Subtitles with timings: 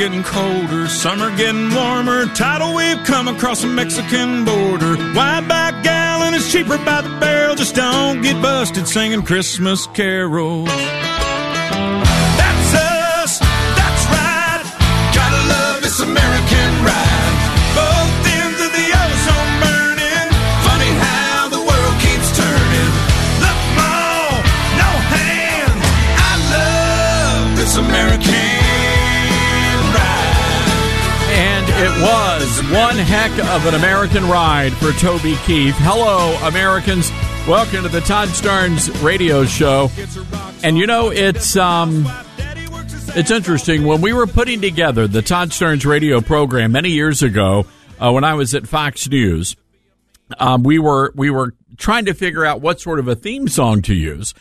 [0.00, 2.24] getting colder, summer getting warmer.
[2.28, 4.96] Tidal wave come across the Mexican border.
[5.14, 7.54] Wide back gallon is cheaper by the barrel.
[7.54, 10.70] Just don't get busted singing Christmas carols.
[32.00, 35.74] Was one heck of an American ride for Toby Keith.
[35.78, 37.10] Hello, Americans.
[37.46, 39.90] Welcome to the Todd Starnes radio show.
[40.64, 42.06] And you know, it's um
[43.14, 47.66] it's interesting when we were putting together the Todd Starnes radio program many years ago
[47.98, 49.56] uh, when I was at Fox News.
[50.38, 53.82] Um, we were we were trying to figure out what sort of a theme song
[53.82, 54.32] to use,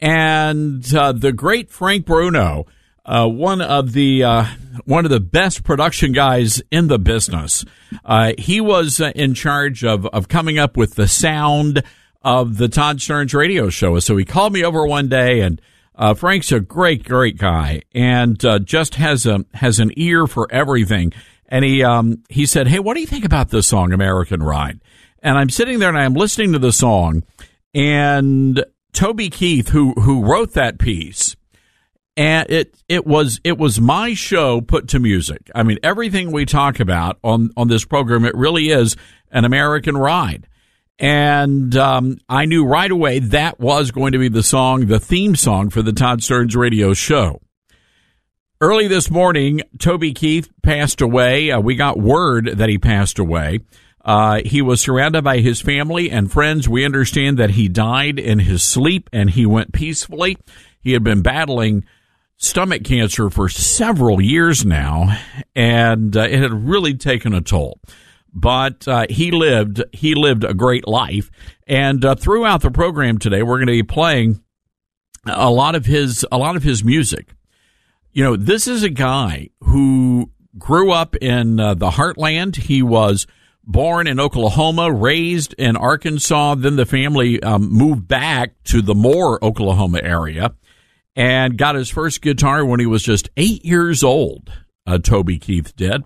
[0.00, 2.66] and uh, the great Frank Bruno,
[3.06, 4.46] uh, one of the uh,
[4.84, 7.64] one of the best production guys in the business,
[8.04, 11.82] uh, he was uh, in charge of of coming up with the sound
[12.22, 13.98] of the Todd Starnes radio show.
[14.00, 15.60] So he called me over one day and.
[15.98, 20.46] Uh, Frank's a great, great guy, and uh, just has a has an ear for
[20.52, 21.10] everything.
[21.48, 24.82] And he um, he said, "Hey, what do you think about this song, American Ride?"
[25.22, 27.22] And I'm sitting there and I'm listening to the song,
[27.74, 28.62] and
[28.92, 31.34] Toby Keith, who who wrote that piece,
[32.16, 35.50] and it it was it was my show put to music.
[35.54, 38.96] I mean, everything we talk about on on this program, it really is
[39.30, 40.48] an American ride.
[40.98, 45.36] And um, I knew right away that was going to be the song, the theme
[45.36, 47.42] song for the Todd Starnes radio show.
[48.62, 51.50] Early this morning, Toby Keith passed away.
[51.50, 53.60] Uh, we got word that he passed away.
[54.02, 56.66] Uh, he was surrounded by his family and friends.
[56.66, 60.38] We understand that he died in his sleep and he went peacefully.
[60.80, 61.84] He had been battling
[62.36, 65.18] stomach cancer for several years now,
[65.54, 67.80] and uh, it had really taken a toll.
[68.32, 71.30] But uh, he lived he lived a great life,
[71.66, 74.42] and uh, throughout the program today, we're going to be playing
[75.26, 77.30] a lot of his a lot of his music.
[78.12, 82.56] You know, this is a guy who grew up in uh, the heartland.
[82.56, 83.26] He was
[83.64, 86.56] born in Oklahoma, raised in Arkansas.
[86.56, 90.54] Then the family um, moved back to the Moore, Oklahoma area
[91.16, 94.52] and got his first guitar when he was just eight years old.
[94.86, 96.04] Uh, Toby Keith did,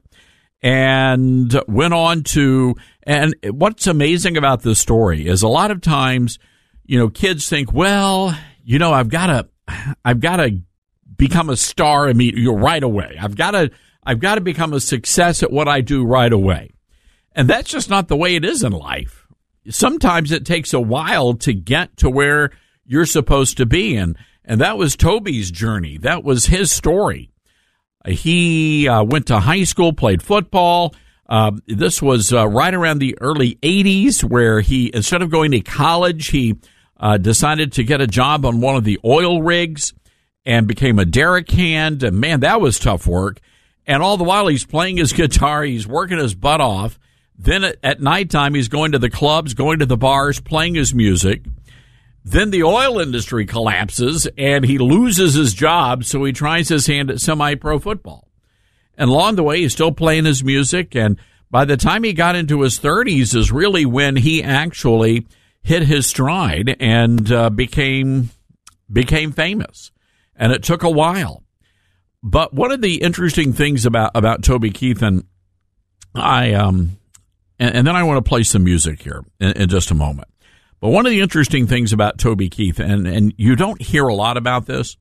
[0.62, 2.76] and went on to.
[3.02, 6.38] And what's amazing about this story is a lot of times,
[6.86, 8.34] you know, kids think, well,
[8.64, 9.48] you know, I've got to,
[10.04, 10.60] I've got to
[11.16, 13.18] become a star immediately right away.
[13.20, 13.70] I've got to,
[14.04, 16.70] I've got to become a success at what I do right away,
[17.32, 19.26] and that's just not the way it is in life.
[19.68, 22.50] Sometimes it takes a while to get to where
[22.86, 24.16] you're supposed to be, and
[24.50, 25.96] and that was Toby's journey.
[25.96, 27.30] That was his story.
[28.04, 30.92] He uh, went to high school, played football.
[31.28, 35.60] Uh, this was uh, right around the early 80s where he, instead of going to
[35.60, 36.56] college, he
[36.98, 39.94] uh, decided to get a job on one of the oil rigs
[40.44, 42.02] and became a derrick hand.
[42.02, 43.38] And man, that was tough work.
[43.86, 46.98] And all the while he's playing his guitar, he's working his butt off.
[47.38, 50.92] Then at, at nighttime, he's going to the clubs, going to the bars, playing his
[50.92, 51.42] music.
[52.24, 57.10] Then the oil industry collapses and he loses his job, so he tries his hand
[57.10, 58.28] at semi pro football.
[58.96, 60.94] And along the way, he's still playing his music.
[60.94, 61.18] And
[61.50, 65.26] by the time he got into his 30s, is really when he actually
[65.62, 68.30] hit his stride and uh, became
[68.92, 69.90] became famous.
[70.36, 71.42] And it took a while.
[72.22, 75.24] But one of the interesting things about about Toby Keith and
[76.14, 76.98] I um
[77.58, 80.28] and, and then I want to play some music here in, in just a moment.
[80.80, 84.14] But one of the interesting things about Toby Keith, and, and you don't hear a
[84.14, 84.96] lot about this,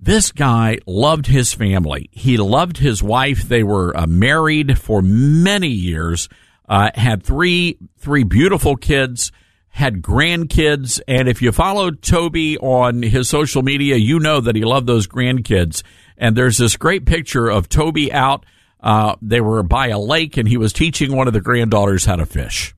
[0.00, 2.08] this guy loved his family.
[2.12, 3.44] He loved his wife.
[3.44, 6.28] They were uh, married for many years.
[6.68, 9.30] Uh, had three three beautiful kids,
[9.68, 14.64] had grandkids, and if you follow Toby on his social media, you know that he
[14.64, 15.82] loved those grandkids.
[16.16, 18.44] And there's this great picture of Toby out.
[18.80, 22.16] Uh, they were by a lake, and he was teaching one of the granddaughters how
[22.16, 22.74] to fish.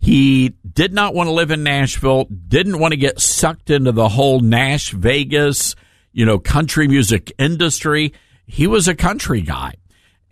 [0.00, 4.08] He did not want to live in Nashville, didn't want to get sucked into the
[4.08, 5.76] whole Nash Vegas,
[6.12, 8.14] you know, country music industry.
[8.46, 9.74] He was a country guy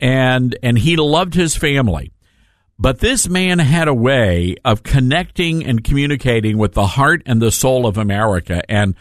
[0.00, 2.12] and and he loved his family.
[2.78, 7.50] But this man had a way of connecting and communicating with the heart and the
[7.50, 8.62] soul of America.
[8.70, 8.94] And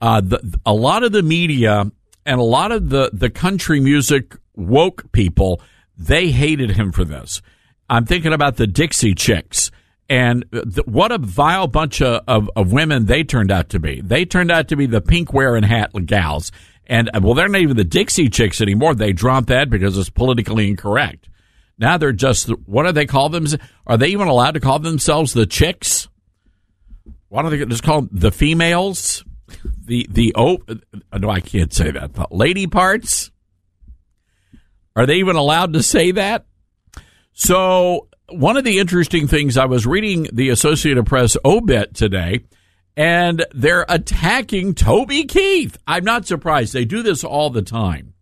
[0.00, 1.90] uh, the, a lot of the media
[2.24, 5.60] and a lot of the, the country music woke people,
[5.98, 7.42] they hated him for this.
[7.90, 9.72] I'm thinking about the Dixie Chicks
[10.08, 14.00] and the, what a vile bunch of, of, of, women they turned out to be.
[14.00, 16.52] They turned out to be the pink wearing hat gals.
[16.86, 18.94] And uh, well, they're not even the Dixie chicks anymore.
[18.94, 21.28] They dropped that because it's politically incorrect.
[21.78, 23.46] Now they're just, what do they call them?
[23.86, 26.08] Are they even allowed to call themselves the chicks?
[27.28, 29.24] Why don't they just call them the females?
[29.84, 30.58] The, the, oh,
[31.16, 32.14] no, I can't say that.
[32.14, 33.30] The lady parts?
[34.94, 36.46] Are they even allowed to say that?
[37.32, 42.44] So one of the interesting things I was reading the Associated Press obit today,
[42.96, 45.76] and they're attacking Toby Keith.
[45.86, 46.72] I'm not surprised.
[46.72, 48.14] They do this all the time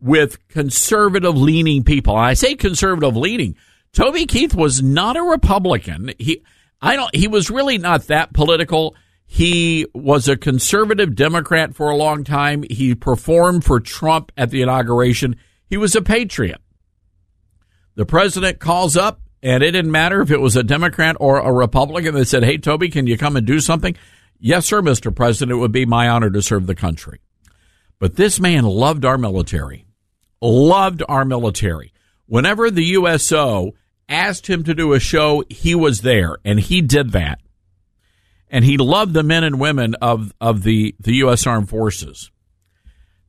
[0.00, 2.16] with conservative leaning people.
[2.16, 3.56] And I say conservative leaning.
[3.92, 6.12] Toby Keith was not a Republican.
[6.18, 6.42] He
[6.80, 8.94] I don't he was really not that political.
[9.26, 12.64] He was a conservative Democrat for a long time.
[12.68, 15.36] He performed for Trump at the inauguration.
[15.66, 16.60] He was a patriot.
[17.94, 21.52] The president calls up and it didn't matter if it was a Democrat or a
[21.52, 23.94] Republican that said, Hey, Toby, can you come and do something?
[24.40, 25.14] Yes, sir, Mr.
[25.14, 25.52] President.
[25.52, 27.20] It would be my honor to serve the country.
[27.98, 29.86] But this man loved our military,
[30.40, 31.92] loved our military.
[32.26, 33.72] Whenever the USO
[34.08, 37.38] asked him to do a show, he was there, and he did that.
[38.48, 41.46] And he loved the men and women of, of the, the U.S.
[41.46, 42.30] Armed Forces.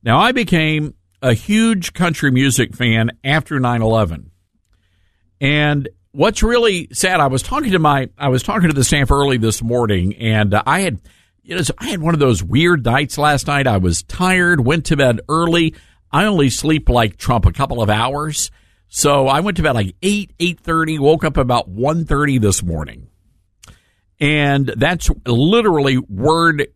[0.02, 4.30] Now, I became a huge country music fan after 9 11.
[5.40, 9.10] And what's really sad, I was talking to my, I was talking to the staff
[9.10, 11.00] early this morning, and uh, I had,
[11.42, 13.66] you know, I had one of those weird nights last night.
[13.66, 15.74] I was tired, went to bed early.
[16.10, 18.50] I only sleep like Trump a couple of hours.
[18.88, 23.08] So I went to bed like 8, 8.30, woke up about 1.30 this morning.
[24.18, 26.68] And that's literally word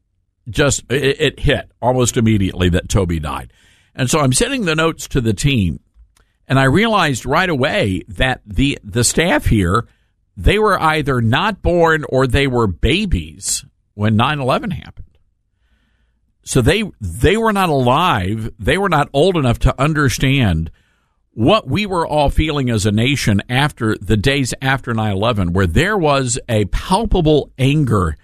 [0.50, 3.52] just, it, it hit almost immediately that Toby died.
[3.94, 5.80] And so I'm sending the notes to the team
[6.50, 9.86] and I realized right away that the the staff here
[10.36, 13.64] they were either not born or they were babies
[13.94, 15.18] when 9/11 happened.
[16.42, 20.72] So they they were not alive, they were not old enough to understand
[21.32, 25.96] what we were all feeling as a nation after the days after 9/11 where there
[25.96, 28.16] was a palpable anger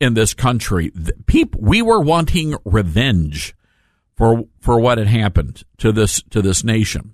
[0.00, 0.92] in this country.
[1.26, 3.54] People we were wanting revenge
[4.16, 7.12] for for what had happened to this to this nation.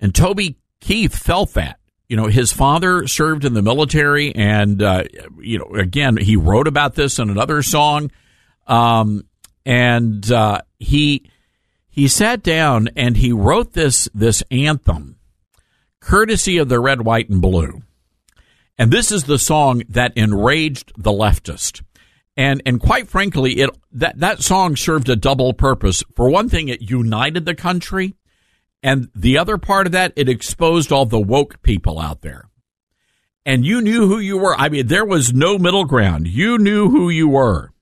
[0.00, 1.78] And Toby Keith felt that.
[2.08, 5.04] You know, his father served in the military, and uh,
[5.38, 8.10] you know, again, he wrote about this in another song.
[8.66, 9.26] Um,
[9.64, 11.30] and uh, he
[11.88, 15.18] he sat down and he wrote this this anthem,
[16.00, 17.82] courtesy of the red, white, and blue.
[18.78, 21.82] And this is the song that enraged the leftist.
[22.36, 26.02] And and quite frankly, it that that song served a double purpose.
[26.16, 28.14] For one thing, it united the country
[28.82, 32.48] and the other part of that, it exposed all the woke people out there.
[33.44, 34.54] And you knew who you were.
[34.56, 36.28] I mean, there was no middle ground.
[36.28, 37.72] You knew who you were.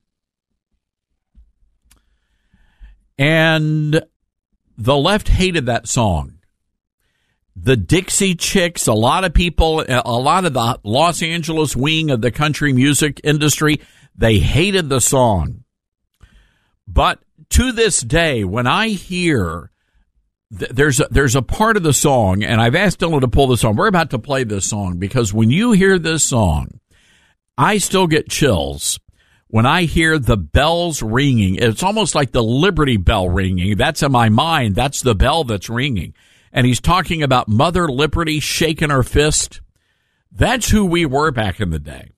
[3.17, 4.01] And
[4.77, 6.35] the left hated that song.
[7.55, 12.21] The Dixie Chicks, a lot of people, a lot of the Los Angeles wing of
[12.21, 13.81] the country music industry,
[14.15, 15.65] they hated the song.
[16.87, 19.71] But to this day, when I hear
[20.51, 23.61] there's a, there's a part of the song, and I've asked Dylan to pull this
[23.61, 23.75] song.
[23.75, 26.79] We're about to play this song because when you hear this song,
[27.57, 28.99] I still get chills
[29.47, 31.55] when I hear the bells ringing.
[31.55, 33.77] It's almost like the Liberty Bell ringing.
[33.77, 34.75] That's in my mind.
[34.75, 36.13] That's the bell that's ringing.
[36.51, 39.61] And he's talking about Mother Liberty shaking her fist.
[40.31, 42.11] That's who we were back in the day.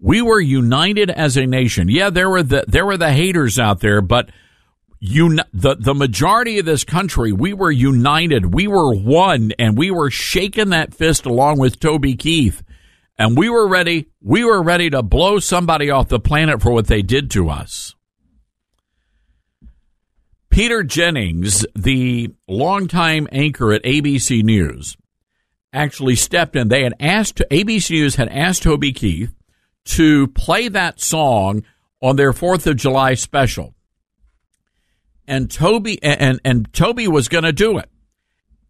[0.00, 1.88] We were united as a nation.
[1.88, 4.30] Yeah, there were the there were the haters out there, but
[5.02, 9.90] un- the the majority of this country, we were united, we were one, and we
[9.90, 12.62] were shaking that fist along with Toby Keith,
[13.18, 14.08] and we were ready.
[14.20, 17.94] We were ready to blow somebody off the planet for what they did to us.
[20.50, 24.96] Peter Jennings, the longtime anchor at ABC News,
[25.72, 26.68] actually stepped in.
[26.68, 29.34] They had asked ABC News had asked Toby Keith
[29.84, 31.62] to play that song
[32.02, 33.74] on their Fourth of July special,
[35.28, 37.88] and Toby and and Toby was going to do it,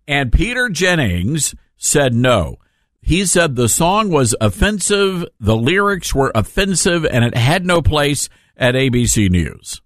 [0.07, 2.57] and Peter Jennings said no.
[3.01, 8.29] He said the song was offensive, the lyrics were offensive, and it had no place
[8.57, 9.81] at ABC News.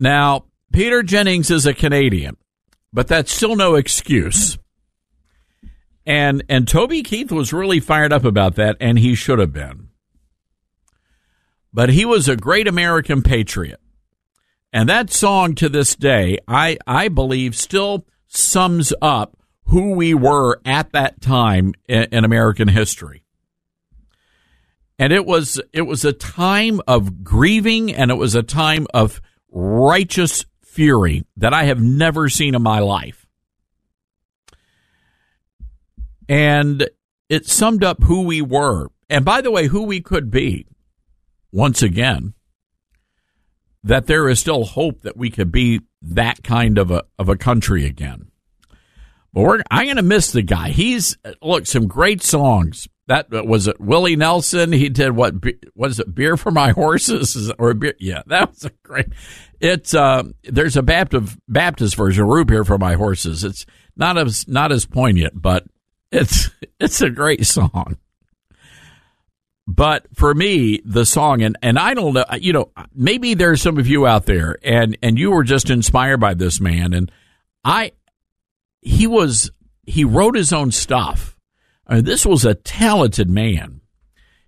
[0.00, 2.36] Now, Peter Jennings is a Canadian,
[2.92, 4.56] but that's still no excuse.
[6.06, 9.88] And and Toby Keith was really fired up about that, and he should have been.
[11.72, 13.80] But he was a great American patriot.
[14.72, 20.60] And that song to this day, I, I believe, still sums up who we were
[20.64, 23.22] at that time in, in American history.
[24.98, 29.20] And it was it was a time of grieving and it was a time of
[29.50, 33.26] righteous fury that I have never seen in my life.
[36.28, 36.88] And
[37.28, 38.88] it summed up who we were.
[39.08, 40.66] And by the way, who we could be
[41.52, 42.34] once again.
[43.84, 47.36] That there is still hope that we could be that kind of a of a
[47.36, 48.30] country again.
[49.32, 50.70] But I'm going to miss the guy.
[50.70, 52.88] He's look some great songs.
[53.06, 53.80] That was it.
[53.80, 54.70] Willie Nelson.
[54.72, 55.34] He did what
[55.74, 56.14] was it?
[56.14, 57.94] Beer for my horses or beer?
[57.98, 59.06] Yeah, that was a great.
[59.60, 63.44] It's uh, there's a Baptist Baptist version, root beer for my horses.
[63.44, 63.64] It's
[63.96, 65.64] not as not as poignant, but
[66.12, 67.96] it's it's a great song.
[69.70, 73.76] But for me, the song and and I don't know, you know, maybe there's some
[73.76, 77.12] of you out there and and you were just inspired by this man and
[77.62, 77.92] I
[78.80, 79.50] he was
[79.84, 81.36] he wrote his own stuff.
[81.86, 83.82] I mean, this was a talented man.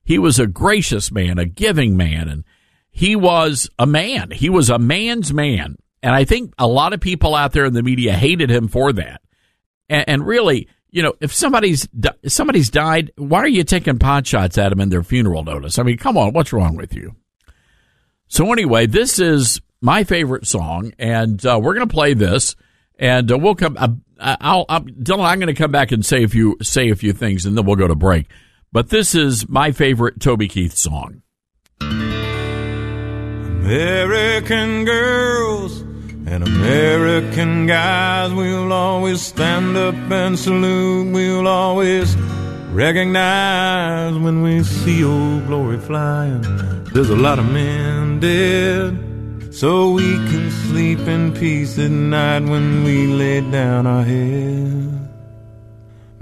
[0.03, 2.45] He was a gracious man, a giving man, and
[2.91, 4.31] he was a man.
[4.31, 5.77] He was a man's man.
[6.03, 8.91] And I think a lot of people out there in the media hated him for
[8.95, 9.21] that.
[9.91, 11.89] And, and really, you know, if somebody's
[12.23, 15.79] if somebody's died, why are you taking pot shots at them in their funeral notice?
[15.79, 17.17] I mean, come on, what's wrong with you?
[18.29, 22.55] So anyway, this is my favorite song, and uh, we're going to play this,
[22.99, 23.77] and uh, we'll come.
[23.79, 26.97] Uh, I'll, I'll, Dylan, I'm going to come back and say a few say a
[26.97, 28.27] few things, and then we'll go to break.
[28.73, 31.23] But this is my favorite Toby Keith song.
[33.61, 35.83] American girls
[36.31, 41.13] and American guys, we'll always stand up and salute.
[41.13, 42.17] We'll always
[42.73, 46.43] recognize when we see old glory flying.
[46.93, 52.85] There's a lot of men dead so we can sleep in peace at night when
[52.85, 55.00] we lay down our head.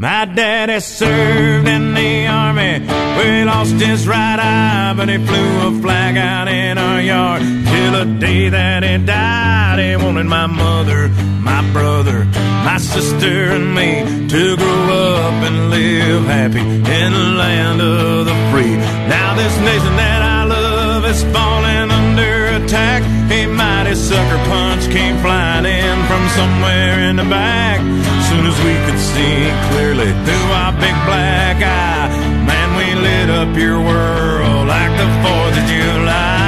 [0.01, 2.87] My daddy served in the army
[3.19, 7.93] he lost his right eye, but he flew a flag out in our yard till
[7.99, 9.79] the day that he died.
[9.81, 11.09] He wanted my mother,
[11.43, 12.25] my brother,
[12.63, 18.37] my sister, and me to grow up and live happy in the land of the
[18.53, 18.77] free.
[19.11, 23.03] Now this nation that I love is falling under attack.
[23.33, 27.81] A mighty sucker punch came flying in from somewhere in the back.
[28.29, 29.37] Soon as we could see
[29.71, 32.09] clearly through our big black eye,
[32.47, 36.48] man, we lit up your world like the 4th of July.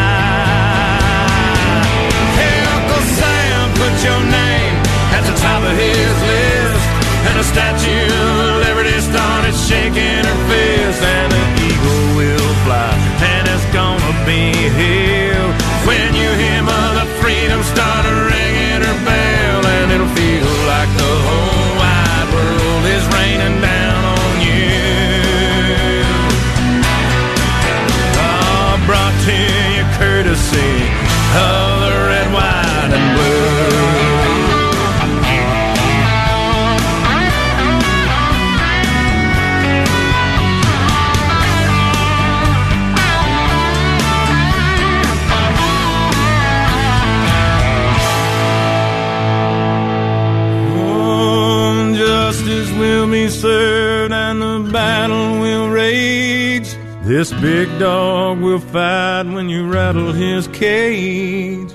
[57.20, 61.70] This big dog will fight when you rattle his cage.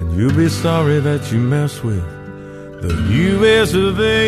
[0.00, 2.02] And you'll be sorry that you mess with
[2.82, 2.94] the
[3.30, 3.74] U.S.
[3.74, 4.26] of A.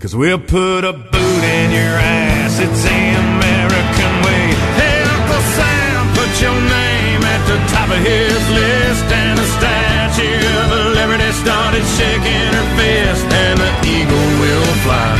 [0.00, 2.58] Cause we'll put a boot in your ass.
[2.58, 4.56] It's the American way.
[4.80, 9.04] Hey, Uncle Sam, put your name at the top of his list.
[9.12, 13.28] And the Statue of Liberty started shaking her fist.
[13.28, 15.17] And the eagle will fly.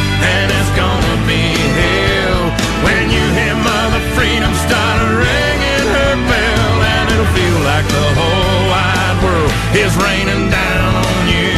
[9.75, 11.53] is raining down on you.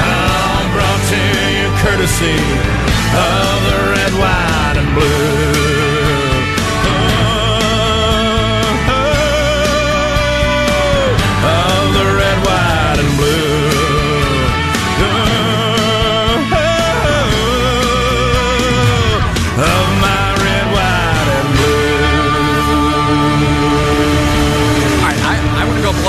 [0.00, 1.20] I brought to
[1.56, 2.38] you courtesy
[3.16, 3.67] of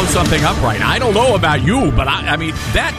[0.09, 0.81] something up right.
[0.81, 2.95] I don't know about you, but I, I mean that.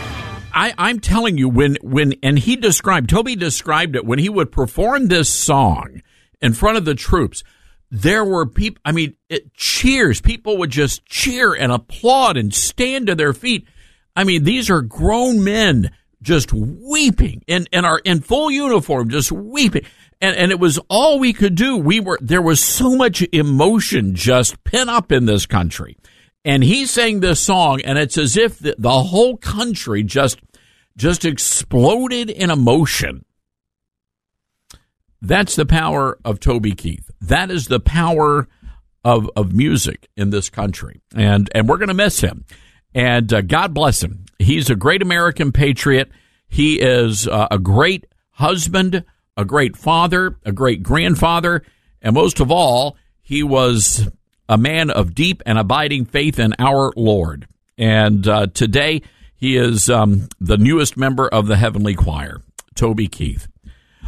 [0.55, 4.53] I, I'm telling you, when when and he described Toby described it when he would
[4.53, 6.03] perform this song
[6.41, 7.43] in front of the troops.
[7.91, 8.81] There were people.
[8.85, 10.21] I mean, it, cheers.
[10.21, 13.67] People would just cheer and applaud and stand to their feet.
[14.15, 15.91] I mean, these are grown men
[16.23, 19.85] just weeping and and are in full uniform, just weeping.
[20.21, 21.77] And and it was all we could do.
[21.77, 25.97] We were there was so much emotion just pent up in this country.
[26.45, 30.41] And he sang this song, and it's as if the, the whole country just
[30.97, 33.25] just exploded in emotion.
[35.23, 37.11] That's the power of Toby Keith.
[37.21, 38.49] That is the power
[39.05, 42.45] of of music in this country, and and we're going to miss him.
[42.95, 44.25] And uh, God bless him.
[44.39, 46.11] He's a great American patriot.
[46.49, 49.05] He is uh, a great husband,
[49.37, 51.63] a great father, a great grandfather,
[52.01, 54.09] and most of all, he was
[54.51, 57.47] a man of deep and abiding faith in our Lord.
[57.79, 59.03] And uh, today,
[59.37, 62.43] he is um, the newest member of the Heavenly Choir,
[62.75, 63.47] Toby Keith.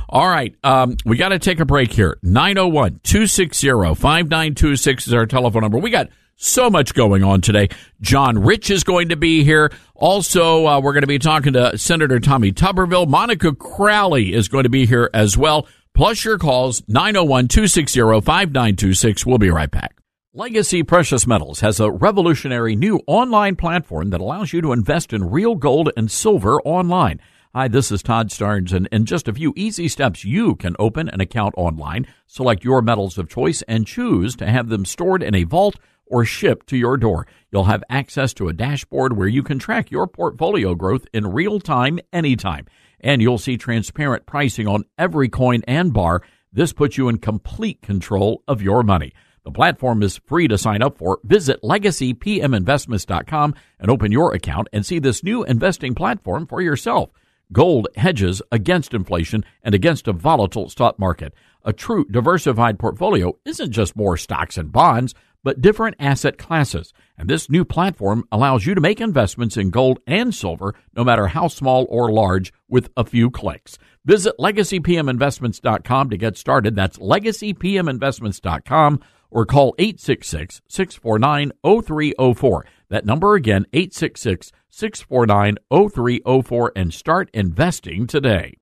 [0.09, 2.19] All right, um, we got to take a break here.
[2.23, 5.79] 901 260 5926 is our telephone number.
[5.79, 7.69] We got so much going on today.
[8.01, 9.73] John Rich is going to be here.
[9.95, 13.09] Also, uh, we're going to be talking to Senator Tommy Tuberville.
[13.09, 15.69] Monica Crowley is going to be here as well.
[15.95, 19.25] Plus your calls, 901 260 5926.
[19.25, 20.02] We'll be right back.
[20.35, 25.29] Legacy Precious Metals has a revolutionary new online platform that allows you to invest in
[25.31, 27.21] real gold and silver online.
[27.55, 31.11] Hi, this is Todd Starnes, and in just a few easy steps, you can open
[31.11, 35.35] an account online, select your metals of choice, and choose to have them stored in
[35.35, 37.27] a vault or shipped to your door.
[37.51, 41.61] You'll have access to a dashboard where you can track your portfolio growth in real
[41.61, 42.65] time, anytime.
[43.01, 46.23] And you'll see transparent pricing on every coin and bar.
[46.51, 49.13] This puts you in complete control of your money.
[49.45, 51.19] The platform is free to sign up for.
[51.25, 57.11] Visit legacypminvestments.com and open your account and see this new investing platform for yourself.
[57.53, 61.35] Gold hedges against inflation and against a volatile stock market.
[61.65, 66.93] A true diversified portfolio isn't just more stocks and bonds, but different asset classes.
[67.19, 71.27] And this new platform allows you to make investments in gold and silver, no matter
[71.27, 73.77] how small or large, with a few clicks.
[74.05, 76.77] Visit legacypminvestments.com to get started.
[76.77, 79.01] That's legacypminvestments.com
[79.33, 82.67] or call 866 649 0304.
[82.91, 88.57] That number again, 866 649 0304, and start investing today.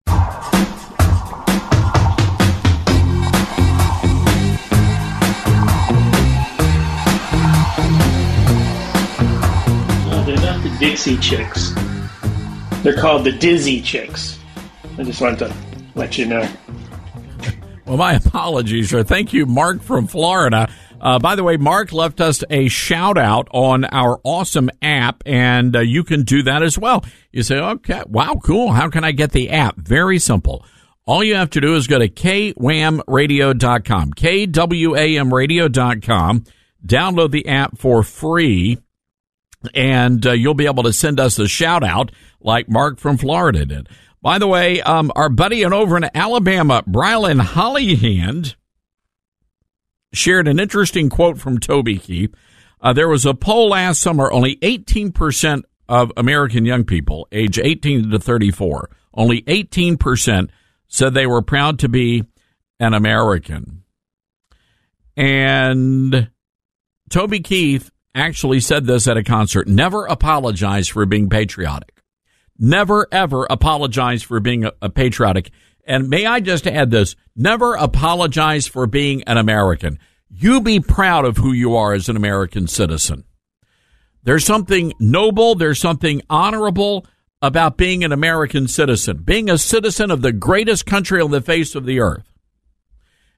[10.30, 11.72] They're not the Dixie Chicks.
[12.82, 14.38] They're called the Dizzy Chicks.
[14.96, 15.54] I just wanted to
[15.96, 16.48] let you know.
[17.90, 19.02] Well, my apologies, sir.
[19.02, 20.70] Thank you, Mark from Florida.
[21.00, 25.74] Uh, by the way, Mark left us a shout out on our awesome app, and
[25.74, 27.04] uh, you can do that as well.
[27.32, 28.70] You say, okay, wow, cool.
[28.70, 29.76] How can I get the app?
[29.76, 30.64] Very simple.
[31.04, 36.44] All you have to do is go to kwamradio.com, kwamradio.com,
[36.86, 38.78] download the app for free,
[39.74, 43.66] and uh, you'll be able to send us a shout out like Mark from Florida
[43.66, 43.88] did.
[44.22, 48.54] By the way, um, our buddy in over in Alabama, Brylan Hollyhand,
[50.12, 52.34] shared an interesting quote from Toby Keith.
[52.80, 54.30] Uh, there was a poll last summer.
[54.30, 60.50] Only 18% of American young people, age 18 to 34, only 18%
[60.86, 62.24] said they were proud to be
[62.78, 63.82] an American.
[65.16, 66.30] And
[67.10, 71.99] Toby Keith actually said this at a concert never apologize for being patriotic.
[72.62, 75.50] Never, ever apologize for being a, a patriotic.
[75.86, 79.98] And may I just add this never apologize for being an American.
[80.28, 83.24] You be proud of who you are as an American citizen.
[84.22, 87.06] There's something noble, there's something honorable
[87.40, 91.74] about being an American citizen, being a citizen of the greatest country on the face
[91.74, 92.30] of the earth.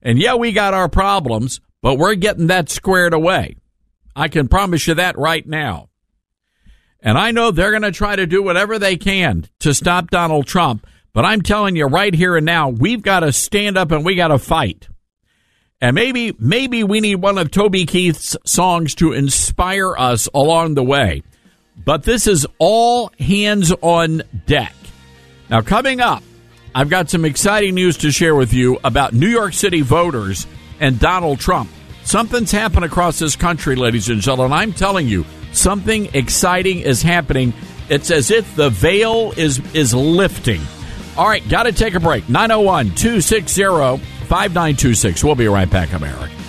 [0.02, 3.54] And yeah, we got our problems, but we're getting that squared away.
[4.16, 5.90] I can promise you that right now.
[7.02, 10.46] And I know they're going to try to do whatever they can to stop Donald
[10.46, 10.86] Trump.
[11.12, 14.14] But I'm telling you right here and now, we've got to stand up and we
[14.14, 14.88] got to fight.
[15.80, 20.84] And maybe, maybe we need one of Toby Keith's songs to inspire us along the
[20.84, 21.24] way.
[21.84, 24.74] But this is all hands on deck.
[25.50, 26.22] Now, coming up,
[26.74, 30.46] I've got some exciting news to share with you about New York City voters
[30.80, 31.68] and Donald Trump.
[32.04, 34.56] Something's happened across this country, ladies and gentlemen.
[34.56, 37.52] I'm telling you, something exciting is happening.
[37.88, 40.60] It's as if the veil is is lifting.
[41.16, 42.28] All right, got to take a break.
[42.28, 45.24] 901 260 5926.
[45.24, 46.41] We'll be right back, America.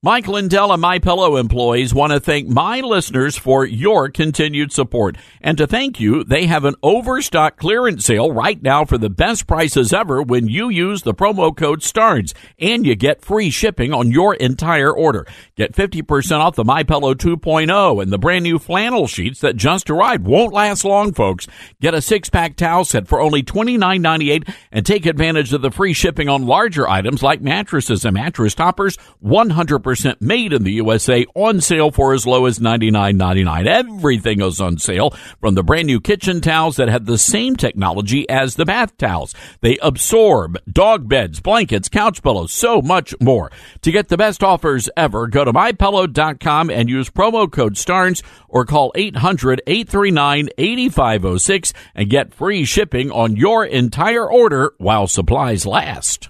[0.00, 5.16] Mike Lindell and My Pillow employees want to thank my listeners for your continued support.
[5.40, 9.48] And to thank you, they have an overstock clearance sale right now for the best
[9.48, 14.12] prices ever when you use the promo code STARNS and you get free shipping on
[14.12, 15.26] your entire order.
[15.56, 19.90] Get 50% off the My Pillow 2.0 and the brand new flannel sheets that just
[19.90, 20.28] arrived.
[20.28, 21.48] Won't last long, folks.
[21.80, 26.28] Get a six-pack towel set for only $29.98 and take advantage of the free shipping
[26.28, 29.87] on larger items like mattresses and mattress toppers 100%
[30.20, 33.66] made in the USA on sale for as low as $99.99.
[33.66, 38.28] Everything is on sale from the brand new kitchen towels that have the same technology
[38.28, 39.34] as the bath towels.
[39.60, 43.50] They absorb dog beds, blankets, couch pillows, so much more.
[43.82, 48.64] To get the best offers ever, go to mypillow.com and use promo code STARNS or
[48.64, 56.28] call 800-839-8506 and get free shipping on your entire order while supplies last.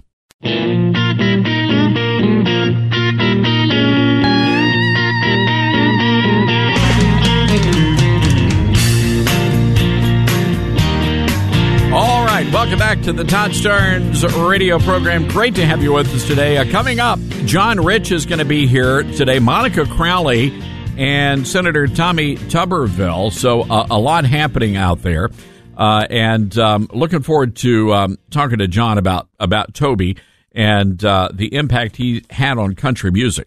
[12.58, 15.28] Welcome back to the Todd Starnes radio program.
[15.28, 16.56] Great to have you with us today.
[16.56, 20.60] Uh, coming up, John Rich is going to be here today, Monica Crowley,
[20.96, 23.32] and Senator Tommy Tuberville.
[23.32, 25.30] So, uh, a lot happening out there.
[25.76, 30.16] Uh, and um, looking forward to um, talking to John about, about Toby
[30.50, 33.46] and uh, the impact he had on country music.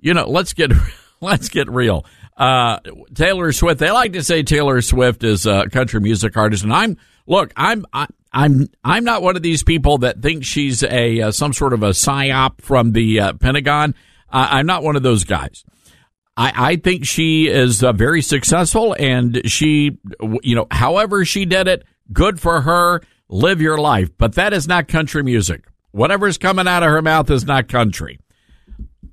[0.00, 0.70] You know, let's get
[1.22, 2.04] let's get real.
[2.36, 2.80] Uh,
[3.14, 3.80] Taylor Swift.
[3.80, 6.98] They like to say Taylor Swift is a country music artist, and I'm
[7.30, 7.52] look.
[7.56, 11.54] I'm I, I'm I'm not one of these people that thinks she's a uh, some
[11.54, 13.94] sort of a psyop from the uh, Pentagon.
[14.32, 15.64] I'm not one of those guys.
[16.36, 19.98] I, I think she is uh, very successful, and she,
[20.42, 23.02] you know, however she did it, good for her.
[23.28, 25.64] Live your life, but that is not country music.
[25.92, 28.18] Whatever's coming out of her mouth is not country.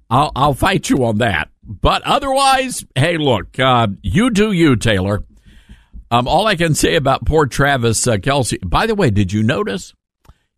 [0.09, 1.49] I'll I'll fight you on that.
[1.63, 5.23] But otherwise, hey, look, uh, you do you, Taylor.
[6.09, 8.57] Um, all I can say about poor Travis uh, Kelce.
[8.67, 9.93] By the way, did you notice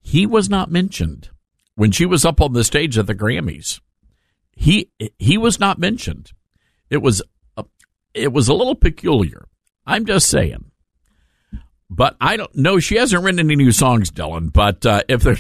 [0.02, 1.30] he was not mentioned
[1.76, 3.80] when she was up on the stage at the Grammys?
[4.56, 6.34] He he was not mentioned.
[6.90, 7.22] It was
[7.58, 7.66] a,
[8.14, 9.48] it was a little peculiar.
[9.86, 10.66] I'm just saying.
[11.90, 12.80] But I don't know.
[12.80, 14.54] She hasn't written any new songs, Dylan.
[14.54, 15.38] But uh, if there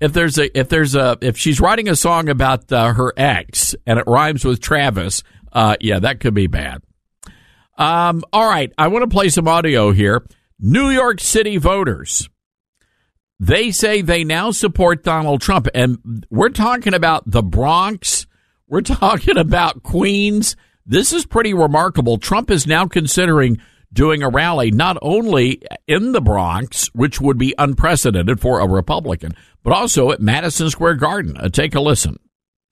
[0.00, 3.74] if there's a if there's a if she's writing a song about uh, her ex
[3.86, 6.82] and it rhymes with Travis, uh, yeah, that could be bad.
[7.76, 10.26] Um, all right, I want to play some audio here.
[10.58, 12.28] New York City voters.
[13.40, 18.26] They say they now support Donald Trump, and we're talking about the Bronx.
[18.68, 20.56] We're talking about Queens.
[20.86, 22.18] This is pretty remarkable.
[22.18, 23.58] Trump is now considering
[23.92, 29.32] doing a rally not only in the Bronx, which would be unprecedented for a Republican,
[29.62, 31.36] but also at Madison Square Garden.
[31.36, 32.18] Uh, take a listen.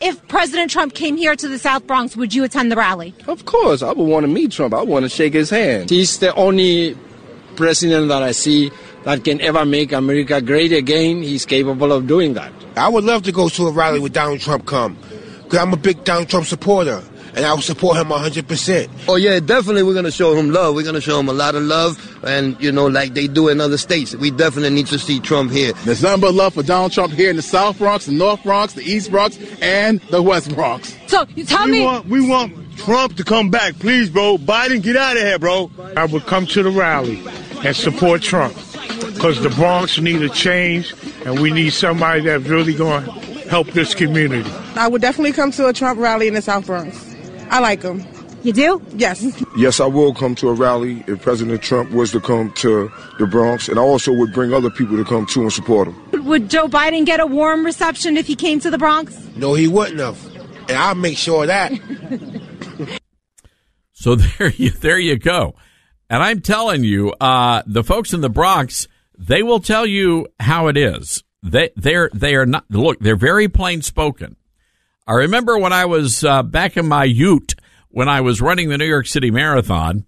[0.04, 3.14] If President Trump came here to the South Bronx, would you attend the rally?
[3.28, 4.74] Of course, I would want to meet Trump.
[4.74, 5.90] I want to shake his hand.
[5.90, 6.98] He's the only
[7.54, 8.72] president that I see
[9.04, 11.22] that can ever make America great again.
[11.22, 12.52] He's capable of doing that.
[12.76, 14.98] I would love to go to a rally with Donald Trump come,
[15.44, 17.00] because I'm a big Donald Trump supporter
[17.34, 18.88] and I will support him 100%.
[19.08, 20.74] Oh, yeah, definitely we're going to show him love.
[20.74, 23.48] We're going to show him a lot of love, and, you know, like they do
[23.48, 24.14] in other states.
[24.14, 25.72] We definitely need to see Trump here.
[25.84, 28.74] There's nothing but love for Donald Trump here in the South Bronx, the North Bronx,
[28.74, 30.96] the East Bronx, and the West Bronx.
[31.06, 31.84] So, you tell we me.
[31.84, 33.78] Want, we want Trump to come back.
[33.78, 34.38] Please, bro.
[34.38, 35.70] Biden, get out of here, bro.
[35.96, 37.22] I will come to the rally
[37.64, 38.54] and support Trump
[39.14, 43.10] because the Bronx need a change, and we need somebody that's really going to
[43.48, 44.50] help this community.
[44.74, 47.11] I would definitely come to a Trump rally in the South Bronx.
[47.52, 48.02] I like him.
[48.42, 48.82] You do?
[48.96, 49.24] Yes.
[49.56, 53.26] Yes, I will come to a rally if President Trump was to come to the
[53.26, 56.24] Bronx, and I also would bring other people to come too and support him.
[56.24, 59.16] Would Joe Biden get a warm reception if he came to the Bronx?
[59.36, 60.18] No, he wouldn't have.
[60.68, 61.72] And I'll make sure of that.
[63.92, 65.54] so there you there you go.
[66.08, 68.88] And I'm telling you, uh, the folks in the Bronx,
[69.18, 71.22] they will tell you how it is.
[71.42, 74.36] They they're they are not look, they're very plain spoken.
[75.06, 77.54] I remember when I was uh, back in my ute
[77.88, 80.06] when I was running the New York City Marathon,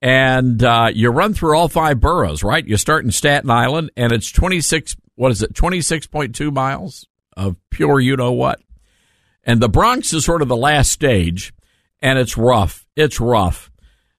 [0.00, 2.66] and uh, you run through all five boroughs, right?
[2.66, 4.96] You start in Staten Island, and it's twenty six.
[5.14, 5.54] What is it?
[5.54, 8.60] Twenty six point two miles of pure, you know what?
[9.44, 11.52] And the Bronx is sort of the last stage,
[12.00, 12.86] and it's rough.
[12.96, 13.70] It's rough.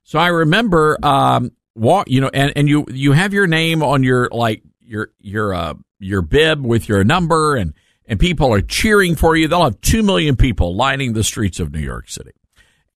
[0.04, 4.04] So I remember um, walk, you know, and, and you you have your name on
[4.04, 7.74] your like your your uh your bib with your number and
[8.06, 9.48] and people are cheering for you.
[9.48, 12.32] They'll have 2 million people lining the streets of New York City.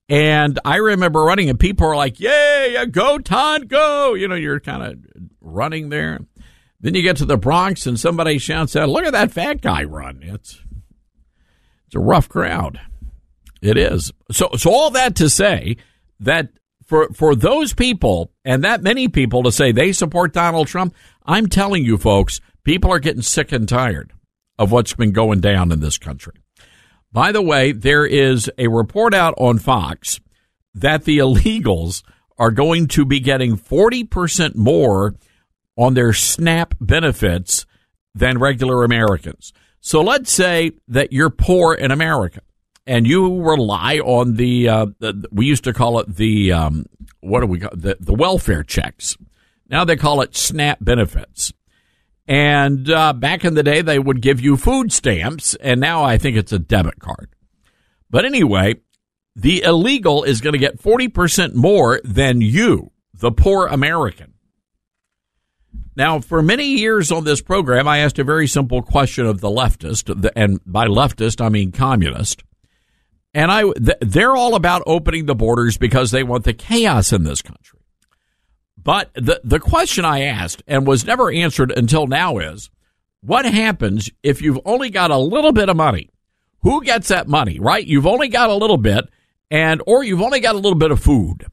[0.08, 4.14] And I remember running and people are like, yay, go Todd, go.
[4.14, 4.98] You know, you're kind of
[5.40, 6.20] running there.
[6.80, 9.84] Then you get to the Bronx and somebody shouts out, look at that fat guy
[9.84, 10.20] run.
[10.22, 10.62] It's,
[11.86, 12.80] it's a rough crowd.
[13.60, 14.12] It is.
[14.30, 15.76] So, so all that to say
[16.20, 16.50] that
[16.86, 20.94] for, for those people and that many people to say they support Donald Trump,
[21.26, 24.12] I'm telling you folks, people are getting sick and tired
[24.58, 26.34] of what's been going down in this country.
[27.12, 30.20] By the way, there is a report out on Fox
[30.74, 32.02] that the illegals
[32.36, 35.14] are going to be getting 40% more
[35.76, 37.66] on their SNAP benefits
[38.14, 39.52] than regular Americans.
[39.80, 42.40] So let's say that you're poor in America
[42.86, 46.86] and you rely on the, uh, the we used to call it the um,
[47.20, 49.16] what do we call the, the welfare checks.
[49.68, 51.52] Now they call it SNAP benefits.
[52.28, 56.18] And uh, back in the day, they would give you food stamps, and now I
[56.18, 57.30] think it's a debit card.
[58.10, 58.74] But anyway,
[59.34, 64.34] the illegal is going to get 40% more than you, the poor American.
[65.96, 69.48] Now, for many years on this program, I asked a very simple question of the
[69.48, 72.44] leftist, and by leftist, I mean communist.
[73.32, 73.64] And I,
[74.00, 77.77] they're all about opening the borders because they want the chaos in this country.
[78.82, 82.70] But the, the question I asked and was never answered until now is
[83.20, 86.10] what happens if you've only got a little bit of money?
[86.62, 87.84] Who gets that money, right?
[87.84, 89.08] You've only got a little bit
[89.50, 91.46] and, or you've only got a little bit of food.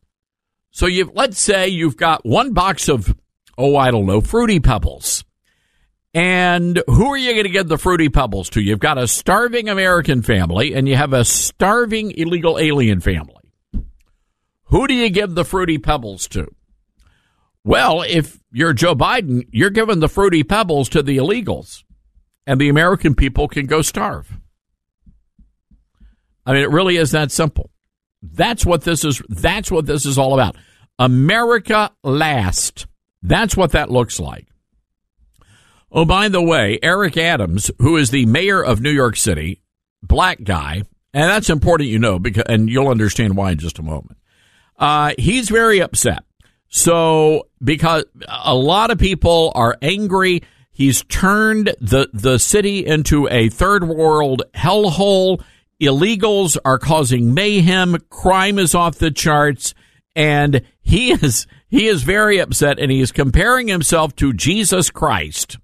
[0.72, 3.16] So you let's say you've got one box of,
[3.58, 5.24] oh, I don't know, Fruity Pebbles.
[6.14, 8.62] And who are you going to give the Fruity Pebbles to?
[8.62, 13.36] You've got a starving American family and you have a starving illegal alien family.
[14.66, 16.48] Who do you give the Fruity Pebbles to?
[17.66, 21.84] Well, if you're Joe Biden, you're giving the fruity pebbles to the illegals,
[22.46, 24.38] and the American people can go starve.
[26.46, 27.72] I mean, it really is that simple.
[28.22, 29.20] That's what this is.
[29.30, 30.56] That's what this is all about.
[31.00, 32.86] America last.
[33.24, 34.46] That's what that looks like.
[35.92, 39.64] Oh, by the way, Eric Adams, who is the mayor of New York City,
[40.04, 40.84] black guy,
[41.16, 44.20] and that's important you know because, and you'll understand why in just a moment.
[44.78, 46.24] Uh, he's very upset
[46.76, 53.50] so, because a lot of people are angry, he's turned the, the city into a
[53.50, 55.44] third world hellhole.
[55.82, 57.98] Illegals are causing mayhem.
[58.10, 59.74] Crime is off the charts.
[60.16, 65.58] And he is, he is very upset and he is comparing himself to Jesus Christ.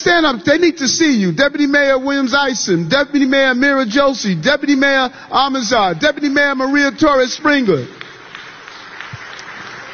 [0.00, 0.44] Stand up.
[0.44, 1.32] They need to see you.
[1.32, 7.32] Deputy Mayor Williams Isom, Deputy Mayor Meera Joshi, Deputy Mayor Almanzar, Deputy Mayor Maria Torres
[7.32, 7.86] Springer.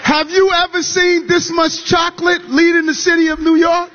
[0.02, 3.90] Have you ever seen this much chocolate leading the city of New York?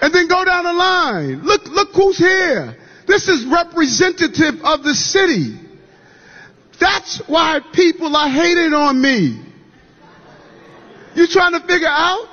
[0.00, 1.42] And then go down the line.
[1.42, 2.76] Look, look who's here.
[3.06, 5.58] This is representative of the city.
[6.80, 9.40] That's why people are hating on me.
[11.14, 12.28] You trying to figure out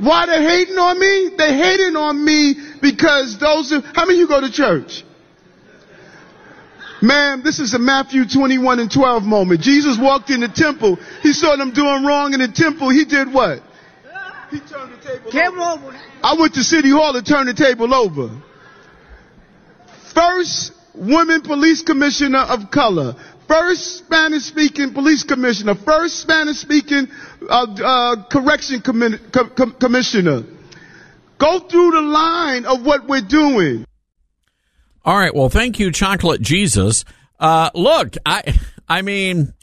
[0.00, 1.30] why they're hating on me?
[1.36, 5.04] They're hating on me because those are, how many of you go to church?
[7.00, 9.60] Man, this is a Matthew 21 and 12 moment.
[9.60, 10.96] Jesus walked in the temple.
[11.22, 12.90] He saw them doing wrong in the temple.
[12.90, 13.62] He did what?
[14.50, 15.86] He turned the table Came over.
[15.88, 16.00] over.
[16.22, 18.30] I went to City Hall to turn the table over.
[20.14, 23.14] First woman police commissioner of color.
[23.46, 25.74] First Spanish speaking police commissioner.
[25.74, 27.08] First Spanish speaking
[27.48, 30.42] uh, uh, correction commi- com- commissioner.
[31.38, 33.86] Go through the line of what we're doing.
[35.08, 35.34] All right.
[35.34, 37.06] Well, thank you, Chocolate Jesus.
[37.40, 39.54] Uh, look, I, I mean,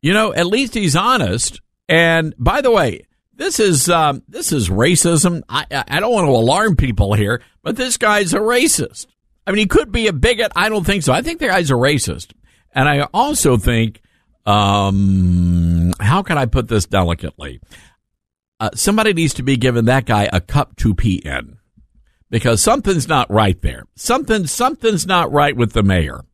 [0.00, 1.60] you know, at least he's honest.
[1.90, 5.42] And by the way, this is um, this is racism.
[5.46, 9.08] I, I don't want to alarm people here, but this guy's a racist.
[9.46, 10.52] I mean, he could be a bigot.
[10.56, 11.12] I don't think so.
[11.12, 12.32] I think the guy's a racist,
[12.74, 14.00] and I also think,
[14.46, 17.60] um, how can I put this delicately?
[18.58, 21.57] Uh, somebody needs to be giving that guy a cup to pee in
[22.30, 23.84] because something's not right there.
[23.96, 26.24] Something, something's not right with the mayor.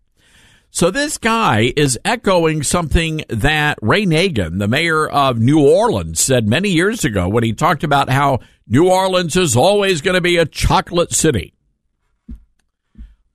[0.71, 6.49] So this guy is echoing something that Ray Nagin, the mayor of New Orleans, said
[6.49, 10.37] many years ago when he talked about how New Orleans is always going to be
[10.37, 11.55] a chocolate city.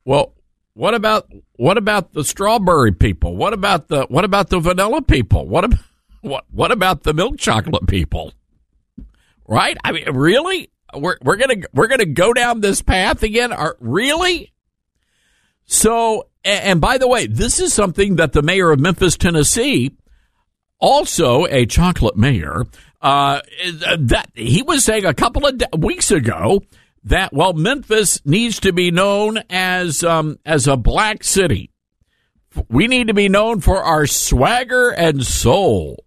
[0.03, 0.33] Well,
[0.73, 3.37] what about what about the strawberry people?
[3.37, 5.47] What about the what about the vanilla people?
[5.47, 5.79] What about,
[6.21, 8.33] what what about the milk chocolate people?
[9.47, 9.77] Right?
[9.83, 10.71] I mean, really?
[10.93, 13.51] We're we're gonna we're gonna go down this path again.
[13.51, 14.53] Are really?
[15.65, 19.95] So And, by the way, this is something that the mayor of Memphis, Tennessee,
[20.79, 22.65] also a chocolate mayor,
[23.01, 23.41] uh,
[23.99, 26.63] that he was saying a couple of weeks ago
[27.03, 31.71] that well, Memphis needs to be known as um, as a black city.
[32.67, 36.03] We need to be known for our swagger and soul.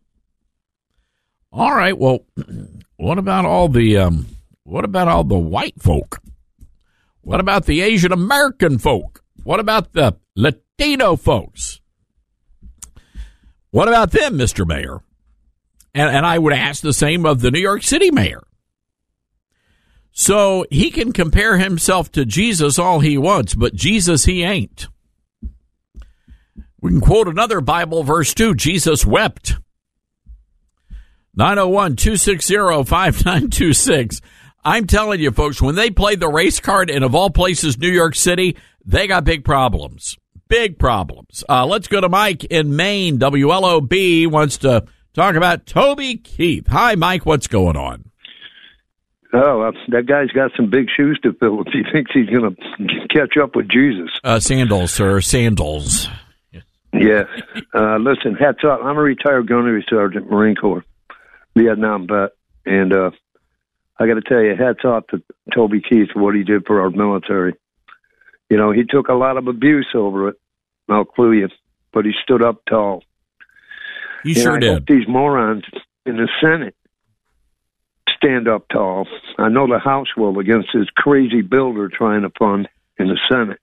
[1.53, 1.97] All right.
[1.97, 2.27] Well,
[2.97, 4.27] what about all the um,
[4.73, 6.23] what about all the white folk?
[7.21, 9.23] What about the Asian American folk?
[9.45, 11.79] What about the Latino folks?
[13.71, 14.67] What about them, Mr.
[14.67, 15.03] Mayor?
[15.93, 18.45] And, and I would ask the same of the New York City mayor.
[20.11, 24.89] So he can compare himself to Jesus all he wants, but Jesus he ain't.
[26.81, 28.55] We can quote another Bible verse too.
[28.55, 29.59] Jesus wept.
[31.35, 34.21] 901 260 5926.
[34.65, 37.91] I'm telling you, folks, when they play the race card and of all places, New
[37.91, 40.17] York City, they got big problems.
[40.49, 41.43] Big problems.
[41.49, 43.19] Uh, let's go to Mike in Maine.
[43.19, 46.67] WLOB wants to talk about Toby Keith.
[46.69, 47.27] Hi, Mike.
[47.27, 48.11] What's going on?
[49.33, 52.55] Oh, uh, that guy's got some big shoes to fill if he thinks he's going
[52.55, 54.11] to catch up with Jesus.
[54.23, 55.21] Uh, sandals, sir.
[55.21, 56.09] Sandals.
[56.93, 57.25] Yeah.
[57.75, 58.81] Uh, listen, hats off.
[58.85, 60.85] I'm a retired gunnery sergeant, Marine Corps,
[61.57, 62.33] Vietnam vet,
[62.67, 63.11] and uh,
[63.99, 65.23] I got to tell you, hats off to
[65.55, 67.55] Toby Keith for what he did for our military.
[68.51, 70.37] You know, he took a lot of abuse over it.
[70.89, 71.49] I'll clue you,
[71.93, 73.03] but he stood up tall.
[74.25, 74.73] He And sure I did.
[74.75, 75.65] hope these morons
[76.07, 76.75] in the Senate
[78.17, 79.07] stand up tall.
[79.39, 83.19] I know the House will against this crazy bill they're trying to fund in the
[83.31, 83.59] Senate.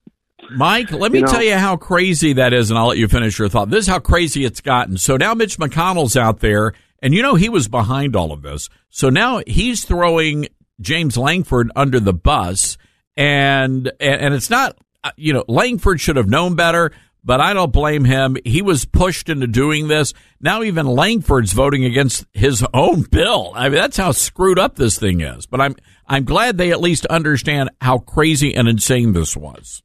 [0.55, 3.07] Mike, let me You know- tell you how crazy that is, and I'll let you
[3.07, 3.69] finish your thought.
[3.69, 4.97] This is how crazy it's gotten.
[4.97, 8.69] So now Mitch McConnell's out there, and you know he was behind all of this.
[8.89, 10.47] So now he's throwing
[10.81, 12.77] James Lankford under the bus,
[13.17, 16.91] and and, it's not, uh, you know, Lankford should have known better.
[17.21, 18.38] But I don't blame him.
[18.45, 20.13] He was pushed into doing this.
[20.39, 23.51] Now even Lankford's voting against his own bill.
[23.53, 25.45] I mean, that's how screwed up this thing is.
[25.45, 25.75] But I'm
[26.07, 29.83] I'm glad they at least understand how crazy and insane this was.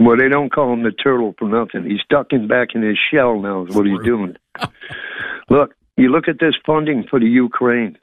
[0.00, 1.88] Well, they don't call him the turtle for nothing.
[1.88, 4.36] He's ducking back in his shell now, is what he's doing.
[5.50, 7.98] look, you look at this funding for the Ukraine.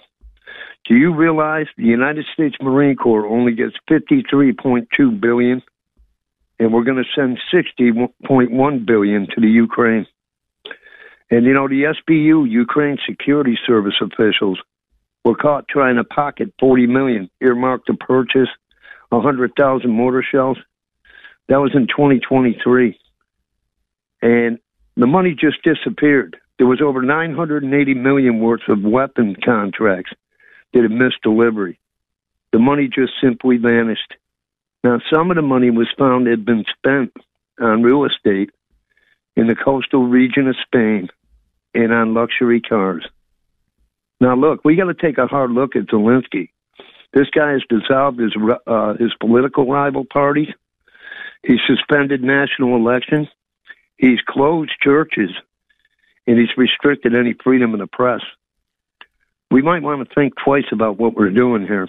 [0.88, 5.63] Do you realize the United States Marine Corps only gets fifty-three point two billion,
[6.60, 7.91] and we're going to send sixty
[8.25, 10.05] point one billion to the Ukraine.
[11.31, 14.60] And you know the SBU, Ukraine Security Service officials,
[15.23, 18.49] were caught trying to pocket forty million earmarked to purchase
[19.12, 20.58] hundred thousand mortar shells.
[21.47, 22.99] That was in 2023.
[24.21, 24.60] And
[24.97, 26.38] the money just disappeared.
[26.58, 30.12] There was over 980 million worth of weapon contracts
[30.74, 31.80] that had missed delivery.
[32.52, 34.13] The money just simply vanished.
[34.84, 37.12] Now, some of the money was found had been spent
[37.60, 38.52] on real estate
[39.36, 41.10] in the coastal region of Spain
[41.74, 43.06] and on luxury cars.
[44.22, 46.50] Now, look, we got to take a hard look at Zelensky.
[47.13, 48.34] This guy has dissolved his
[48.68, 50.50] uh, his political rival parties.
[51.44, 53.28] He's suspended national elections.
[53.98, 55.32] He's closed churches,
[56.28, 58.22] and he's restricted any freedom of the press.
[59.52, 61.88] We might want to think twice about what we're doing here.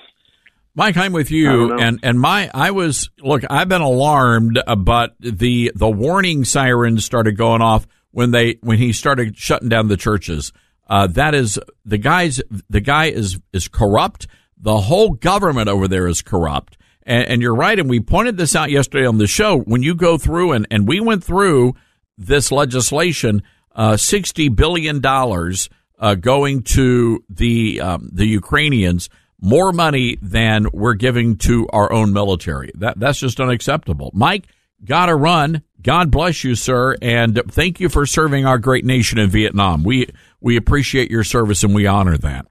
[0.75, 3.45] Mike, I'm with you, and and my I was look.
[3.49, 8.93] I've been alarmed, but the the warning sirens started going off when they when he
[8.93, 10.53] started shutting down the churches.
[10.87, 12.43] Uh, that is the guys.
[12.69, 14.27] The guy is is corrupt.
[14.59, 16.77] The whole government over there is corrupt.
[17.05, 17.79] And, and you're right.
[17.79, 19.59] And we pointed this out yesterday on the show.
[19.61, 21.75] When you go through and and we went through
[22.19, 23.43] this legislation,
[23.77, 29.09] uh, sixty billion dollars uh, going to the um, the Ukrainians,
[29.41, 32.73] more money than we're giving to our own military.
[32.75, 34.11] That that's just unacceptable.
[34.15, 34.47] Mike,
[34.85, 35.63] gotta run.
[35.83, 39.85] God bless you, sir, and thank you for serving our great nation in Vietnam.
[39.85, 40.09] We
[40.41, 42.47] we appreciate your service and we honor that.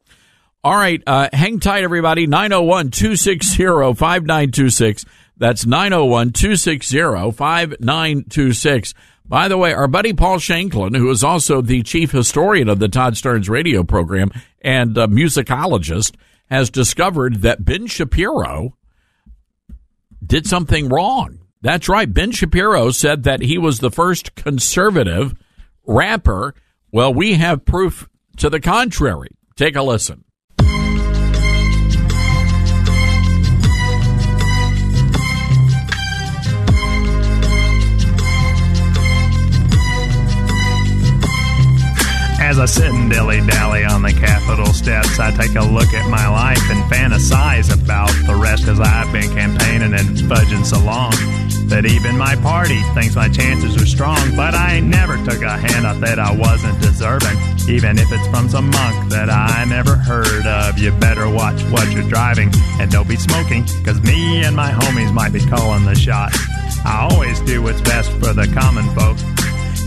[0.64, 2.26] All right, uh, hang tight, everybody.
[2.26, 5.06] 901 260 5926.
[5.38, 8.94] That's 901 260 5926.
[9.28, 12.88] By the way, our buddy Paul Shanklin, who is also the chief historian of the
[12.88, 16.16] Todd Starnes radio program and uh, musicologist,
[16.50, 18.78] has discovered that Ben Shapiro
[20.24, 21.40] did something wrong.
[21.62, 22.12] That's right.
[22.12, 25.34] Ben Shapiro said that he was the first conservative
[25.88, 26.54] rapper.
[26.92, 28.08] Well, we have proof
[28.38, 29.30] to the contrary.
[29.56, 30.25] Take a listen.
[42.46, 46.08] As I sit and dilly dally on the Capitol steps, I take a look at
[46.12, 51.12] my life and fantasize about the rest as I've been campaigning and fudging so long.
[51.70, 54.36] that even my party thinks my chances are strong.
[54.36, 57.36] But I never took a handout that I wasn't deserving,
[57.68, 60.78] even if it's from some monk that I never heard of.
[60.78, 65.12] You better watch what you're driving and don't be smoking, cause me and my homies
[65.12, 66.38] might be calling the shots.
[66.86, 69.18] I always do what's best for the common folk.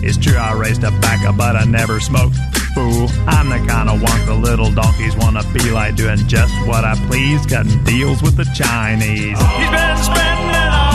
[0.03, 2.37] It's true I raised a tobacco, but I never smoked.
[2.75, 6.85] Fool, I'm the kind of wonk the little donkeys wanna be like, doing just what
[6.85, 9.39] I please, cutting deals with the Chinese.
[9.39, 10.88] He's been spending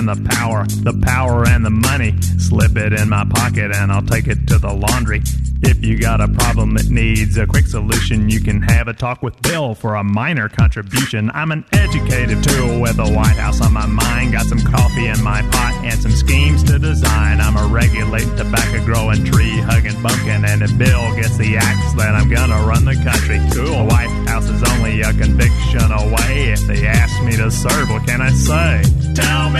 [0.00, 2.18] and the power, the power and the money.
[2.38, 5.20] Slip it in my pocket and I'll take it to the laundry.
[5.62, 9.22] If you got a problem that needs a quick solution, you can have a talk
[9.22, 11.30] with Bill for a minor contribution.
[11.34, 14.32] I'm an educated tool with the White House on my mind.
[14.32, 17.42] Got some coffee in my pot and some schemes to design.
[17.42, 20.46] I'm a regulating tobacco growing tree hugging bumpkin.
[20.46, 23.36] And if Bill gets the axe, then I'm gonna run the country.
[23.52, 23.76] Cool.
[23.76, 26.52] The White House is only a conviction away.
[26.56, 28.82] If they ask me to serve, what can I say?
[29.12, 29.59] Tell me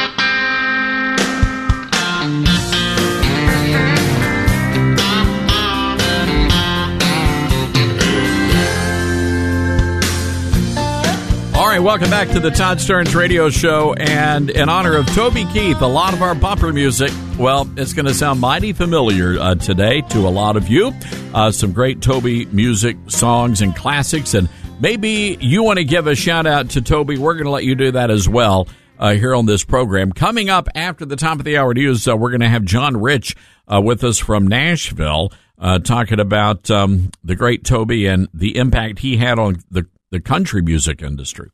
[11.71, 13.93] Right, welcome back to the Todd Starnes Radio Show.
[13.93, 18.07] And in honor of Toby Keith, a lot of our bumper music, well, it's going
[18.07, 20.91] to sound mighty familiar uh, today to a lot of you.
[21.33, 24.33] Uh, some great Toby music, songs, and classics.
[24.33, 24.49] And
[24.81, 27.17] maybe you want to give a shout out to Toby.
[27.17, 28.67] We're going to let you do that as well.
[28.99, 30.11] Uh, here on this program.
[30.11, 32.97] Coming up after the top of the hour news, uh, we're going to have John
[32.97, 38.57] Rich uh, with us from Nashville, uh, talking about um, the great Toby and the
[38.57, 41.49] impact he had on the the country music industry.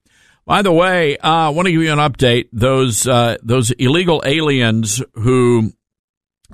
[0.47, 2.47] By the way, uh, I want to give you an update.
[2.53, 5.73] Those uh, those illegal aliens who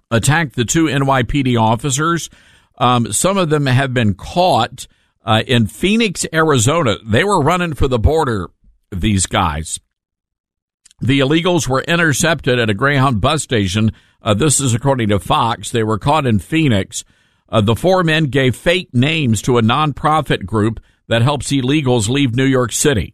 [0.10, 2.32] attacked the two NYPD officers,
[2.80, 4.88] um, some of them have been caught
[5.24, 6.96] uh, in Phoenix, Arizona.
[7.06, 8.50] They were running for the border.
[8.92, 9.80] These guys.
[11.00, 13.92] The illegals were intercepted at a Greyhound bus station.
[14.24, 15.70] Uh, this is according to Fox.
[15.70, 17.04] They were caught in Phoenix.
[17.48, 22.36] Uh, the four men gave fake names to a nonprofit group that helps illegals leave
[22.36, 23.14] New York City.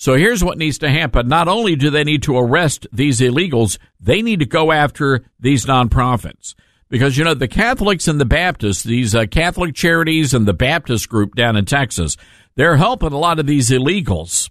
[0.00, 1.26] So here's what needs to happen.
[1.26, 5.66] Not only do they need to arrest these illegals, they need to go after these
[5.66, 6.54] nonprofits.
[6.88, 11.08] Because, you know, the Catholics and the Baptists, these uh, Catholic charities and the Baptist
[11.08, 12.16] group down in Texas,
[12.54, 14.48] they're helping a lot of these illegals.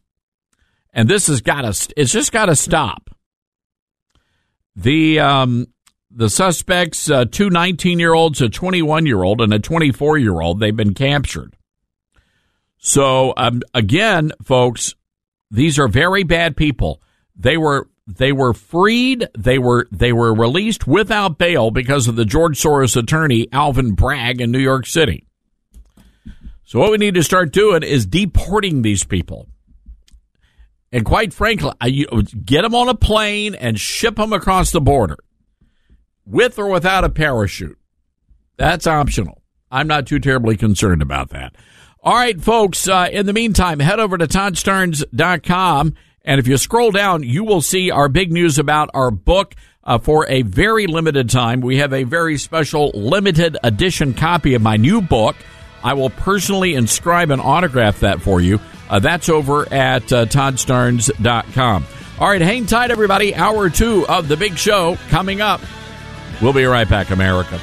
[0.94, 3.10] And this has got to, it's just got to stop.
[4.76, 5.68] The, um,
[6.12, 10.42] the suspects, uh, two 19 year olds, a 21 year old, and a 24 year
[10.42, 11.56] old, they've been captured.
[12.80, 14.94] So, um, again, folks,
[15.52, 17.02] these are very bad people.
[17.36, 19.28] They were They were freed.
[19.38, 24.40] They were they were released without bail because of the George Soros attorney Alvin Bragg
[24.40, 25.26] in New York City.
[26.64, 29.48] So what we need to start doing is deporting these people.
[30.92, 31.72] And quite frankly,
[32.46, 35.18] get them on a plane and ship them across the border
[36.26, 37.78] with or without a parachute.
[38.58, 39.42] That's optional.
[39.70, 41.56] I'm not too terribly concerned about that.
[42.04, 45.96] All right, folks, uh, in the meantime, head over to toddstarnes.com.
[46.24, 49.56] And if you scroll down, you will see our big news about our book.
[49.84, 54.62] Uh, for a very limited time, we have a very special limited edition copy of
[54.62, 55.38] my new book.
[55.82, 58.60] I will personally inscribe and autograph that for you.
[58.90, 61.86] Uh, that's over at uh, toddstarnes.com.
[62.20, 63.34] All right, hang tight, everybody.
[63.34, 65.62] Hour two of the big show coming up.
[66.42, 67.58] We'll be right back, America.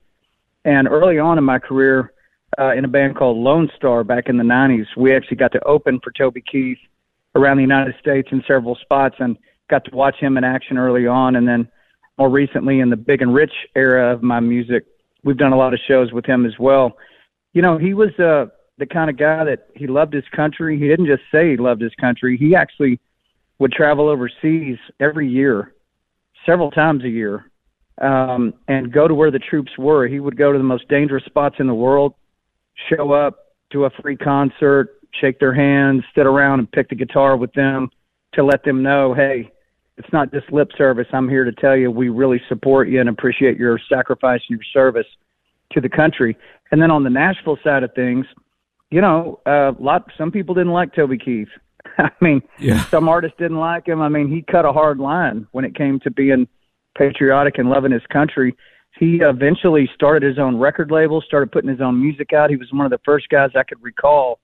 [0.64, 2.14] And early on in my career,
[2.58, 5.64] uh, in a band called Lone Star back in the '90s, we actually got to
[5.66, 6.78] open for Toby Keith
[7.36, 9.38] around the United States in several spots, and
[9.70, 11.36] got to watch him in action early on.
[11.36, 11.68] And then
[12.18, 14.86] more recently, in the Big and Rich era of my music,
[15.26, 16.96] we've done a lot of shows with him as well.
[17.52, 18.46] You know, he was uh,
[18.78, 20.78] the kind of guy that he loved his country.
[20.78, 22.38] He didn't just say he loved his country.
[22.38, 23.00] He actually
[23.60, 25.74] would travel overseas every year,
[26.46, 27.50] several times a year,
[28.02, 30.08] um, and go to where the troops were.
[30.08, 32.14] He would go to the most dangerous spots in the world,
[32.90, 37.36] show up, to a free concert, shake their hands, sit around and pick the guitar
[37.36, 37.90] with them
[38.34, 39.52] to let them know, hey,
[39.98, 41.08] it's not just lip service.
[41.14, 44.66] I'm here to tell you we really support you and appreciate your sacrifice and your
[44.74, 45.08] service
[45.72, 46.38] to the country.
[46.72, 48.26] And then on the Nashville side of things–
[48.92, 50.10] you know, a uh, lot.
[50.18, 51.50] Some people didn't like Toby Keith.
[51.98, 52.86] I mean, yeah.
[52.86, 54.02] some artists didn't like him.
[54.02, 56.48] I mean, he cut a hard line when it came to being
[56.98, 58.56] patriotic and loving his country.
[58.98, 62.50] He eventually started his own record label, started putting his own music out.
[62.50, 64.40] He was one of the first guys I could recall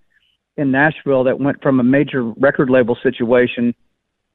[0.57, 3.73] in Nashville that went from a major record label situation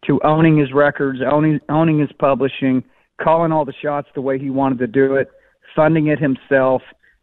[0.06, 2.82] to owning his records, owning owning his publishing,
[3.20, 5.28] calling all the shots the way he wanted to do it,
[5.74, 6.82] funding it himself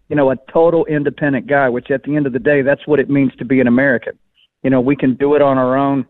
[0.09, 2.99] you know, a total independent guy, which at the end of the day, that's what
[2.99, 4.17] it means to be an American.
[4.63, 6.05] You know, we can do it on our own.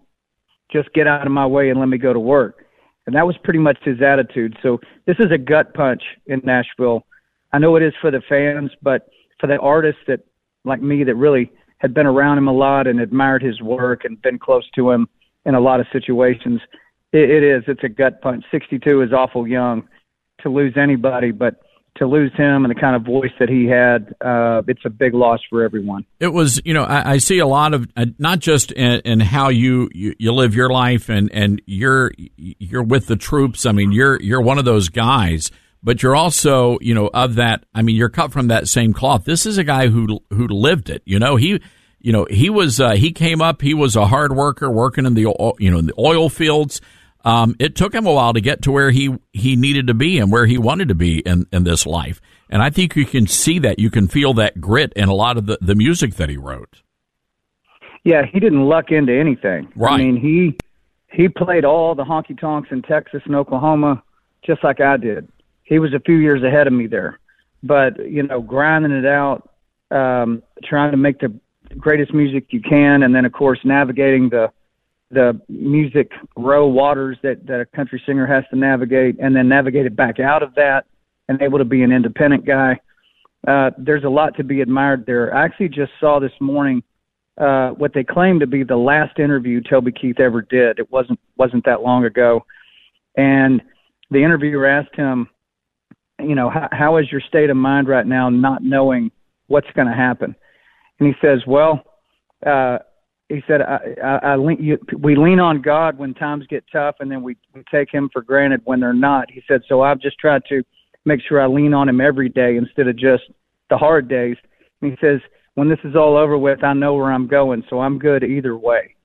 [0.72, 2.66] Just get out of my way and let me go to work.
[3.06, 4.58] And that was pretty much his attitude.
[4.62, 7.06] So this is a gut punch in Nashville.
[7.52, 9.08] I know it is for the fans, but
[9.40, 10.22] for the artists that,
[10.64, 14.22] like me, that really had been around him a lot and admired his work and
[14.22, 15.08] been close to him
[15.46, 16.62] in a lot of situations,
[17.12, 17.64] it, it is.
[17.68, 18.46] It's a gut punch.
[18.52, 19.88] 62 is awful young
[20.42, 21.56] to lose anybody, but
[21.96, 25.14] to lose him and the kind of voice that he had, uh, it's a big
[25.14, 26.06] loss for everyone.
[26.20, 29.20] It was, you know, I, I see a lot of uh, not just in, in
[29.20, 33.66] how you, you, you live your life and and you're you're with the troops.
[33.66, 35.52] I mean, you're you're one of those guys,
[35.84, 37.66] but you're also, you know, of that.
[37.76, 39.26] I mean, you're cut from that same cloth.
[39.26, 41.04] This is a guy who who lived it.
[41.06, 41.62] You know, he.
[42.06, 43.62] You know, he was uh, he came up.
[43.62, 45.22] He was a hard worker, working in the
[45.58, 46.82] you know in the oil fields.
[47.24, 50.20] Um, it took him a while to get to where he, he needed to be
[50.20, 52.20] and where he wanted to be in, in this life.
[52.50, 53.80] And I think you can see that.
[53.80, 56.82] You can feel that grit in a lot of the, the music that he wrote.
[58.04, 59.72] Yeah, he didn't luck into anything.
[59.76, 59.94] Right.
[59.94, 60.58] I mean, he
[61.14, 64.04] he played all the honky tonks in Texas and Oklahoma
[64.46, 65.30] just like I did.
[65.64, 67.20] He was a few years ahead of me there.
[67.62, 69.50] But, you know, grinding it out,
[69.90, 71.34] um, trying to make the
[71.78, 74.52] greatest music you can and then of course navigating the
[75.14, 79.86] the music row waters that, that a country singer has to navigate and then navigate
[79.86, 80.86] it back out of that
[81.28, 82.80] and able to be an independent guy.
[83.48, 85.36] Uh, there's a lot to be admired there.
[85.36, 86.84] I actually just saw this morning
[87.40, 90.80] uh, what they claim to be the last interview Toby Keith ever did.
[90.80, 92.46] It wasn't wasn't that long ago,
[93.18, 93.62] and
[94.12, 95.28] the interviewer asked him,
[96.20, 99.12] you know, how, how is your state of mind right now, not knowing
[99.48, 100.36] what's going to happen?
[101.00, 101.84] And he says, well,
[102.46, 102.80] uh,
[103.34, 106.96] he said, I, I, I lean, you, we lean on God when times get tough,
[107.00, 109.32] and then we, we take Him for granted when they're not.
[109.32, 110.62] He said, so I've just tried to
[111.06, 113.24] make sure I lean on Him every day instead of just
[113.70, 114.38] the hard days.
[114.82, 115.20] And he says,
[115.56, 118.56] when this is all over with, I know where I'm going, so I'm good either
[118.56, 118.96] way.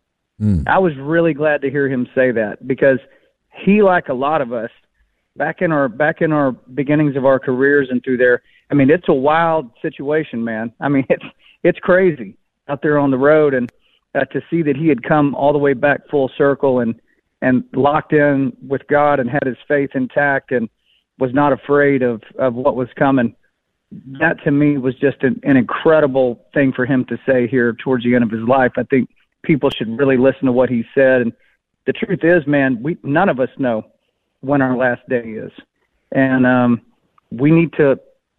[0.41, 0.69] Mm.
[0.69, 2.99] I was really glad to hear him say that because
[3.65, 4.71] he, like a lot of us,
[5.37, 8.91] back in our back in our beginnings of our careers and through there, I mean,
[8.91, 10.73] it's a wild situation, man.
[10.81, 11.25] I mean, it's
[11.65, 12.37] it's crazy
[12.69, 13.71] out there on the road, and
[14.15, 16.95] uh, to see that he had come all the way back full circle and
[17.41, 20.69] and locked in with God and had his faith intact and
[21.19, 23.35] was not afraid of of what was coming.
[24.21, 28.05] That to me was just an, an incredible thing for him to say here towards
[28.05, 28.73] the end of his life.
[28.77, 29.09] I think
[29.43, 31.23] people should really listen to what he said.
[31.23, 31.33] And
[31.87, 33.85] the truth is, man, we none of us know
[34.41, 35.53] when our last day is,
[36.13, 36.83] and um,
[37.31, 37.99] we need to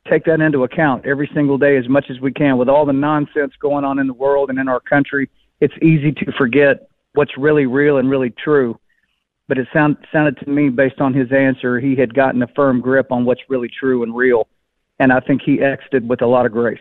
[0.10, 2.58] take that into account every single day as much as we can.
[2.58, 5.30] With all the nonsense going on in the world and in our country,
[5.62, 8.80] it's easy to forget what's really real and really true.
[9.48, 12.82] But it sound, sounded to me, based on his answer, he had gotten a firm
[12.82, 14.48] grip on what's really true and real.
[15.00, 16.80] And I think he exited with a lot of grace.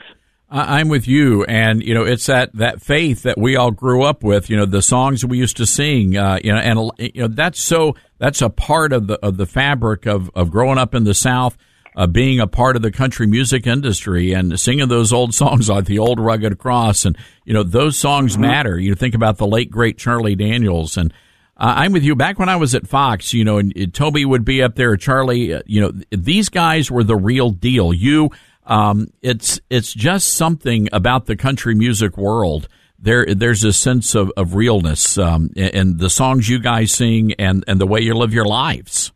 [0.51, 4.25] I'm with you, and you know it's that that faith that we all grew up
[4.25, 4.49] with.
[4.49, 6.17] You know the songs we used to sing.
[6.17, 9.45] Uh, you know, and you know that's so that's a part of the of the
[9.45, 11.59] fabric of of growing up in the South.
[11.99, 15.85] Uh, being a part of the country music industry and singing those old songs like
[15.87, 18.79] the old rugged cross and you know those songs matter.
[18.79, 20.97] You think about the late great charlie daniels.
[20.97, 21.13] And
[21.57, 22.15] uh, i'm with you.
[22.15, 24.97] Back when i was at fox you know and, and toby would be up there
[24.97, 27.93] charlie uh, you know these guys were the real deal.
[27.93, 28.31] You
[28.65, 32.69] um, it's it's just something about the country music world.
[32.97, 37.33] There there's a sense of, of realness um, in, in the songs you guys sing
[37.41, 39.11] and and the way you live your lives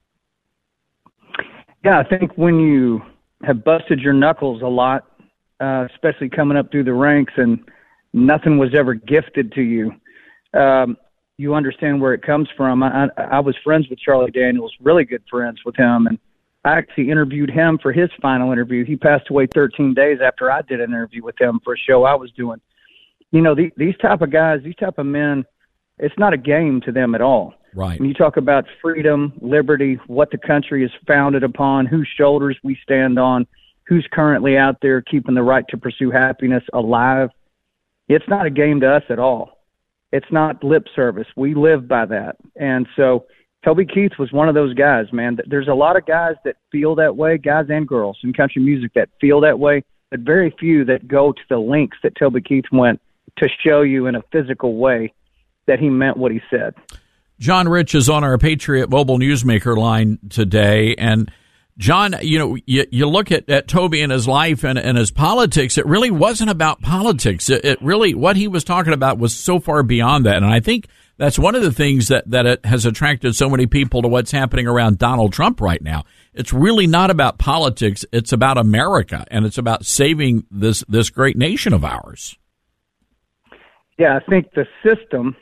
[1.85, 3.03] Yeah, I think when you
[3.43, 5.05] have busted your knuckles a lot,
[5.61, 7.59] uh, especially coming up through the ranks, and
[8.13, 9.93] nothing was ever gifted to you,
[10.55, 10.97] um,
[11.39, 12.83] you understand where it comes from.
[12.85, 16.19] I, I, was friends with Charlie Daniels, really good friends with him, and
[16.65, 18.85] I actually interviewed him for his final interview.
[18.85, 22.05] He passed away 13 days after I did an interview with him for a show
[22.05, 22.61] I was doing.
[23.33, 25.45] You know, the, these type of guys, these type of men,
[25.99, 27.55] it's not a game to them at all.
[27.75, 27.99] Right.
[27.99, 32.79] When you talk about freedom, liberty, what the country is founded upon, whose shoulders we
[32.83, 33.47] stand on,
[33.85, 37.31] who's currently out there keeping the right to pursue happiness alive,
[38.09, 39.59] it's not a game to us at all.
[40.13, 41.27] It's not lip service.
[41.37, 42.37] We live by that.
[42.57, 43.25] And so
[43.65, 45.39] Toby Keith was one of those guys, man.
[45.47, 48.93] There's a lot of guys that feel that way, guys and girls in country music
[48.95, 52.67] that feel that way, but very few that go to the lengths that Toby Keith
[52.71, 53.01] went
[53.39, 55.15] to show you in a physical way
[55.67, 56.75] that he meant what he said.
[57.43, 60.95] John Rich is on our Patriot Mobile Newsmaker line today.
[60.95, 61.29] And
[61.77, 65.11] John, you know, you, you look at, at Toby and his life and, and his
[65.11, 67.51] politics, it really wasn't about politics.
[67.51, 70.37] It, it really, what he was talking about was so far beyond that.
[70.37, 70.87] And I think
[71.17, 74.69] that's one of the things that, that has attracted so many people to what's happening
[74.69, 76.05] around Donald Trump right now.
[76.35, 78.05] It's really not about politics.
[78.13, 82.39] It's about America and it's about saving this, this great nation of ours.
[83.99, 85.35] Yeah, I think the system,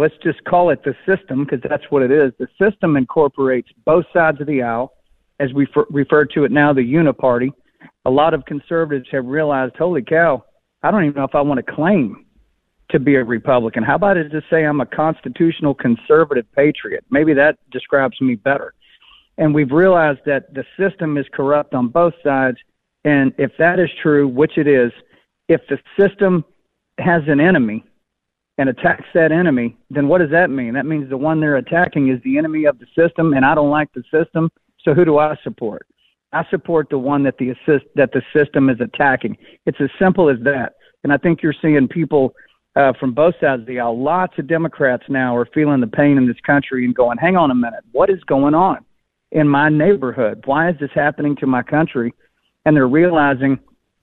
[0.00, 2.32] let's just call it the system because that's what it is.
[2.38, 4.92] The system incorporates both sides of the aisle,
[5.40, 7.50] as we f- refer to it now, the uniparty.
[8.04, 10.44] A lot of conservatives have realized, holy cow,
[10.82, 12.24] I don't even know if I want to claim
[12.90, 13.82] to be a Republican.
[13.82, 17.04] How about it just say I'm a constitutional conservative patriot?
[17.10, 18.74] Maybe that describes me better.
[19.38, 22.56] And we've realized that the system is corrupt on both sides.
[23.04, 24.92] And if that is true, which it is,
[25.48, 26.44] if the system
[26.98, 27.84] has an enemy
[28.58, 30.74] and attacks that enemy, then what does that mean?
[30.74, 33.70] That means the one they're attacking is the enemy of the system, and I don't
[33.70, 34.50] like the system.
[34.82, 35.86] So who do I support?
[36.32, 39.36] I support the one that the assist that the system is attacking.
[39.66, 40.74] It's as simple as that.
[41.04, 42.34] And I think you're seeing people
[42.74, 44.02] uh, from both sides of the aisle.
[44.02, 47.50] Lots of Democrats now are feeling the pain in this country and going, "Hang on
[47.50, 48.84] a minute, what is going on
[49.32, 50.42] in my neighborhood?
[50.46, 52.12] Why is this happening to my country?"
[52.64, 53.58] And they're realizing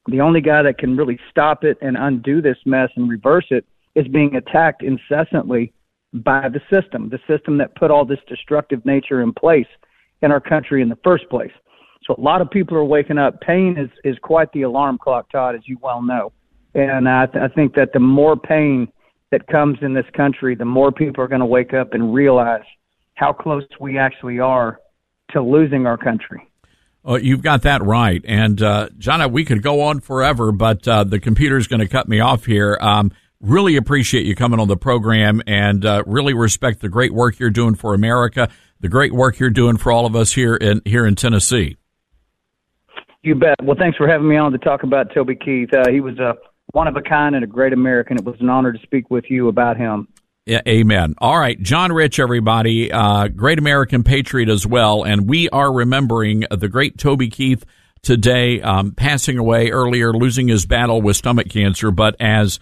[0.07, 3.65] the only guy that can really stop it and undo this mess and reverse it
[3.95, 5.73] is being attacked incessantly
[6.13, 9.67] by the system, the system that put all this destructive nature in place
[10.21, 11.51] in our country in the first place.
[12.05, 13.39] So a lot of people are waking up.
[13.41, 16.31] Pain is is quite the alarm clock, Todd, as you well know.
[16.75, 18.87] And I, th- I think that the more pain
[19.31, 22.63] that comes in this country, the more people are going to wake up and realize
[23.15, 24.79] how close we actually are
[25.31, 26.47] to losing our country.
[27.05, 28.23] Oh, you've got that right.
[28.25, 32.07] And, uh, John, we could go on forever, but uh, the computer's going to cut
[32.07, 32.77] me off here.
[32.79, 33.11] Um,
[33.43, 37.51] really appreciate you coming on the program and uh, really respect the great work you're
[37.51, 41.05] doing for America, the great work you're doing for all of us here in here
[41.05, 41.77] in Tennessee.
[43.21, 43.55] You bet.
[43.61, 45.73] Well, thanks for having me on to talk about Toby Keith.
[45.73, 46.35] Uh, he was a
[46.71, 48.17] one of a kind and a great American.
[48.17, 50.07] It was an honor to speak with you about him.
[50.45, 51.15] Yeah, amen.
[51.19, 56.43] All right, John Rich, everybody, uh, great American patriot as well, and we are remembering
[56.51, 57.63] the great Toby Keith
[58.01, 61.91] today, um, passing away earlier, losing his battle with stomach cancer.
[61.91, 62.59] But as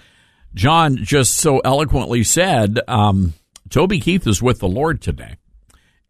[0.54, 3.34] John just so eloquently said, um,
[3.70, 5.38] Toby Keith is with the Lord today.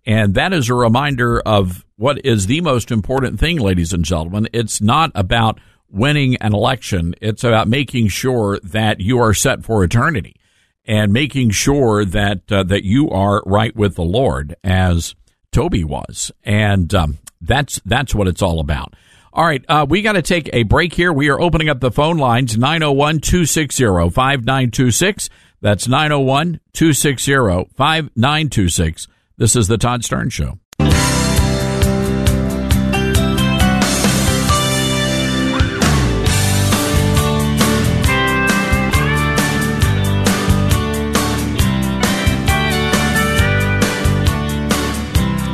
[0.06, 4.48] And that is a reminder of what is the most important thing, ladies and gentlemen.
[4.52, 7.14] It's not about winning an election.
[7.22, 10.38] It's about making sure that you are set for eternity
[10.86, 15.14] and making sure that, uh, that you are right with the Lord as
[15.52, 16.32] Toby was.
[16.44, 18.96] And, um, that's, that's what it's all about.
[19.34, 21.14] All right, uh, we got to take a break here.
[21.14, 25.30] We are opening up the phone lines 901 260 5926.
[25.62, 27.34] That's 901 260
[27.78, 29.08] 5926.
[29.38, 30.60] This is the Todd Starnes Show.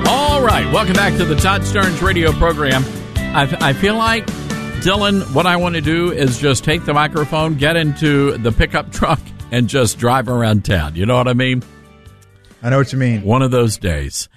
[0.10, 2.84] All right, welcome back to the Todd Starnes radio program.
[3.38, 4.26] I, I feel like,
[4.82, 8.92] Dylan, what I want to do is just take the microphone, get into the pickup
[8.92, 9.20] truck,
[9.52, 10.96] and just drive around town.
[10.96, 11.62] You know what I mean?
[12.64, 13.22] I know what you mean.
[13.22, 14.28] One of those days.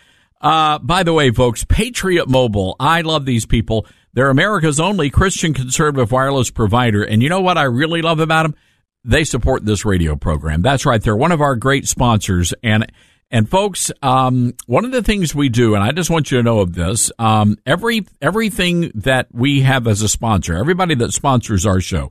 [0.43, 2.77] Uh, by the way, folks, Patriot Mobile.
[2.79, 3.87] I love these people.
[4.13, 7.03] They're America's only Christian conservative wireless provider.
[7.03, 8.55] And you know what I really love about them?
[9.03, 10.61] They support this radio program.
[10.61, 11.01] That's right.
[11.01, 12.53] They're one of our great sponsors.
[12.63, 12.93] And,
[13.31, 16.43] and folks, um, one of the things we do, and I just want you to
[16.43, 21.65] know of this, um, every, everything that we have as a sponsor, everybody that sponsors
[21.65, 22.11] our show,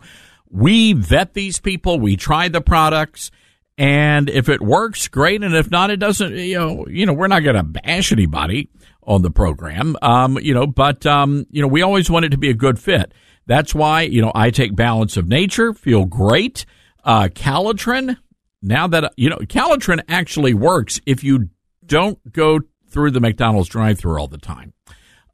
[0.49, 1.99] we vet these people.
[1.99, 3.31] We try the products.
[3.77, 5.43] And if it works, great.
[5.43, 8.69] And if not, it doesn't, you know, you know, we're not going to bash anybody
[9.03, 9.95] on the program.
[10.01, 12.79] Um, you know, but, um, you know, we always want it to be a good
[12.79, 13.13] fit.
[13.45, 16.65] That's why, you know, I take balance of nature, feel great.
[17.03, 18.17] Uh, Calitrin,
[18.61, 21.49] now that, you know, Calitrin actually works if you
[21.85, 24.73] don't go through the McDonald's drive through all the time.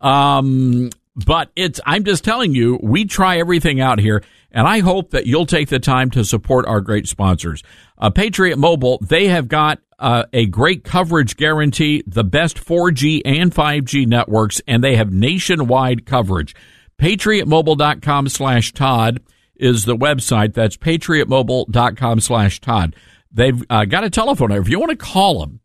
[0.02, 5.12] Um, but it's, I'm just telling you, we try everything out here, and I hope
[5.12, 7.64] that you'll take the time to support our great sponsors.
[7.98, 13.54] Uh, Patriot Mobile, they have got uh, a great coverage guarantee, the best 4G and
[13.54, 16.54] 5G networks, and they have nationwide coverage.
[17.00, 19.22] PatriotMobile.com slash Todd
[19.56, 20.54] is the website.
[20.54, 22.96] That's PatriotMobile.com slash Todd.
[23.36, 24.50] They've uh, got a telephone.
[24.50, 24.62] number.
[24.62, 25.60] If you want to call them,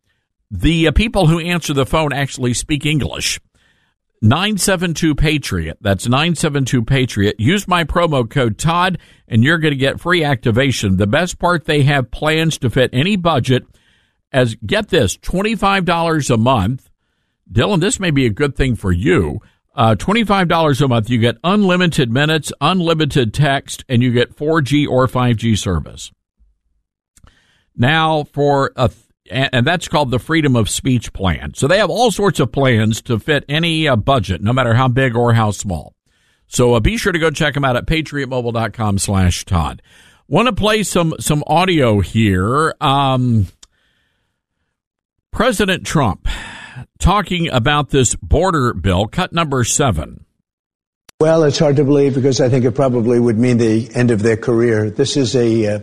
[0.51, 3.41] the uh, people who answer the phone actually speak English.
[4.23, 5.79] 972 Patriot.
[5.81, 7.37] That's 972 Patriot.
[7.39, 8.99] Use my promo code Todd
[9.29, 10.99] and you're going to get free activation.
[10.99, 13.65] The best part, they have plans to fit any budget
[14.31, 16.91] as get this $25 a month.
[17.51, 19.41] Dylan, this may be a good thing for you.
[19.75, 25.07] Uh, $25 a month, you get unlimited minutes, unlimited text, and you get 4G or
[25.07, 26.11] 5G service.
[27.81, 28.91] Now, for a
[29.31, 31.55] and that's called the Freedom of Speech Plan.
[31.55, 34.89] So they have all sorts of plans to fit any uh, budget, no matter how
[34.89, 35.95] big or how small.
[36.49, 39.83] So uh, be sure to go check them out at patriotmobile.com slash Todd.
[40.27, 42.75] Want to play some, some audio here.
[42.81, 43.47] Um,
[45.31, 46.27] President Trump
[46.99, 50.25] talking about this border bill, cut number seven.
[51.21, 54.23] Well, it's hard to believe because I think it probably would mean the end of
[54.23, 54.91] their career.
[54.91, 55.81] This is a, uh,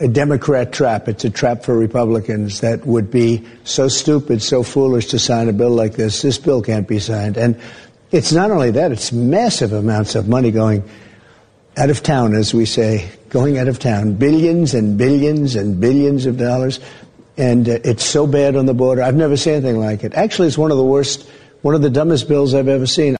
[0.00, 1.08] a Democrat trap.
[1.08, 5.52] It's a trap for Republicans that would be so stupid, so foolish to sign a
[5.52, 6.22] bill like this.
[6.22, 7.36] This bill can't be signed.
[7.36, 7.60] And
[8.10, 10.88] it's not only that, it's massive amounts of money going
[11.76, 14.14] out of town, as we say, going out of town.
[14.14, 16.80] Billions and billions and billions of dollars.
[17.36, 19.02] And uh, it's so bad on the border.
[19.02, 20.14] I've never seen anything like it.
[20.14, 21.28] Actually, it's one of the worst,
[21.62, 23.16] one of the dumbest bills I've ever seen.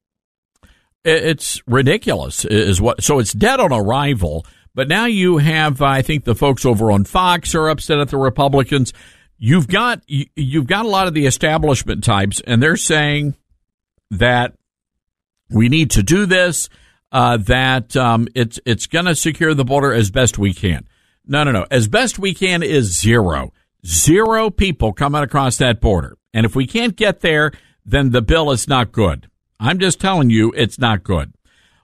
[1.04, 3.02] It's ridiculous, is what.
[3.02, 4.44] So it's dead on arrival.
[4.74, 8.18] But now you have, I think, the folks over on Fox are upset at the
[8.18, 8.92] Republicans.
[9.38, 13.34] You've got you've got a lot of the establishment types, and they're saying
[14.10, 14.54] that
[15.50, 16.68] we need to do this.
[17.12, 20.86] Uh, that um, it's it's going to secure the border as best we can.
[21.26, 21.66] No, no, no.
[21.70, 23.52] As best we can is zero.
[23.84, 26.16] Zero people coming across that border.
[26.32, 27.50] And if we can't get there,
[27.84, 29.28] then the bill is not good.
[29.58, 31.32] I'm just telling you, it's not good.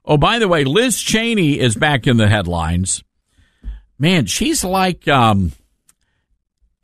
[0.07, 3.03] Oh, by the way, Liz Cheney is back in the headlines.
[3.99, 5.53] Man, she's like um,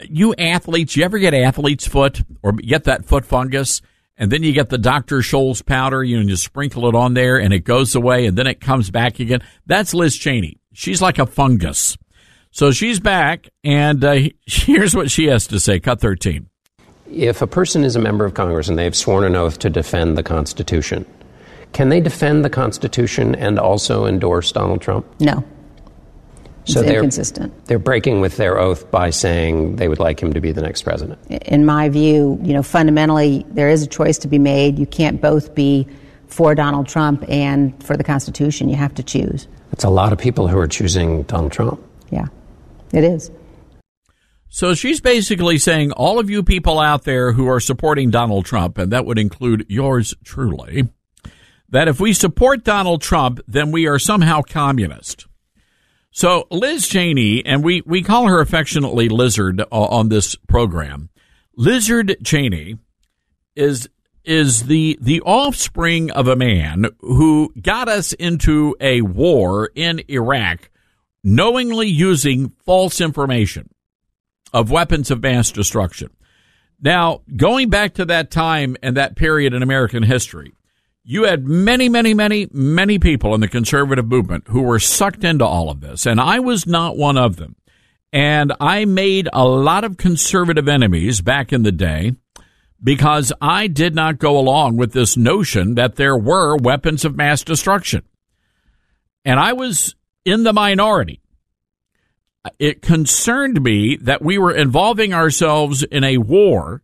[0.09, 0.97] you athletes.
[0.97, 3.83] You ever get athlete's foot or get that foot fungus?
[4.17, 5.19] And then you get the Dr.
[5.19, 8.47] Scholl's powder, you know, you sprinkle it on there and it goes away and then
[8.47, 9.41] it comes back again.
[9.67, 10.59] That's Liz Cheney.
[10.73, 11.97] She's like a fungus.
[12.55, 15.81] So she's back, and uh, here's what she has to say.
[15.81, 16.49] Cut 13.
[17.11, 20.17] If a person is a member of Congress and they've sworn an oath to defend
[20.19, 21.07] the Constitution,
[21.73, 25.07] can they defend the Constitution and also endorse Donald Trump?
[25.21, 25.45] No.
[26.65, 27.67] So it's they're inconsistent.
[27.67, 30.83] They're breaking with their oath by saying they would like him to be the next
[30.83, 31.19] president.
[31.29, 34.79] In my view, you know, fundamentally, there is a choice to be made.
[34.79, 35.89] You can't both be
[36.29, 38.69] for Donald Trump and for the Constitution.
[38.69, 39.49] You have to choose.
[39.73, 41.83] It's a lot of people who are choosing Donald Trump.
[42.11, 42.27] Yeah,
[42.93, 43.31] it is.
[44.49, 48.77] So she's basically saying, all of you people out there who are supporting Donald Trump,
[48.79, 50.89] and that would include yours truly,
[51.73, 55.27] that if we support Donald Trump, then we are somehow communist.
[56.13, 61.09] So Liz Cheney, and we, we call her affectionately Lizard uh, on this program.
[61.57, 62.79] Lizard Cheney
[63.57, 63.89] is
[64.25, 70.71] is the the offspring of a man who got us into a war in Iraq
[71.25, 73.69] knowingly using false information
[74.53, 76.11] of weapons of mass destruction.
[76.81, 80.53] Now, going back to that time and that period in American history,
[81.05, 85.45] you had many, many, many, many people in the conservative movement who were sucked into
[85.45, 87.57] all of this, and I was not one of them.
[88.13, 92.13] And I made a lot of conservative enemies back in the day
[92.83, 97.43] because I did not go along with this notion that there were weapons of mass
[97.43, 98.03] destruction.
[99.25, 99.95] And I was
[100.25, 101.21] in the minority.
[102.59, 106.83] It concerned me that we were involving ourselves in a war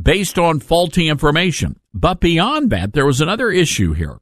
[0.00, 1.78] based on faulty information.
[1.94, 4.18] But beyond that, there was another issue here.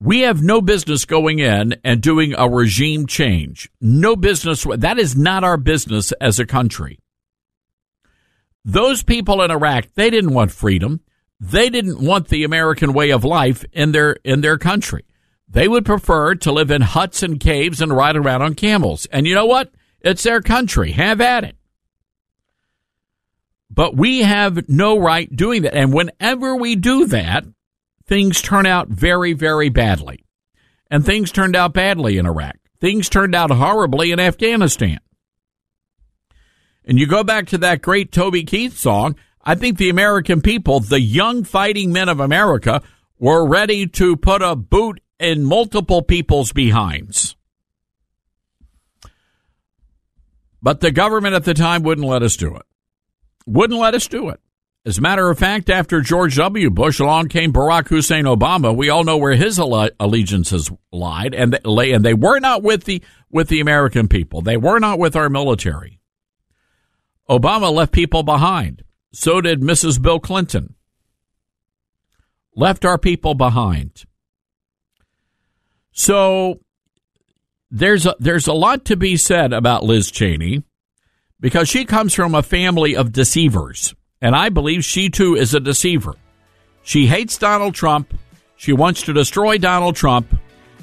[0.00, 3.70] We have no business going in and doing a regime change.
[3.80, 4.66] No business.
[4.76, 6.98] That is not our business as a country.
[8.64, 11.00] Those people in Iraq, they didn't want freedom.
[11.40, 15.04] They didn't want the American way of life in their in their country.
[15.48, 19.06] They would prefer to live in huts and caves and ride around on camels.
[19.06, 19.72] And you know what?
[20.00, 20.92] It's their country.
[20.92, 21.56] Have at it.
[23.70, 25.74] But we have no right doing that.
[25.74, 27.44] And whenever we do that,
[28.06, 30.24] things turn out very, very badly.
[30.90, 32.56] And things turned out badly in Iraq.
[32.80, 34.98] Things turned out horribly in Afghanistan.
[36.84, 40.80] And you go back to that great Toby Keith song, I think the American people,
[40.80, 42.82] the young fighting men of America,
[43.18, 47.36] were ready to put a boot in multiple people's behinds.
[50.62, 52.62] But the government at the time wouldn't let us do it.
[53.48, 54.40] Wouldn't let us do it.
[54.84, 56.68] As a matter of fact, after George W.
[56.68, 58.76] Bush, along came Barack Hussein Obama.
[58.76, 62.84] We all know where his allegiances lied, and they, lay, and they were not with
[62.84, 64.42] the with the American people.
[64.42, 65.98] They were not with our military.
[67.28, 68.84] Obama left people behind.
[69.12, 70.00] So did Mrs.
[70.00, 70.74] Bill Clinton.
[72.54, 74.04] Left our people behind.
[75.92, 76.60] So
[77.70, 80.64] there's a, there's a lot to be said about Liz Cheney
[81.40, 83.94] because she comes from a family of deceivers.
[84.20, 86.14] And I believe she too is a deceiver.
[86.82, 88.12] She hates Donald Trump.
[88.56, 90.34] She wants to destroy Donald Trump.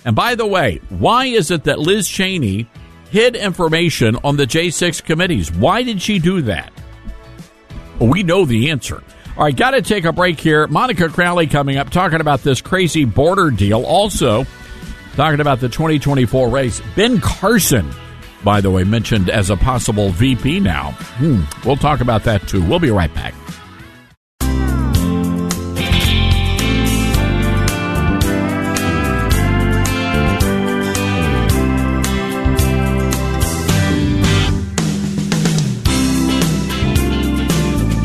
[0.05, 2.67] And by the way, why is it that Liz Cheney
[3.09, 5.51] hid information on the J6 committees?
[5.51, 6.71] Why did she do that?
[7.99, 9.03] Well, we know the answer.
[9.37, 10.67] All right, got to take a break here.
[10.67, 13.83] Monica Crowley coming up talking about this crazy border deal.
[13.83, 14.45] Also,
[15.15, 16.81] talking about the 2024 race.
[16.95, 17.91] Ben Carson
[18.45, 20.91] by the way, mentioned as a possible VP now.
[21.17, 21.41] Hmm.
[21.65, 22.63] We'll talk about that too.
[22.63, 23.33] We'll be right back.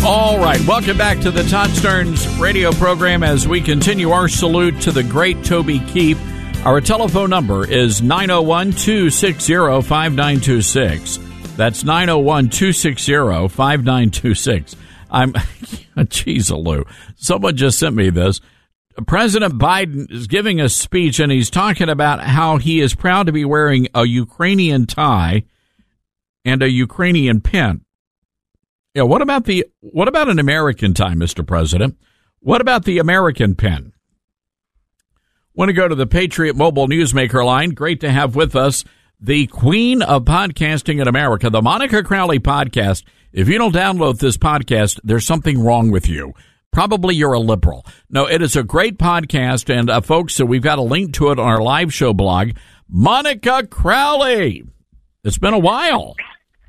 [0.02, 4.80] All right, welcome back to the Todd Starnes radio program as we continue our salute
[4.80, 6.18] to the great Toby Keith.
[6.64, 11.18] Our telephone number is 901 260 5926.
[11.56, 14.76] That's 901 260 5926.
[15.10, 15.34] I'm,
[16.08, 16.84] geez, Lou.
[17.16, 18.42] Someone just sent me this.
[19.06, 23.32] President Biden is giving a speech and he's talking about how he is proud to
[23.32, 25.44] be wearing a Ukrainian tie
[26.44, 27.86] and a Ukrainian pin.
[28.94, 31.46] Yeah, what about the what about an American tie, Mr.
[31.46, 31.96] President?
[32.40, 33.89] What about the American pin?
[35.54, 37.70] Want to go to the Patriot Mobile Newsmaker line?
[37.70, 38.84] Great to have with us
[39.20, 43.02] the queen of podcasting in America, the Monica Crowley podcast.
[43.32, 46.34] If you don't download this podcast, there's something wrong with you.
[46.70, 47.84] Probably you're a liberal.
[48.08, 51.30] No, it is a great podcast, and uh, folks, so we've got a link to
[51.30, 52.52] it on our live show blog.
[52.88, 54.62] Monica Crowley.
[55.24, 56.14] It's been a while.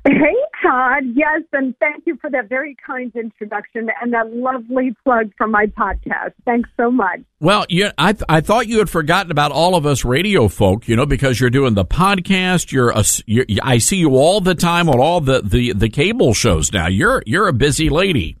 [0.62, 1.04] Todd.
[1.14, 5.66] Yes, and thank you for that very kind introduction and that lovely plug for my
[5.66, 6.32] podcast.
[6.44, 7.20] Thanks so much.
[7.40, 10.86] Well, you, I th- I thought you had forgotten about all of us radio folk,
[10.86, 12.70] you know, because you're doing the podcast.
[12.72, 16.34] You're, a, you're I see you all the time on all the, the, the cable
[16.34, 16.86] shows now.
[16.86, 18.38] You're you're a busy lady.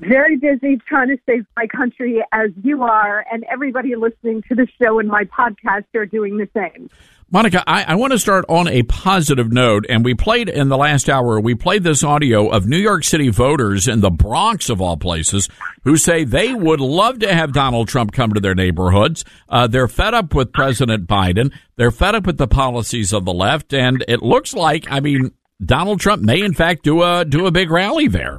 [0.00, 4.66] Very busy trying to save my country as you are, and everybody listening to the
[4.80, 6.90] show and my podcast are doing the same.
[7.28, 9.84] Monica, I, I, want to start on a positive note.
[9.88, 13.30] And we played in the last hour, we played this audio of New York City
[13.30, 15.48] voters in the Bronx, of all places,
[15.82, 19.24] who say they would love to have Donald Trump come to their neighborhoods.
[19.48, 21.52] Uh, they're fed up with President Biden.
[21.74, 23.74] They're fed up with the policies of the left.
[23.74, 27.50] And it looks like, I mean, Donald Trump may, in fact, do a, do a
[27.50, 28.38] big rally there.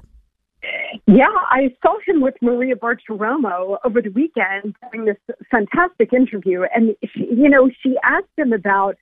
[1.10, 6.98] Yeah, I saw him with Maria Bartiromo over the weekend doing this fantastic interview, and
[7.14, 8.98] she, you know, she asked him about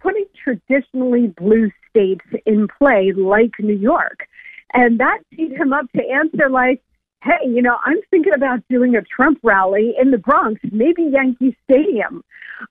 [0.00, 4.28] putting traditionally blue states in play, like New York,
[4.74, 6.82] and that teed him up to answer like,
[7.24, 11.56] "Hey, you know, I'm thinking about doing a Trump rally in the Bronx, maybe Yankee
[11.64, 12.22] Stadium."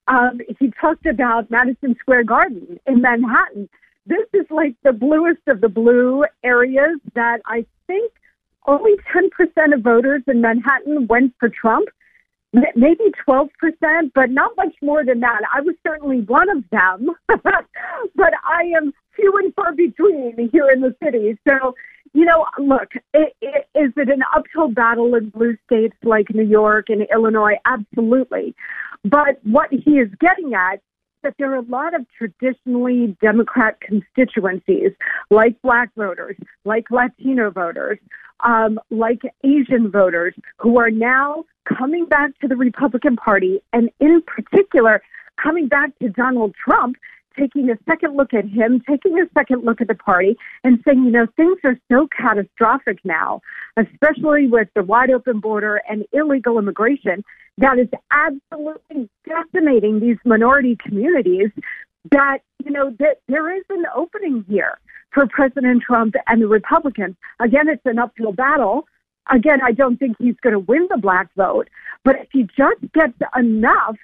[0.07, 3.67] Um, he talked about Madison Square Garden in Manhattan.
[4.05, 8.13] This is like the bluest of the blue areas that I think
[8.69, 11.89] only 10% of voters in Manhattan went for Trump,
[12.53, 13.49] maybe 12%,
[14.13, 15.41] but not much more than that.
[15.53, 20.81] I was certainly one of them, but I am few and far between here in
[20.81, 21.37] the city.
[21.47, 21.73] So,
[22.13, 26.45] you know, look, it, it, is it an uphill battle in blue states like New
[26.45, 27.55] York and Illinois?
[27.65, 28.55] Absolutely.
[29.03, 30.81] But what he is getting at
[31.23, 34.91] that there are a lot of traditionally Democrat constituencies,
[35.29, 37.99] like black voters, like Latino voters,
[38.41, 41.43] um, like Asian voters who are now
[41.77, 45.01] coming back to the Republican Party and, in particular,
[45.41, 46.95] coming back to Donald Trump,
[47.37, 51.03] taking a second look at him, taking a second look at the party, and saying,
[51.03, 53.41] you know, things are so catastrophic now,
[53.77, 57.23] especially with the wide open border and illegal immigration,
[57.57, 61.49] that is absolutely decimating these minority communities.
[62.11, 64.79] That, you know, that there is an opening here
[65.11, 67.15] for President Trump and the Republicans.
[67.39, 68.87] Again, it's an uphill battle.
[69.29, 71.69] Again, I don't think he's going to win the black vote,
[72.03, 73.97] but if he just gets enough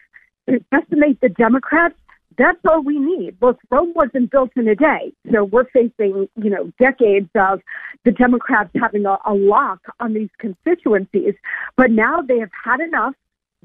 [0.50, 1.96] to decimate the Democrats,
[2.38, 3.38] that's all we need.
[3.42, 7.62] Look, Rome wasn't built in a day, so we're facing, you know, decades of
[8.04, 11.34] the Democrats having a, a lock on these constituencies.
[11.78, 13.14] But now they have had enough.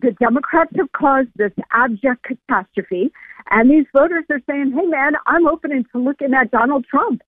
[0.01, 3.13] The Democrats have caused this abject catastrophe,
[3.51, 7.23] and these voters are saying, "Hey, man, I'm open to looking at Donald Trump."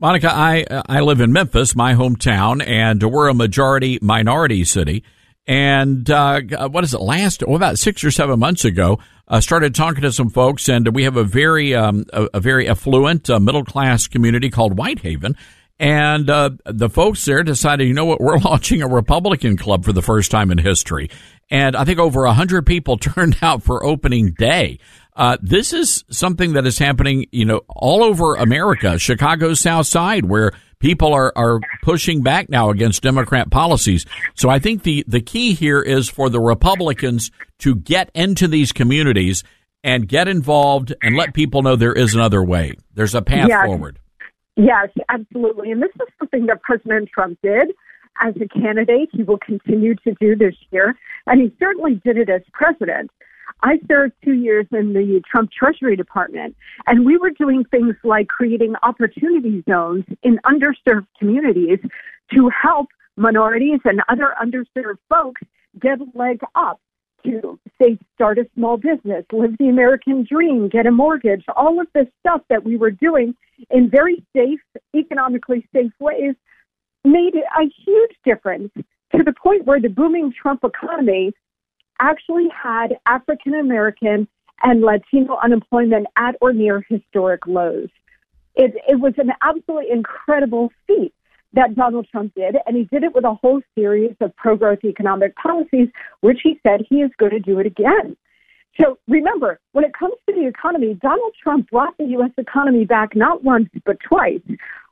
[0.00, 5.04] Monica, I I live in Memphis, my hometown, and we're a majority minority city.
[5.46, 7.00] And uh, what is it?
[7.00, 10.94] Last, well, about six or seven months ago, uh, started talking to some folks, and
[10.94, 15.36] we have a very um, a, a, very affluent uh, middle class community called Whitehaven.
[15.78, 19.92] And uh, the folks there decided, you know what, we're launching a Republican club for
[19.92, 21.10] the first time in history.
[21.50, 24.78] And I think over a hundred people turned out for opening day.
[25.14, 30.24] Uh, this is something that is happening, you know, all over America, Chicago's South Side,
[30.24, 34.06] where people are, are pushing back now against Democrat policies.
[34.34, 38.72] So I think the, the key here is for the Republicans to get into these
[38.72, 39.44] communities
[39.84, 42.74] and get involved and let people know there is another way.
[42.94, 43.66] There's a path yes.
[43.66, 43.98] forward.
[44.56, 45.72] Yes, absolutely.
[45.72, 47.68] And this is something that President Trump did
[48.20, 49.08] as a candidate.
[49.12, 50.94] He will continue to do this year.
[51.26, 53.10] And he certainly did it as president.
[53.62, 56.56] I served two years in the Trump Treasury Department,
[56.86, 61.78] and we were doing things like creating opportunity zones in underserved communities
[62.34, 65.42] to help minorities and other underserved folks
[65.80, 66.80] get a leg up
[67.24, 71.86] to say start a small business, live the American dream, get a mortgage, all of
[71.94, 73.34] this stuff that we were doing
[73.70, 74.60] in very safe,
[74.96, 76.34] economically safe ways
[77.04, 78.70] made a huge difference
[79.14, 81.32] to the point where the booming Trump economy
[82.02, 84.28] actually had African American
[84.62, 87.88] and Latino unemployment at or near historic lows.
[88.54, 91.14] It, it was an absolutely incredible feat
[91.54, 94.84] that Donald Trump did, and he did it with a whole series of pro growth
[94.84, 95.88] economic policies,
[96.20, 98.16] which he said he is going to do it again.
[98.80, 102.30] So remember, when it comes to the economy, Donald Trump brought the U.S.
[102.38, 104.40] economy back not once, but twice.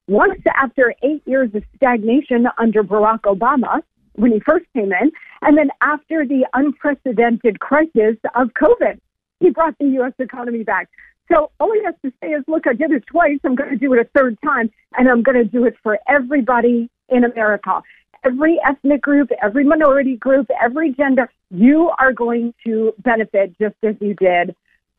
[0.06, 3.82] Once after eight years of stagnation under Barack Obama,
[4.14, 5.10] when he first came in,
[5.42, 8.98] and then after the unprecedented crisis of COVID,
[9.40, 10.12] he brought the U.S.
[10.18, 10.88] economy back.
[11.32, 13.38] So all he has to say is, look, I did it twice.
[13.44, 15.98] I'm going to do it a third time, and I'm going to do it for
[16.08, 17.82] everybody in America.
[18.24, 23.94] Every ethnic group, every minority group, every gender, you are going to benefit just as
[24.00, 24.54] you did,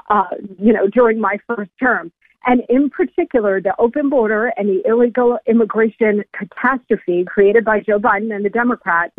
[0.10, 0.24] uh,
[0.58, 2.12] you know, during my first term.
[2.46, 8.36] And in particular, the open border and the illegal immigration catastrophe created by Joe Biden
[8.36, 9.14] and the Democrats,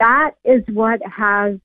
[0.00, 1.58] that is what has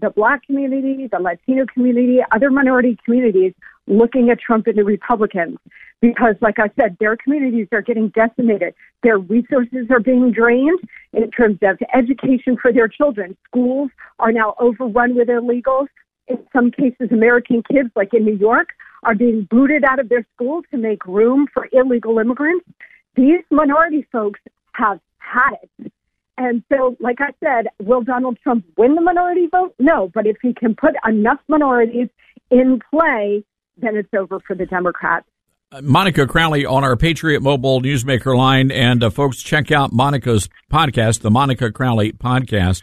[0.00, 3.54] the black community, the Latino community, other minority communities
[3.86, 5.58] looking at Trump and the Republicans.
[6.00, 8.74] Because, like I said, their communities are getting decimated.
[9.02, 10.80] Their resources are being drained
[11.12, 13.36] in terms of education for their children.
[13.46, 15.86] Schools are now overrun with illegals.
[16.28, 18.70] In some cases, American kids, like in New York,
[19.04, 22.66] are being booted out of their schools to make room for illegal immigrants.
[23.14, 24.40] These minority folks
[24.72, 25.92] have had it.
[26.36, 29.74] And so, like I said, will Donald Trump win the minority vote?
[29.78, 32.08] No, but if he can put enough minorities
[32.50, 33.44] in play,
[33.76, 35.26] then it's over for the Democrats.
[35.70, 38.70] Uh, Monica Crowley on our Patriot Mobile Newsmaker line.
[38.70, 42.82] And uh, folks, check out Monica's podcast, the Monica Crowley podcast.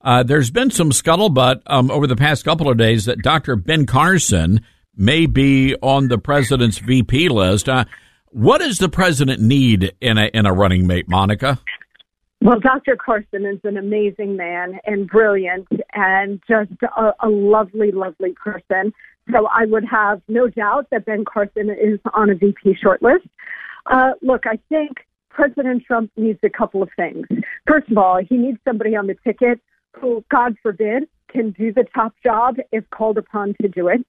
[0.00, 3.56] Uh, there's been some scuttlebutt um, over the past couple of days that Dr.
[3.56, 4.60] Ben Carson
[4.96, 7.68] may be on the president's VP list.
[7.68, 7.84] Uh,
[8.30, 11.58] what does the president need in a in a running mate, Monica?
[12.40, 12.96] Well, Dr.
[12.96, 18.92] Carson is an amazing man and brilliant and just a, a lovely, lovely person.
[19.32, 23.28] So I would have no doubt that Ben Carson is on a VP shortlist.
[23.86, 24.98] Uh, look, I think
[25.30, 27.26] President Trump needs a couple of things.
[27.66, 29.60] First of all, he needs somebody on the ticket
[30.00, 34.06] who, God forbid, can do the top job if called upon to do it.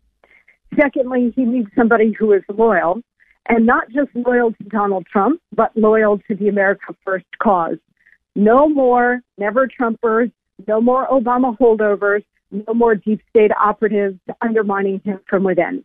[0.79, 3.01] Secondly, he needs somebody who is loyal,
[3.47, 7.77] and not just loyal to Donald Trump, but loyal to the America First cause.
[8.35, 10.31] No more never Trumpers,
[10.67, 15.83] no more Obama holdovers, no more deep state operatives undermining him from within.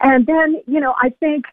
[0.00, 1.44] And then, you know, I think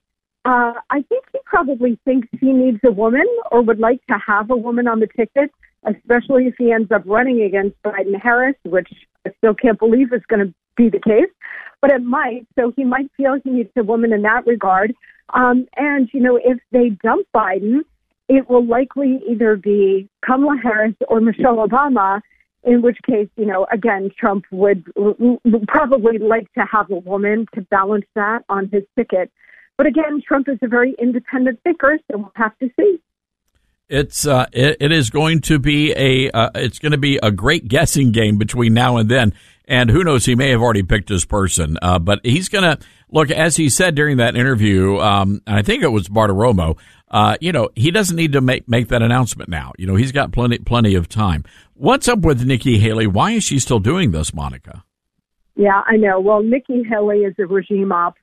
[0.43, 4.49] uh, I think he probably thinks he needs a woman or would like to have
[4.49, 5.51] a woman on the ticket,
[5.85, 8.89] especially if he ends up running against Biden Harris, which
[9.25, 11.29] I still can't believe is going to be the case,
[11.79, 12.47] but it might.
[12.57, 14.93] So he might feel he needs a woman in that regard.
[15.33, 17.81] Um, and, you know, if they dump Biden,
[18.31, 22.21] it will likely either be Kamala Harris or Michelle Obama,
[22.63, 24.85] in which case, you know, again, Trump would,
[25.67, 29.29] probably like to have a woman to balance that on his ticket.
[29.77, 33.01] But again, Trump is a very independent thinker, so we'll have to see.
[33.89, 37.31] It's uh, it, it is going to be a uh, it's going to be a
[37.31, 39.33] great guessing game between now and then.
[39.65, 41.77] And who knows, he may have already picked his person.
[41.81, 45.83] Uh, but he's going to look, as he said during that interview, um, I think
[45.83, 46.77] it was Bartiromo,
[47.09, 49.73] uh, you know, he doesn't need to make, make that announcement now.
[49.77, 51.43] You know, he's got plenty, plenty of time.
[51.73, 53.07] What's up with Nikki Haley?
[53.07, 54.83] Why is she still doing this, Monica?
[55.55, 56.19] Yeah, I know.
[56.19, 58.15] Well, Nikki Haley is a regime op.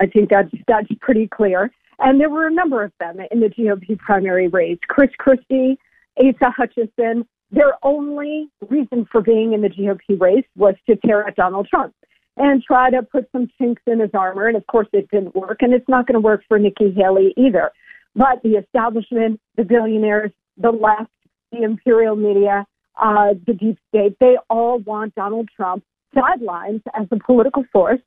[0.00, 1.70] I think that's, that's pretty clear.
[1.98, 4.78] And there were a number of them in the GOP primary race.
[4.88, 5.78] Chris Christie,
[6.18, 11.36] Asa Hutchinson, their only reason for being in the GOP race was to tear at
[11.36, 11.94] Donald Trump
[12.36, 14.46] and try to put some chinks in his armor.
[14.46, 17.34] And of course, it didn't work, and it's not going to work for Nikki Haley
[17.36, 17.70] either.
[18.14, 21.10] But the establishment, the billionaires, the left,
[21.52, 22.66] the imperial media,
[23.00, 28.00] uh, the deep state, they all want Donald Trump sidelines as a political force.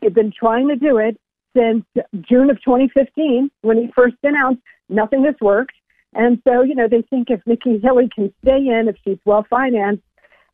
[0.00, 1.18] They've been trying to do it
[1.56, 1.84] since
[2.28, 5.72] June of 2015 when he first announced nothing has worked.
[6.16, 9.46] And so, you know, they think if Nikki Haley can stay in, if she's well
[9.48, 10.02] financed,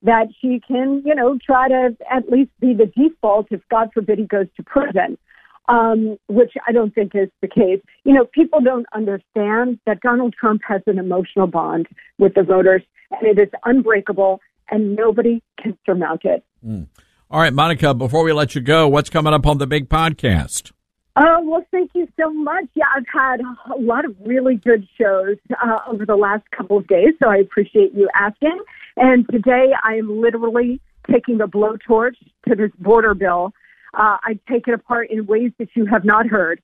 [0.03, 4.19] that she can, you know, try to at least be the default if God forbid
[4.19, 5.17] he goes to prison,
[5.69, 7.81] um, which I don't think is the case.
[8.03, 11.87] You know, people don't understand that Donald Trump has an emotional bond
[12.19, 12.83] with the voters,
[13.13, 16.45] and it is unbreakable, and nobody can surmount it.
[16.67, 16.89] Mm.
[17.31, 20.73] All right, Monica, before we let you go, what's coming up on the big podcast?
[21.15, 22.65] Oh, well, thank you so much.
[22.75, 23.41] Yeah, I've had
[23.71, 27.37] a lot of really good shows uh, over the last couple of days, so I
[27.37, 28.59] appreciate you asking.
[28.97, 30.81] And today I am literally
[31.11, 32.17] taking a blowtorch
[32.49, 33.53] to this border bill.
[33.93, 36.63] Uh, I take it apart in ways that you have not heard.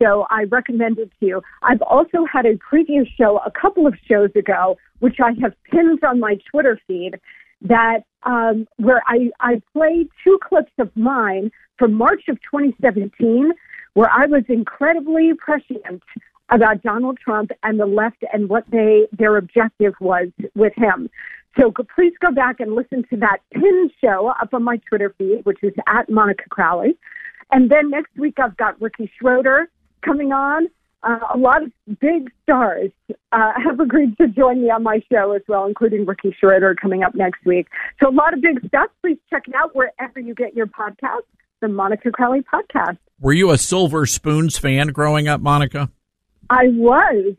[0.00, 1.42] So I recommend it to you.
[1.62, 6.02] I've also had a previous show a couple of shows ago, which I have pinned
[6.04, 7.20] on my Twitter feed,
[7.60, 13.52] that um, where I, I played two clips of mine from March of 2017,
[13.94, 16.02] where I was incredibly prescient
[16.50, 21.08] about Donald Trump and the left and what they their objective was with him.
[21.58, 25.44] So please go back and listen to that pin show up on my Twitter feed,
[25.44, 26.96] which is at Monica Crowley.
[27.50, 29.68] And then next week I've got Ricky Schroder
[30.02, 30.68] coming on.
[31.02, 32.90] Uh, a lot of big stars
[33.32, 37.02] uh, have agreed to join me on my show as well, including Ricky Schroder coming
[37.02, 37.68] up next week.
[38.00, 38.90] So a lot of big stuff.
[39.00, 41.22] Please check it out wherever you get your podcast,
[41.60, 42.98] the Monica Crowley podcast.
[43.22, 45.90] Were you a Silver Spoons fan growing up, Monica?
[46.48, 47.34] I was.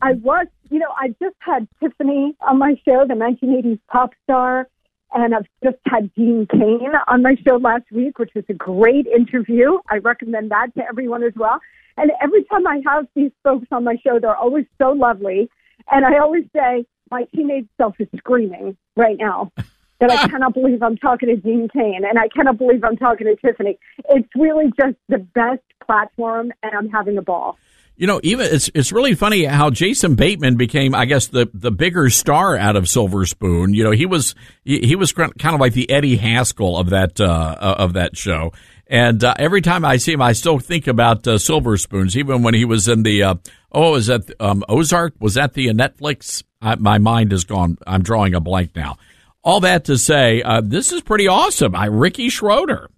[0.00, 0.46] I was.
[0.70, 4.68] You know, I just had Tiffany on my show, the 1980s pop star,
[5.12, 9.08] and I've just had Dean Cain on my show last week, which was a great
[9.08, 9.78] interview.
[9.90, 11.58] I recommend that to everyone as well.
[11.96, 15.50] And every time I have these folks on my show, they're always so lovely.
[15.90, 19.50] And I always say, my teenage self is screaming right now
[20.00, 23.26] that I cannot believe I'm talking to Dean Cain and I cannot believe I'm talking
[23.26, 23.78] to Tiffany.
[24.10, 27.56] It's really just the best platform, and I'm having a ball.
[27.96, 31.72] You know, even it's it's really funny how Jason Bateman became, I guess, the the
[31.72, 33.74] bigger star out of Silver Spoon.
[33.74, 37.20] You know, he was he, he was kind of like the Eddie Haskell of that
[37.20, 38.52] uh, of that show.
[38.86, 42.16] And uh, every time I see him, I still think about uh, Silver Spoons.
[42.16, 43.34] Even when he was in the uh,
[43.72, 45.14] oh, is that um, Ozark?
[45.18, 46.44] Was that the uh, Netflix?
[46.62, 47.78] I, my mind is gone.
[47.84, 48.96] I'm drawing a blank now.
[49.44, 51.74] All that to say, uh, this is pretty awesome.
[51.74, 52.90] I Ricky Schroder.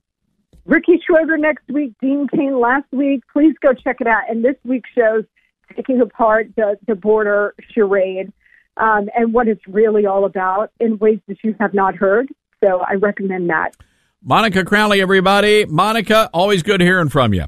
[0.64, 3.22] Ricky Schroder next week, Dean Cain last week.
[3.32, 4.22] Please go check it out.
[4.28, 5.24] And this week's show's
[5.76, 8.32] taking apart the, the border charade
[8.76, 12.28] um, and what it's really all about in ways that you have not heard.
[12.62, 13.74] So I recommend that.
[14.22, 15.64] Monica Crowley, everybody.
[15.64, 17.44] Monica, always good hearing from you.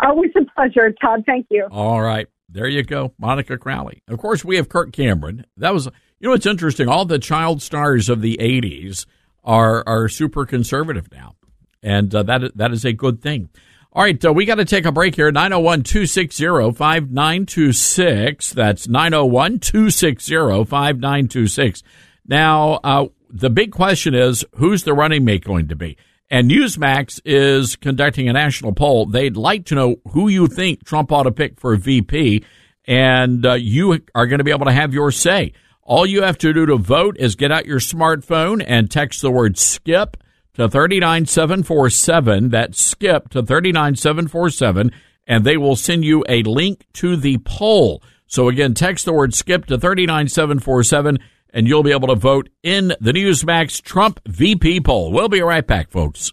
[0.00, 1.24] Always a pleasure, Todd.
[1.26, 1.68] Thank you.
[1.70, 2.28] All right.
[2.48, 3.12] There you go.
[3.18, 4.02] Monica Crowley.
[4.08, 5.46] Of course, we have Kirk Cameron.
[5.56, 5.86] That was,
[6.20, 6.88] you know, it's interesting.
[6.88, 9.06] All the child stars of the 80s
[9.44, 11.34] are, are super conservative now.
[11.82, 13.48] And uh, that, that is a good thing.
[13.92, 14.22] All right.
[14.22, 15.32] Uh, we got to take a break here.
[15.32, 18.52] 901 260 5926.
[18.52, 21.82] That's 901 260 5926.
[22.26, 25.96] Now, uh, the big question is who's the running mate going to be?
[26.28, 29.06] And Newsmax is conducting a national poll.
[29.06, 32.44] They'd like to know who you think Trump ought to pick for VP,
[32.86, 35.52] and uh, you are going to be able to have your say.
[35.82, 39.30] All you have to do to vote is get out your smartphone and text the
[39.30, 40.16] word skip
[40.54, 42.48] to 39747.
[42.48, 44.90] That's skip to 39747,
[45.28, 48.02] and they will send you a link to the poll.
[48.26, 51.20] So again, text the word skip to 39747
[51.56, 55.10] and you'll be able to vote in the Newsmax Trump VP poll.
[55.10, 56.30] We'll be right back, folks.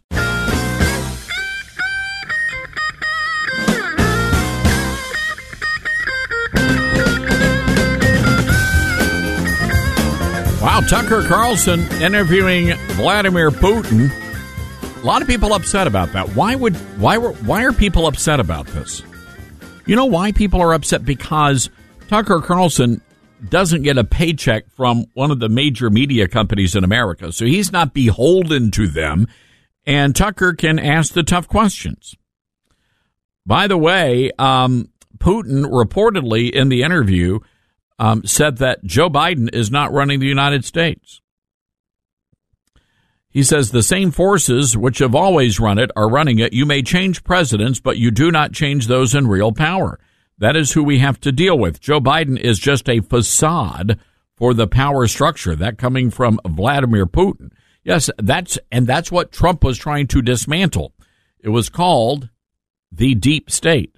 [10.61, 14.11] Wow, Tucker Carlson interviewing Vladimir Putin.
[15.01, 16.35] A lot of people upset about that.
[16.35, 19.01] Why would why were why are people upset about this?
[19.85, 21.69] You know why people are upset because
[22.09, 23.01] Tucker Carlson
[23.49, 27.31] doesn't get a paycheck from one of the major media companies in America.
[27.31, 29.27] So he's not beholden to them.
[29.85, 32.15] And Tucker can ask the tough questions.
[33.45, 37.39] By the way, um, Putin reportedly in the interview
[37.99, 41.21] um, said that Joe Biden is not running the United States.
[43.29, 46.53] He says the same forces which have always run it are running it.
[46.53, 49.99] You may change presidents, but you do not change those in real power.
[50.37, 51.79] That is who we have to deal with.
[51.79, 53.99] Joe Biden is just a facade
[54.35, 55.55] for the power structure.
[55.55, 57.51] That coming from Vladimir Putin.
[57.83, 60.93] Yes, that's and that's what Trump was trying to dismantle.
[61.39, 62.29] It was called
[62.91, 63.95] the deep state.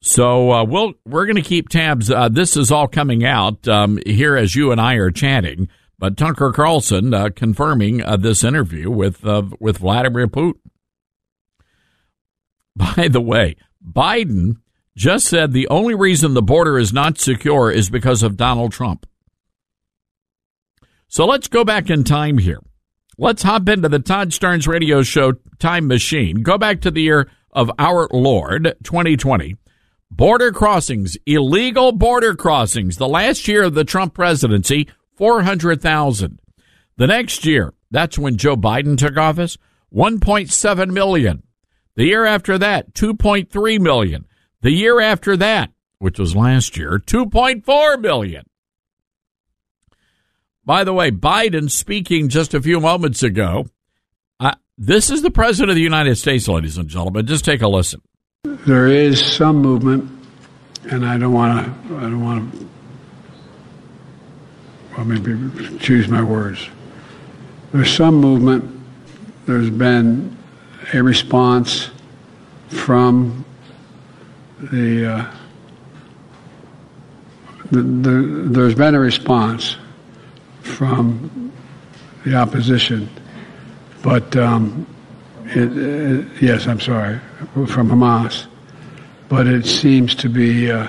[0.00, 2.10] So uh, we'll we're going to keep tabs.
[2.10, 5.68] Uh, this is all coming out um, here as you and I are chatting.
[5.96, 10.58] But Tucker Carlson uh, confirming uh, this interview with uh, with Vladimir Putin.
[12.76, 14.56] By the way, Biden
[14.96, 19.06] just said the only reason the border is not secure is because of Donald Trump.
[21.08, 22.60] So let's go back in time here.
[23.18, 26.42] Let's hop into the Todd Starnes radio show time machine.
[26.42, 29.56] Go back to the year of our Lord, 2020.
[30.10, 32.96] Border crossings, illegal border crossings.
[32.96, 36.38] The last year of the Trump presidency, 400,000.
[36.96, 39.58] The next year, that's when Joe Biden took office,
[39.94, 41.42] 1.7 million.
[41.94, 44.26] The year after that, 2.3 million.
[44.62, 48.44] The year after that, which was last year, 2.4 million.
[50.64, 53.66] By the way, Biden speaking just a few moments ago,
[54.38, 57.26] I, This is the President of the United States, ladies and gentlemen.
[57.26, 58.00] Just take a listen.
[58.44, 60.08] There is some movement,
[60.90, 61.96] and I don't want to.
[61.96, 62.68] I don't want to.
[64.96, 66.68] Well, maybe choose my words.
[67.72, 68.80] There's some movement.
[69.46, 70.36] There's been
[70.92, 71.90] a response
[72.68, 73.44] from
[74.58, 75.34] the, uh,
[77.70, 78.10] the, the
[78.50, 79.76] there's been a response
[80.60, 81.52] from
[82.24, 83.08] the opposition,
[84.02, 84.86] but um,
[85.46, 87.18] it, it, yes, I'm sorry,
[87.66, 88.46] from Hamas,
[89.28, 90.86] but it seems to be uh,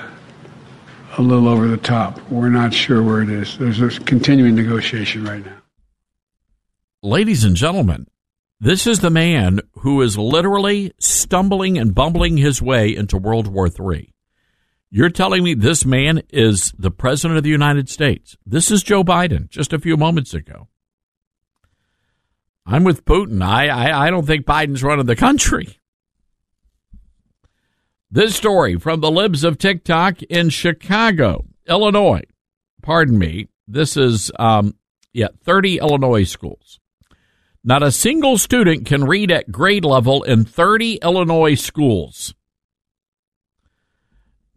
[1.17, 2.19] a little over the top.
[2.29, 3.57] We're not sure where it is.
[3.57, 5.57] There's a continuing negotiation right now.
[7.01, 8.07] Ladies and gentlemen,
[8.59, 13.67] this is the man who is literally stumbling and bumbling his way into World War
[13.67, 14.13] III.
[14.89, 18.37] You're telling me this man is the President of the United States.
[18.45, 20.67] This is Joe Biden just a few moments ago.
[22.65, 23.43] I'm with Putin.
[23.43, 25.79] I, I, I don't think Biden's running the country.
[28.09, 32.21] This story from the libs of TikTok in Chicago, Illinois.
[32.83, 33.47] Pardon me.
[33.67, 34.75] This is, um,
[35.11, 36.79] yeah, 30 Illinois schools.
[37.63, 42.33] Not a single student can read at grade level in 30 Illinois schools.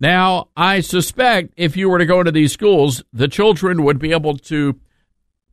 [0.01, 4.13] Now, I suspect if you were to go into these schools, the children would be
[4.13, 4.79] able to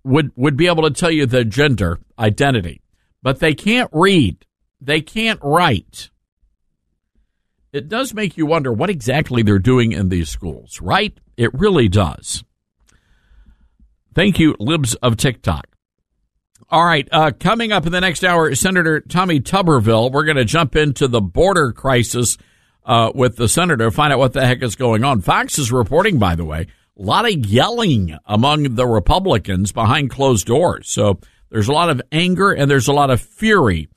[0.04, 2.82] would would be able to tell you the gender identity,
[3.22, 4.46] but they can't read.
[4.82, 6.10] They can't write.
[7.72, 11.18] It does make you wonder what exactly they're doing in these schools, right?
[11.38, 12.44] It really does.
[14.14, 15.73] Thank you, libs of TikTok.
[16.74, 20.12] All right, uh, coming up in the next hour, Senator Tommy Tuberville.
[20.12, 22.40] We're going to jump into the border crisis
[22.84, 25.22] uh, with the senator, find out what the heck is going on.
[25.22, 26.62] Fox is reporting, by the way,
[26.98, 30.90] a lot of yelling among the Republicans behind closed doors.
[30.90, 31.20] So
[31.52, 33.88] there's a lot of anger and there's a lot of fury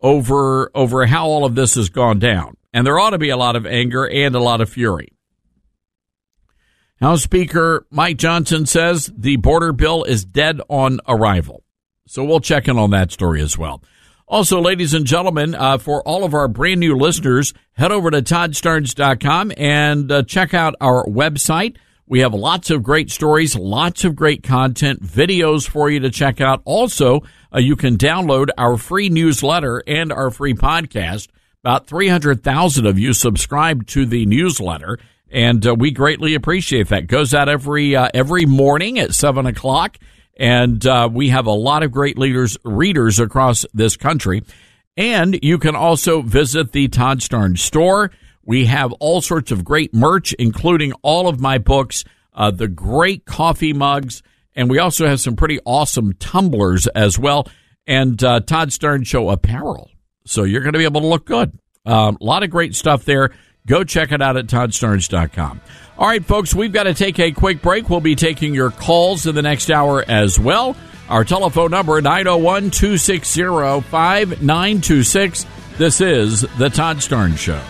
[0.00, 2.56] over over how all of this has gone down.
[2.72, 5.08] And there ought to be a lot of anger and a lot of fury.
[7.00, 11.64] House Speaker Mike Johnson says the border bill is dead on arrival.
[12.10, 13.84] So we'll check in on that story as well.
[14.26, 18.20] Also, ladies and gentlemen, uh, for all of our brand new listeners, head over to
[18.20, 21.76] toddstarnes.com and uh, check out our website.
[22.08, 26.40] We have lots of great stories, lots of great content, videos for you to check
[26.40, 26.62] out.
[26.64, 27.22] Also,
[27.54, 31.28] uh, you can download our free newsletter and our free podcast.
[31.62, 34.98] About 300,000 of you subscribe to the newsletter,
[35.30, 37.06] and uh, we greatly appreciate that.
[37.06, 39.96] Goes out every uh, every morning at 7 o'clock
[40.40, 44.42] and uh, we have a lot of great leaders, readers across this country.
[44.96, 48.10] And you can also visit the Todd Starnes store.
[48.42, 53.26] We have all sorts of great merch, including all of my books, uh, the great
[53.26, 54.22] coffee mugs,
[54.56, 57.46] and we also have some pretty awesome tumblers as well,
[57.86, 59.90] and uh, Todd Starnes Show apparel.
[60.24, 61.52] So you're going to be able to look good.
[61.84, 63.30] Um, a lot of great stuff there.
[63.70, 65.60] Go check it out at toddstarnes.com.
[65.96, 67.88] All right, folks, we've got to take a quick break.
[67.88, 70.74] We'll be taking your calls in the next hour as well.
[71.08, 73.42] Our telephone number 901 260
[73.88, 75.46] 5926.
[75.78, 77.62] This is The Todd Starnes Show.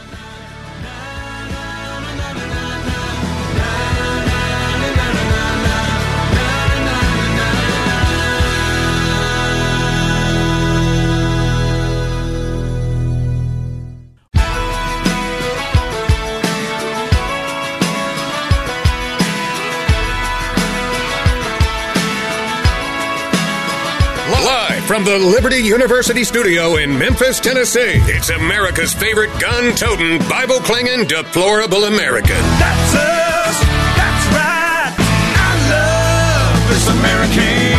[24.91, 31.07] From the Liberty University studio in Memphis, Tennessee, it's America's favorite gun toting, Bible clanging,
[31.07, 32.35] deplorable American.
[32.59, 33.57] That's us.
[33.95, 34.91] That's right.
[35.39, 37.71] I love this American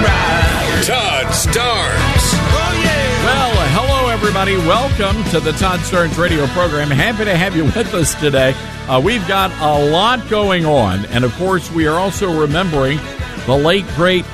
[0.00, 0.84] ride.
[0.86, 2.32] Todd Starnes.
[3.24, 4.56] Well, hello, everybody.
[4.56, 6.88] Welcome to the Todd Starnes radio program.
[6.88, 8.54] Happy to have you with us today.
[8.88, 11.04] Uh, we've got a lot going on.
[11.06, 12.98] And of course, we are also remembering
[13.44, 14.24] the late, great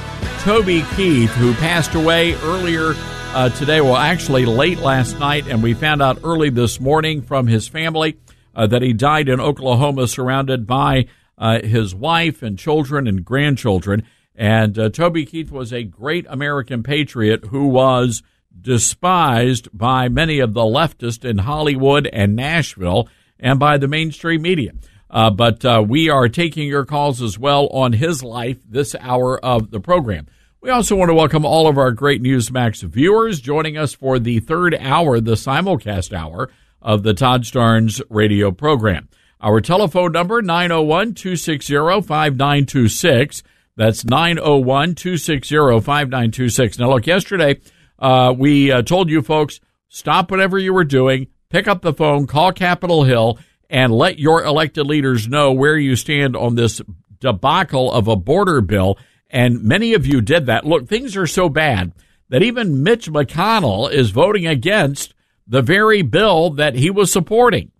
[0.40, 2.94] Toby Keith, who passed away earlier
[3.34, 3.82] uh, today.
[3.82, 5.46] Well, actually, late last night.
[5.46, 8.16] And we found out early this morning from his family
[8.54, 14.02] uh, that he died in Oklahoma, surrounded by uh, his wife and children and grandchildren.
[14.34, 18.22] And uh, Toby Keith was a great American patriot who was
[18.58, 24.72] despised by many of the leftists in Hollywood and Nashville and by the mainstream media.
[25.10, 29.44] Uh, but uh, we are taking your calls as well on his life this hour
[29.44, 30.26] of the program.
[30.60, 34.40] We also want to welcome all of our great Newsmax viewers joining us for the
[34.40, 36.50] third hour, the simulcast hour
[36.82, 39.08] of the Todd Starnes radio program.
[39.40, 43.42] Our telephone number, 901-260-5926.
[43.76, 46.78] That's 901-260-5926.
[46.78, 47.60] Now, look, yesterday,
[47.98, 52.26] Uh, we uh, told you folks stop whatever you were doing, pick up the phone,
[52.26, 53.38] call Capitol Hill,
[53.70, 56.82] and let your elected leaders know where you stand on this
[57.20, 58.98] debacle of a border bill.
[59.30, 60.66] And many of you did that.
[60.66, 61.92] Look, things are so bad
[62.28, 65.14] that even Mitch McConnell is voting against
[65.47, 67.70] the very bill that he was supporting.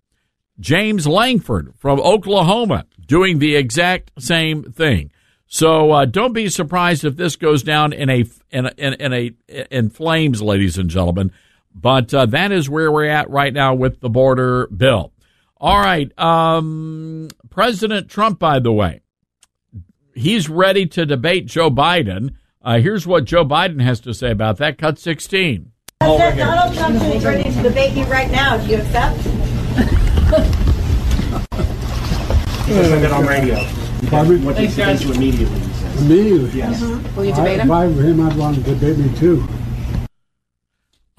[0.59, 5.11] James Lankford from Oklahoma doing the exact same thing.
[5.47, 9.31] So uh, don't be surprised if this goes down in a in in, a
[9.69, 11.31] in flames, ladies and gentlemen.
[11.75, 15.11] But uh, that is where we're at right now with the border bill.
[15.61, 19.01] All right, um, President Trump, by the way,
[20.15, 22.33] he's ready to debate Joe Biden.
[22.63, 24.79] Uh, here's what Joe Biden has to say about that.
[24.79, 25.71] Cut sixteen.
[25.99, 28.57] President Donald Trump is ready to debate you right now.
[28.57, 29.17] Do you accept?
[32.65, 33.57] He said that on radio.
[33.59, 35.03] What Thanks, he guys.
[35.05, 35.59] you immediately.
[35.59, 36.01] he says.
[36.01, 36.57] Immediately.
[36.57, 36.81] Yes.
[37.15, 37.67] Will you debate him?
[37.67, 39.47] If I were him, I'd want to debate me too.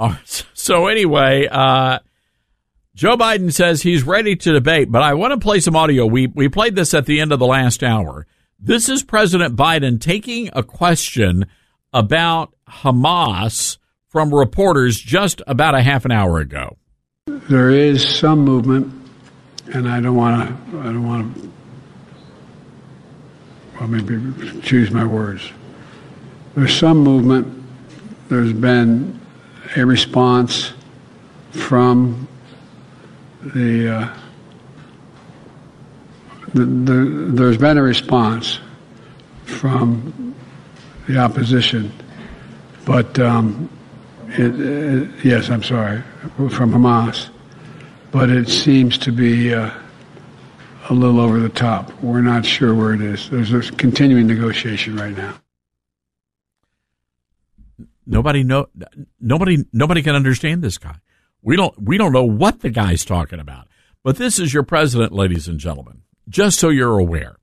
[0.01, 2.01] Uh, so anyway, uh,
[2.95, 6.05] Joe Biden says he's ready to debate, but I want to play some audio.
[6.05, 8.27] We we played this at the end of the last hour.
[8.61, 11.47] This is President Biden taking a question
[11.93, 13.79] about Hamas
[14.09, 16.77] from reporters just about a half an hour ago.
[17.27, 18.93] There is some movement,
[19.73, 20.79] and I don't want to.
[20.81, 21.53] I don't want to.
[23.81, 25.51] Well, maybe choose my words.
[26.55, 27.65] There's some movement.
[28.29, 29.19] There's been
[29.77, 30.75] a response
[31.53, 32.29] from
[33.43, 33.97] the.
[33.97, 34.17] Uh,
[36.55, 36.95] the, the
[37.33, 38.61] there's been a response
[39.45, 40.35] from
[41.09, 41.93] the opposition,
[42.85, 43.69] but um,
[44.29, 46.03] it, it, yes, I'm sorry,
[46.51, 47.29] from Hamas,
[48.11, 49.71] but it seems to be uh,
[50.91, 51.91] a little over the top.
[52.03, 53.31] We're not sure where it is.
[53.31, 55.35] There's a continuing negotiation right now.
[58.05, 58.67] Nobody know
[59.21, 60.97] nobody nobody can understand this guy.
[61.43, 63.69] We don't we don't know what the guy's talking about.
[64.03, 66.03] But this is your president, ladies and gentlemen.
[66.29, 67.37] Just so you're aware.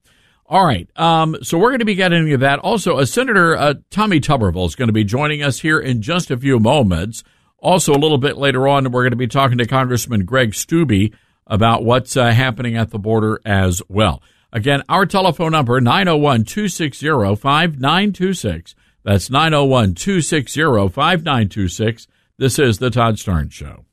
[0.46, 0.90] All right.
[0.98, 2.60] Um, so we're going to be getting into that.
[2.60, 6.32] Also, a Senator uh, Tommy Tuberville is going to be joining us here in just
[6.32, 7.24] a few moments.
[7.60, 11.14] Also, a little bit later on, we're going to be talking to Congressman Greg Steube
[11.46, 14.24] about what's uh, happening at the border as well.
[14.52, 18.74] Again, our telephone number 901-260-5926.
[19.04, 22.08] That's 901-260-5926.
[22.38, 23.86] This is the Todd Starnes Show.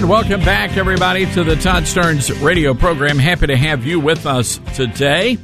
[0.00, 3.18] And welcome back, everybody, to the Todd Starnes radio program.
[3.18, 5.36] Happy to have you with us today.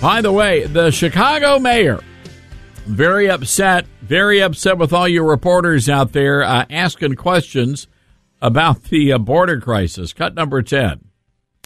[0.00, 2.00] By the way, the Chicago mayor,
[2.86, 7.86] very upset, very upset with all your reporters out there uh, asking questions
[8.40, 10.14] about the uh, border crisis.
[10.14, 11.04] Cut number 10.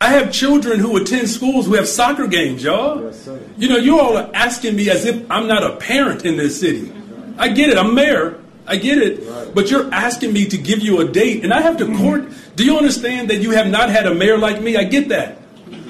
[0.00, 3.14] I have children who attend schools who have soccer games, y'all.
[3.56, 6.58] you know, you all are asking me as if I'm not a parent in this
[6.58, 6.92] city.
[7.38, 7.78] I get it.
[7.78, 8.43] I'm mayor.
[8.66, 9.54] I get it.
[9.54, 12.28] But you're asking me to give you a date, and I have to court.
[12.56, 14.76] Do you understand that you have not had a mayor like me?
[14.76, 15.38] I get that.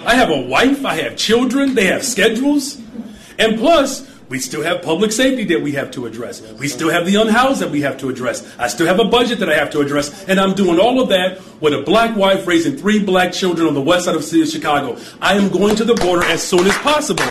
[0.04, 0.84] I have a wife.
[0.84, 1.74] I have children.
[1.74, 2.80] They have schedules.
[3.38, 6.40] And plus, we still have public safety that we have to address.
[6.52, 8.44] We still have the unhoused that we have to address.
[8.58, 10.24] I still have a budget that I have to address.
[10.24, 13.74] And I'm doing all of that with a black wife raising three black children on
[13.74, 14.98] the west side of the city of Chicago.
[15.20, 17.24] I am going to the border as soon as possible.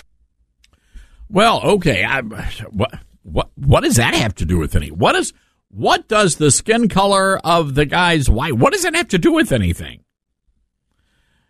[1.28, 2.04] Well, okay.
[2.04, 2.94] I, what
[3.24, 4.90] what what does that have to do with any?
[4.90, 5.32] What is
[5.68, 8.52] what does the skin color of the guy's wife?
[8.52, 10.04] What does it have to do with anything?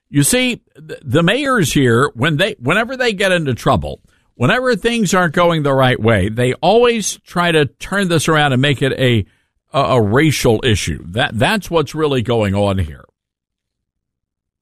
[0.08, 4.00] You see, the, mayors here when they whenever they get into trouble,
[4.34, 8.62] whenever things aren't going the right way, they always try to turn this around and
[8.62, 9.26] make it a
[9.72, 11.02] a, a racial issue.
[11.08, 13.04] That that's what's really going on here.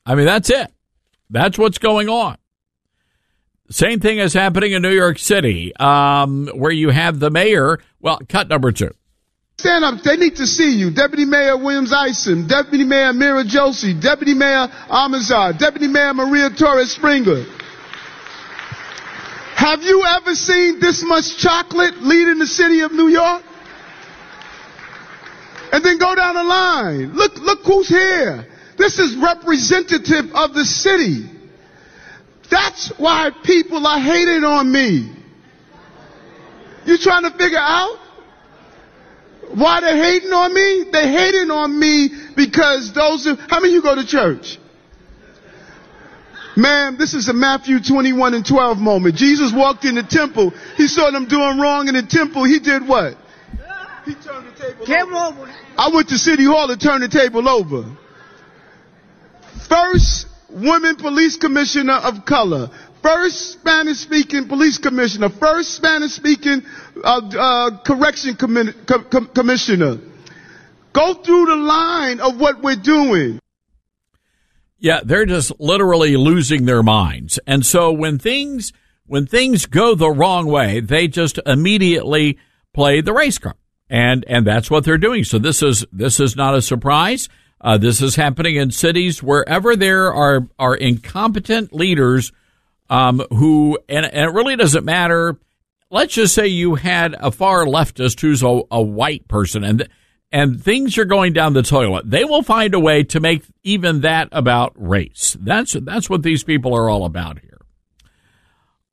[0.07, 0.73] I mean, that's it.
[1.31, 2.37] That's what's going on.
[3.73, 7.79] Same thing is happening in New York City, um, where you have the mayor.
[8.01, 8.91] Well, cut number two.
[9.59, 10.03] Stand up.
[10.03, 10.91] They need to see you.
[10.91, 16.93] Deputy Mayor Williams Isom, Deputy Mayor Meera Joshi, Deputy Mayor Almanzar, Deputy Mayor Maria Torres
[16.93, 17.45] Springer.
[19.55, 23.43] Have you ever seen this much chocolate leading the city of New York?
[25.73, 27.13] And then go down the line.
[27.15, 28.47] Look, look who's here.
[28.77, 31.32] This is representative of the city.
[32.53, 35.11] That's why people are hating on me.
[36.85, 37.99] You trying to figure out
[39.55, 40.91] why they're hating on me?
[40.93, 44.59] They're hating on me because those are, how many of you go to church?
[46.55, 49.15] Ma'am, this is a Matthew 21 and 12 moment.
[49.15, 50.51] Jesus walked in the temple.
[50.77, 52.45] He saw them doing wrong in the temple.
[52.45, 53.17] He did what?
[54.05, 55.51] He turned the table over.
[55.79, 57.97] I went to City Hall to turn the table over.
[59.71, 62.71] first women police commissioner of color,
[63.03, 66.63] first Spanish speaking police commissioner, first Spanish speaking
[67.03, 69.99] uh, uh, correction commi- co- com- commissioner.
[70.93, 73.41] Go through the line of what we're doing.
[74.79, 77.39] Yeah, they're just literally losing their minds.
[77.47, 78.73] And so when things
[79.07, 82.39] when things go the wrong way, they just immediately
[82.73, 83.57] play the race card.
[83.89, 85.25] And and that's what they're doing.
[85.25, 87.29] So this is this is not a surprise.
[87.63, 92.33] Uh, this is happening in cities wherever there are are incompetent leaders
[92.91, 95.39] um, who and, and it really doesn't matter.
[95.89, 99.89] Let's just say you had a far leftist who's a, a white person and
[100.33, 102.11] and things are going down the toilet.
[102.11, 105.37] They will find a way to make even that about race.
[105.39, 107.61] That's that's what these people are all about here.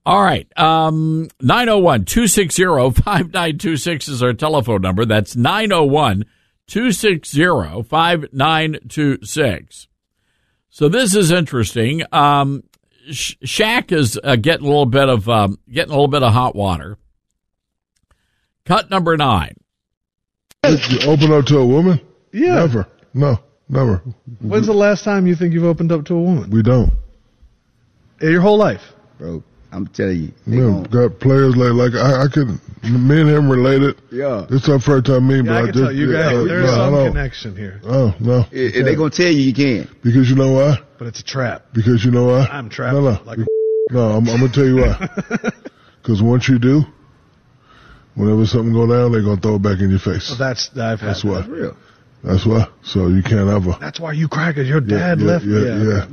[0.05, 0.47] All right.
[0.57, 5.05] Um 901-260-5926 is our telephone number.
[5.05, 6.25] That's 901
[6.69, 9.87] 260 5926.
[10.69, 12.03] So this is interesting.
[12.11, 12.63] Um,
[13.09, 16.55] Shaq is uh, getting a little bit of um, getting a little bit of hot
[16.55, 16.97] water.
[18.65, 19.55] Cut number nine.
[20.63, 21.99] You open up to a woman?
[22.31, 22.55] Yeah.
[22.55, 22.87] Never.
[23.15, 24.03] No, never.
[24.39, 26.51] When's the last time you think you've opened up to a woman?
[26.51, 26.93] We don't.
[28.21, 28.93] In your whole life?
[29.17, 30.33] Bro, I'm telling you.
[30.45, 32.47] Man, got players like like I, I could
[32.83, 34.01] me and him related.
[34.11, 34.47] Yeah.
[34.49, 36.43] It's our first time meeting, Yeah, but I I, can just tell you guys, uh,
[36.43, 37.81] there's no, some connection here.
[37.83, 38.45] Oh no.
[38.51, 40.79] If they gonna tell you, you can't Because you know why?
[40.97, 41.67] But it's a trap.
[41.73, 42.45] Because you know why?
[42.47, 43.39] I'm trapped No, no, like
[43.91, 44.11] no.
[44.11, 45.09] I'm, I'm gonna tell you why.
[46.01, 46.83] Because once you do,
[48.15, 50.29] whenever something go down, they're gonna throw it back in your face.
[50.29, 51.27] Well, that's I've That's that.
[51.27, 51.35] why.
[51.41, 51.77] That's real.
[52.23, 52.67] That's why.
[52.83, 53.77] So you can't ever.
[53.79, 54.67] That's why you crackers.
[54.67, 55.45] Your dad yeah, left.
[55.45, 55.91] yeah, me.
[55.91, 56.05] yeah.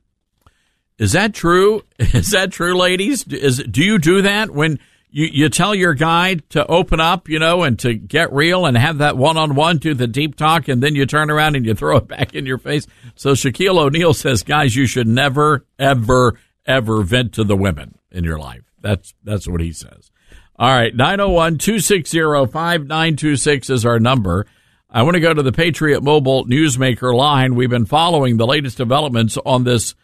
[0.98, 1.82] Is that true?
[1.98, 3.27] Is that true, ladies?
[3.28, 4.78] Is do you do that when
[5.10, 8.77] you, you tell your guy to open up, you know, and to get real and
[8.77, 11.64] have that one on one, do the deep talk, and then you turn around and
[11.64, 12.86] you throw it back in your face?
[13.14, 18.24] So Shaquille O'Neal says, guys, you should never, ever, ever vent to the women in
[18.24, 18.62] your life.
[18.81, 20.10] That's that's what he says.
[20.59, 22.18] All right, 901 260
[22.52, 24.47] 5926 is our number.
[24.89, 27.55] I want to go to the Patriot Mobile Newsmaker line.
[27.55, 29.94] We've been following the latest developments on this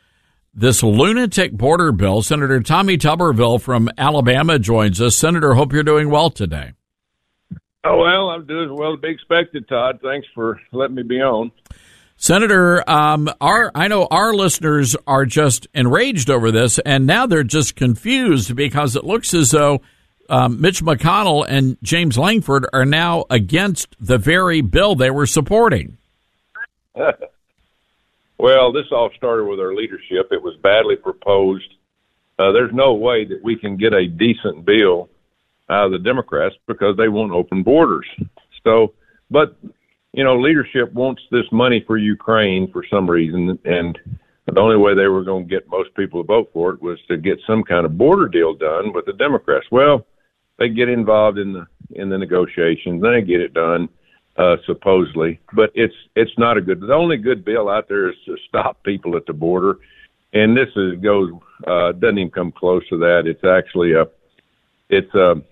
[0.55, 2.23] this lunatic border bill.
[2.23, 5.17] Senator Tommy Tuberville from Alabama joins us.
[5.17, 6.73] Senator, hope you're doing well today.
[7.85, 9.99] Oh well, I'm doing as well as be expected, Todd.
[10.03, 11.51] Thanks for letting me be on.
[12.17, 17.43] Senator, um, our I know our listeners are just enraged over this, and now they're
[17.43, 19.81] just confused because it looks as though
[20.29, 25.99] um, Mitch McConnell and James Lankford are now against the very bill they were supporting.
[28.43, 30.33] well, this all started with our leadership.
[30.33, 31.75] It was badly proposed.
[32.41, 35.09] Uh, there's no way that we can get a decent bill
[35.71, 38.07] out of the Democrats because they want open borders.
[38.65, 38.95] So,
[39.31, 39.57] but
[40.13, 43.97] you know, leadership wants this money for Ukraine for some reason, and
[44.47, 46.99] the only way they were going to get most people to vote for it was
[47.07, 49.67] to get some kind of border deal done with the Democrats.
[49.71, 50.05] Well,
[50.59, 53.89] they get involved in the in the negotiations, they get it done,
[54.43, 55.39] uh, supposedly.
[55.53, 56.81] But it's it's not a good.
[56.81, 59.79] The only good bill out there is to stop people at the border,
[60.33, 61.31] and this is goes
[61.67, 63.23] uh, doesn't even come close to that.
[63.27, 64.07] It's actually a
[64.89, 65.43] it's a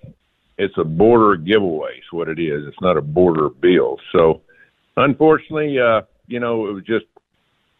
[0.58, 1.98] it's a border giveaway.
[1.98, 2.66] Is what it is.
[2.66, 3.98] It's not a border bill.
[4.12, 4.42] So,
[4.96, 7.06] unfortunately, uh, you know, it was just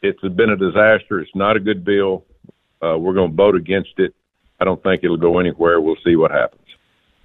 [0.02, 1.20] it's been a disaster.
[1.20, 2.24] It's not a good bill.
[2.82, 4.14] Uh, we're going to vote against it.
[4.58, 5.80] I don't think it'll go anywhere.
[5.80, 6.69] We'll see what happens.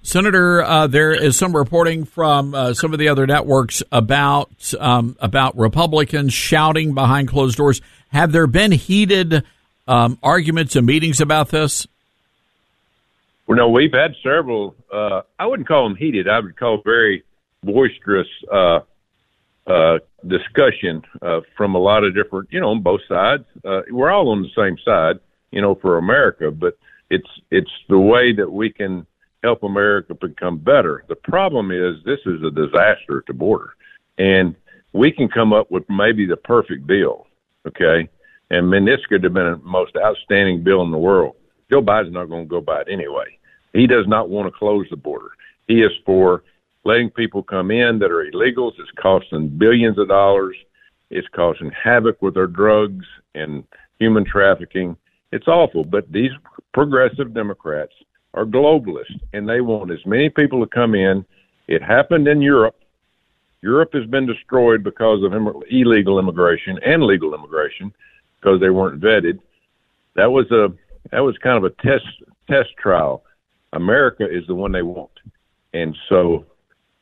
[0.06, 5.16] Senator, uh, there is some reporting from uh, some of the other networks about um,
[5.18, 7.80] about Republicans shouting behind closed doors.
[8.10, 9.42] Have there been heated
[9.88, 11.88] um, arguments and meetings about this?
[13.48, 14.76] Well, no, we've had several.
[14.92, 16.28] Uh, I wouldn't call them heated.
[16.28, 17.24] I would call very
[17.64, 18.80] boisterous uh,
[19.66, 23.44] uh, discussion uh, from a lot of different, you know, on both sides.
[23.90, 25.16] We're all on the same side,
[25.50, 26.78] you know, for America, but
[27.10, 29.04] it's it's the way that we can
[29.46, 31.04] help America become better.
[31.08, 33.74] The problem is this is a disaster at the border,
[34.18, 34.56] and
[34.92, 37.28] we can come up with maybe the perfect bill,
[37.66, 38.08] okay?
[38.50, 41.36] And then this could have been the most outstanding bill in the world.
[41.70, 43.38] Joe Biden's not going to go by it anyway.
[43.72, 45.30] He does not want to close the border.
[45.68, 46.42] He is for
[46.84, 48.72] letting people come in that are illegals.
[48.78, 50.56] It's costing billions of dollars.
[51.10, 53.04] It's causing havoc with our drugs
[53.34, 53.62] and
[54.00, 54.96] human trafficking.
[55.30, 55.84] It's awful.
[55.84, 56.30] But these
[56.72, 57.92] progressive Democrats
[58.36, 61.24] are globalists, and they want as many people to come in.
[61.66, 62.76] It happened in Europe.
[63.62, 65.32] Europe has been destroyed because of
[65.70, 67.92] illegal immigration and legal immigration
[68.38, 69.40] because they weren't vetted.
[70.14, 70.68] That was a
[71.10, 72.06] that was kind of a test
[72.48, 73.24] test trial.
[73.72, 75.10] America is the one they want,
[75.72, 76.44] and so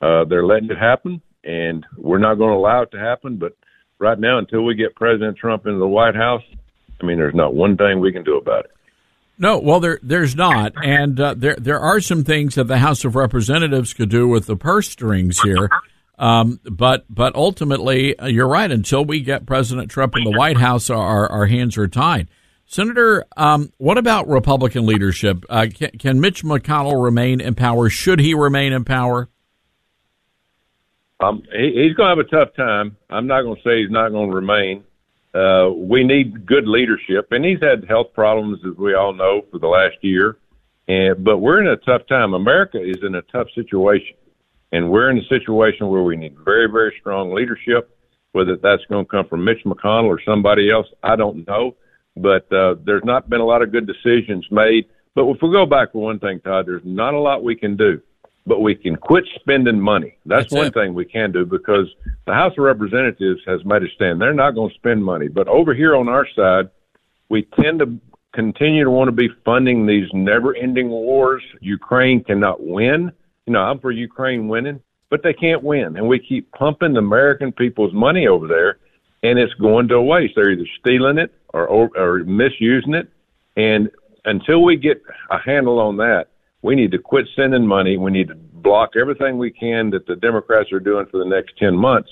[0.00, 3.36] uh, they're letting it happen, and we're not going to allow it to happen.
[3.36, 3.56] But
[3.98, 6.42] right now, until we get President Trump into the White House,
[7.00, 8.73] I mean, there's not one thing we can do about it.
[9.36, 13.04] No, well, there there's not, and uh, there there are some things that the House
[13.04, 15.68] of Representatives could do with the purse strings here.
[16.18, 18.70] Um, but but ultimately, uh, you're right.
[18.70, 22.28] Until we get President Trump in the White House, our our hands are tied.
[22.66, 25.44] Senator, um, what about Republican leadership?
[25.50, 27.90] Uh, can, can Mitch McConnell remain in power?
[27.90, 29.28] Should he remain in power?
[31.20, 32.96] Um, he, he's going to have a tough time.
[33.10, 34.84] I'm not going to say he's not going to remain.
[35.34, 39.58] Uh, we need good leadership, and he's had health problems, as we all know, for
[39.58, 40.36] the last year.
[40.86, 42.34] And but we're in a tough time.
[42.34, 44.16] America is in a tough situation,
[44.70, 47.90] and we're in a situation where we need very, very strong leadership.
[48.32, 51.76] Whether that's going to come from Mitch McConnell or somebody else, I don't know.
[52.16, 54.86] But uh, there's not been a lot of good decisions made.
[55.14, 57.76] But if we go back to one thing, Todd, there's not a lot we can
[57.76, 58.00] do
[58.46, 60.18] but we can quit spending money.
[60.26, 60.74] That's, That's one it.
[60.74, 61.86] thing we can do because
[62.26, 64.20] the House of Representatives has made a stand.
[64.20, 65.28] They're not going to spend money.
[65.28, 66.68] But over here on our side,
[67.30, 67.98] we tend to
[68.34, 71.42] continue to want to be funding these never ending wars.
[71.60, 73.12] Ukraine cannot win.
[73.46, 75.96] You know, I'm for Ukraine winning, but they can't win.
[75.96, 78.78] And we keep pumping the American people's money over there,
[79.22, 80.34] and it's going to waste.
[80.36, 83.08] They're either stealing it or, or, or misusing it.
[83.56, 83.90] And
[84.24, 86.28] until we get a handle on that,
[86.64, 87.98] we need to quit sending money.
[87.98, 91.58] We need to block everything we can that the Democrats are doing for the next
[91.58, 92.08] 10 months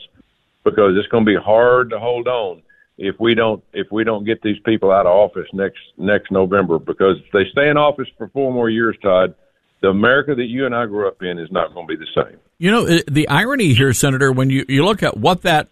[0.62, 2.62] because it's going to be hard to hold on
[2.98, 6.78] if we don't if we don't get these people out of office next next November
[6.78, 9.34] because if they stay in office for four more years, Todd,
[9.80, 12.22] the America that you and I grew up in is not going to be the
[12.22, 12.38] same.
[12.58, 15.68] You know, uh, the irony here, Senator, when you, you look at what that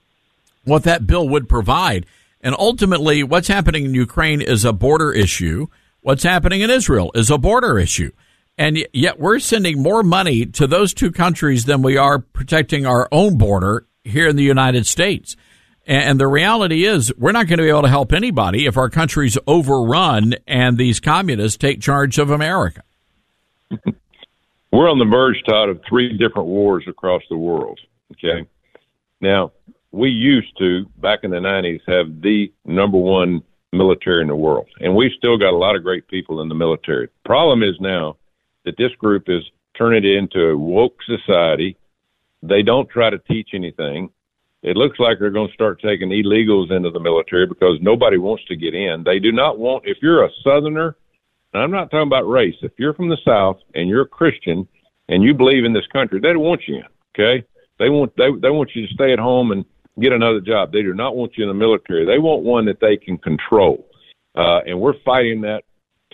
[0.65, 2.07] what that bill would provide,
[2.41, 5.67] and ultimately what's happening in Ukraine is a border issue.
[6.01, 8.13] What's happening in Israel is a border issue.
[8.61, 13.09] And yet we're sending more money to those two countries than we are protecting our
[13.11, 15.35] own border here in the United States.
[15.87, 18.91] And the reality is, we're not going to be able to help anybody if our
[18.91, 22.83] country's overrun and these communists take charge of America.
[24.71, 27.81] we're on the verge, Todd, of three different wars across the world.
[28.13, 28.47] Okay.
[29.23, 29.53] Now,
[29.91, 33.43] we used to, back in the 90s, have the number one
[33.73, 34.69] military in the world.
[34.81, 37.09] And we've still got a lot of great people in the military.
[37.25, 38.19] Problem is now,
[38.71, 39.43] that this group is
[39.77, 41.77] turning it into a woke society.
[42.43, 44.11] They don't try to teach anything.
[44.63, 48.45] It looks like they're going to start taking illegals into the military because nobody wants
[48.47, 49.03] to get in.
[49.05, 50.97] They do not want, if you're a Southerner,
[51.53, 54.69] and I'm not talking about race, if you're from the South and you're a Christian
[55.09, 56.85] and you believe in this country, they don't want you in,
[57.15, 57.45] okay?
[57.79, 59.65] They want, they, they want you to stay at home and
[59.99, 60.71] get another job.
[60.71, 62.05] They do not want you in the military.
[62.05, 63.87] They want one that they can control.
[64.37, 65.65] Uh, and we're fighting that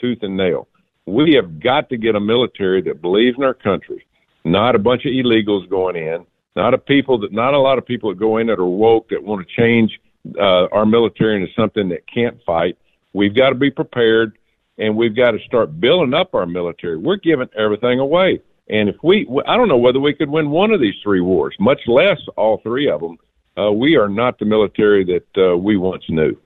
[0.00, 0.68] tooth and nail
[1.06, 4.04] we have got to get a military that believes in our country,
[4.44, 6.26] not a bunch of illegals going in,
[6.56, 9.08] not a people that, not a lot of people that go in that are woke
[9.10, 9.98] that want to change
[10.38, 12.76] uh, our military into something that can't fight.
[13.12, 14.36] We've got to be prepared,
[14.78, 16.96] and we've got to start building up our military.
[16.96, 20.72] We're giving everything away, and if we, I don't know whether we could win one
[20.72, 23.18] of these three wars, much less all three of them.
[23.58, 26.36] Uh, we are not the military that uh, we once knew.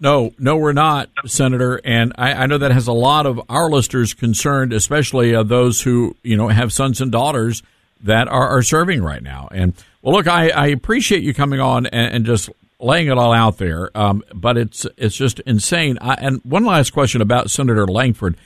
[0.00, 1.78] No, no, we're not, Senator.
[1.84, 5.82] And I, I know that has a lot of our listeners concerned, especially uh, those
[5.82, 7.62] who you know have sons and daughters
[8.02, 9.48] that are, are serving right now.
[9.52, 12.48] And well, look, I, I appreciate you coming on and, and, just
[12.78, 13.90] laying it all out there.
[13.94, 15.98] Um, but it's it's just insane.
[16.00, 18.38] I, and one last question about Senator Lankford.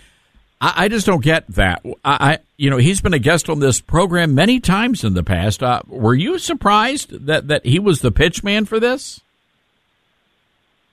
[0.60, 1.84] I, I just don't get that.
[2.04, 5.62] I, you know, he's been a guest on this program many times in the past.
[5.62, 9.20] Uh, were you surprised that that he was the pitch man for this?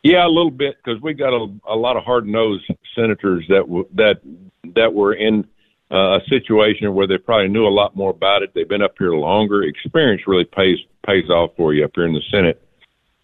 [0.04, 2.66] Yeah, a little bit because we got a, a lot of hard nosed
[2.96, 4.22] senators that w- that
[4.76, 5.46] that were in
[5.92, 8.52] uh, a situation where they probably knew a lot more about it.
[8.56, 9.64] They've been up here longer.
[9.64, 12.62] Experience really pays pays off for you up here in the Senate.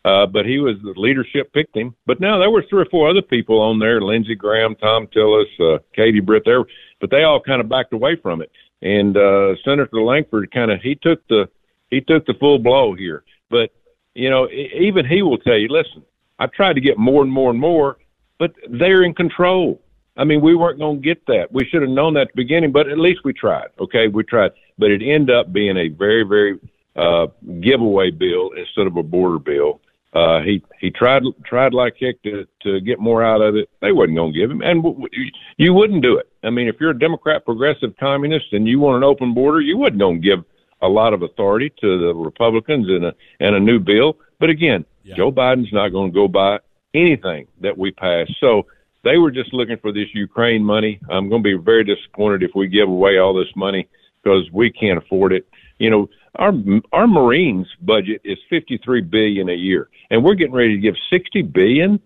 [0.06, 1.96] Uh, but he was the leadership picked him.
[2.06, 5.46] But now there were three or four other people on there: Lindsey Graham, Thom Tillis,
[5.60, 6.44] uh, Katie Britt.
[6.46, 6.64] There,
[7.02, 8.52] but they all kind of backed away from it.
[8.84, 11.50] And uh, Senator Lankford kind of he took the
[11.90, 13.24] he took the full blow here.
[13.50, 13.72] But
[14.14, 16.04] you know, even he will tell you, listen,
[16.40, 17.98] I tried to get more and more and more,
[18.40, 19.82] but they're in control.
[20.18, 21.52] I mean, we weren't going to get that.
[21.52, 23.68] We should have known that at the beginning, but at least we tried.
[23.80, 26.60] Okay, we tried, but it ended up being a very, very
[26.96, 27.28] uh,
[27.62, 29.80] giveaway bill instead of a border bill.
[30.14, 33.70] Uh, he he tried tried like heck to to get more out of it.
[33.82, 36.28] They wasn't going to give him, and w- w- you wouldn't do it.
[36.44, 39.78] I mean, if you're a Democrat, progressive, communist, and you want an open border, you
[39.78, 40.44] wouldn't going to give
[40.82, 44.18] a lot of authority to the Republicans and a and a new bill.
[44.40, 45.16] But again, yeah.
[45.16, 46.60] Joe Biden's not going to go by
[46.94, 48.28] anything that we pass.
[48.40, 48.66] So
[49.04, 51.00] they were just looking for this Ukraine money.
[51.10, 53.88] I'm going to be very disappointed if we give away all this money
[54.22, 55.48] because we can't afford it.
[55.80, 56.52] You know, our
[56.92, 61.42] our Marines budget is 53 billion a year, and we're getting ready to give 60
[61.44, 62.00] billion,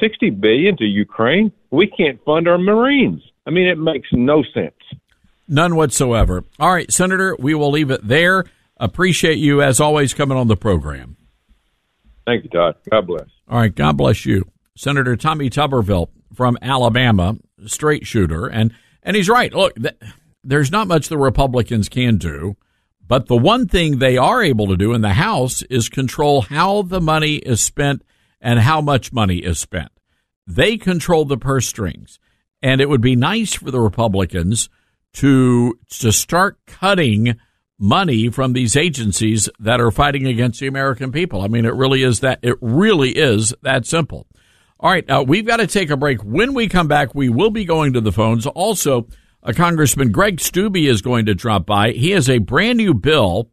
[0.00, 1.52] 60 billion to Ukraine.
[1.70, 3.22] We can't fund our Marines.
[3.46, 4.74] I mean, it makes no sense.
[5.48, 6.44] None whatsoever.
[6.58, 8.44] All right, Senator, we will leave it there.
[8.78, 11.16] Appreciate you, as always, coming on the program.
[12.26, 12.76] Thank you, Todd.
[12.90, 13.28] God bless.
[13.48, 14.50] All right, God bless you.
[14.76, 18.46] Senator Tommy Tuberville from Alabama, straight shooter.
[18.46, 19.52] And, and he's right.
[19.52, 19.96] Look, th-
[20.44, 22.56] there's not much the Republicans can do,
[23.06, 26.82] but the one thing they are able to do in the House is control how
[26.82, 28.02] the money is spent
[28.40, 29.92] and how much money is spent.
[30.46, 32.18] They control the purse strings.
[32.62, 34.68] And it would be nice for the Republicans
[35.14, 37.36] to to start cutting
[37.78, 41.42] money from these agencies that are fighting against the American people.
[41.42, 44.26] I mean, it really is that it really is that simple.
[44.78, 46.22] All right, uh, we've got to take a break.
[46.22, 48.46] When we come back, we will be going to the phones.
[48.46, 49.08] Also,
[49.42, 51.92] uh, Congressman Greg Steube is going to drop by.
[51.92, 53.50] He has a brand new bill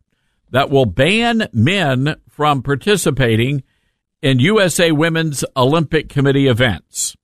[0.51, 3.63] that will ban men from participating
[4.21, 7.15] in USA Women's Olympic Committee events.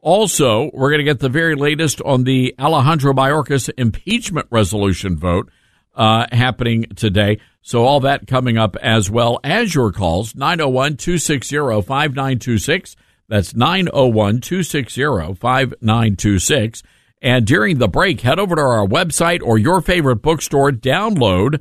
[0.00, 5.50] Also, we're going to get the very latest on the Alejandro Mayorkas impeachment resolution vote
[5.98, 7.40] uh, happening today.
[7.60, 12.96] So, all that coming up as well as your calls 901 260 5926.
[13.28, 16.82] That's 901 260 5926.
[17.20, 21.60] And during the break, head over to our website or your favorite bookstore, download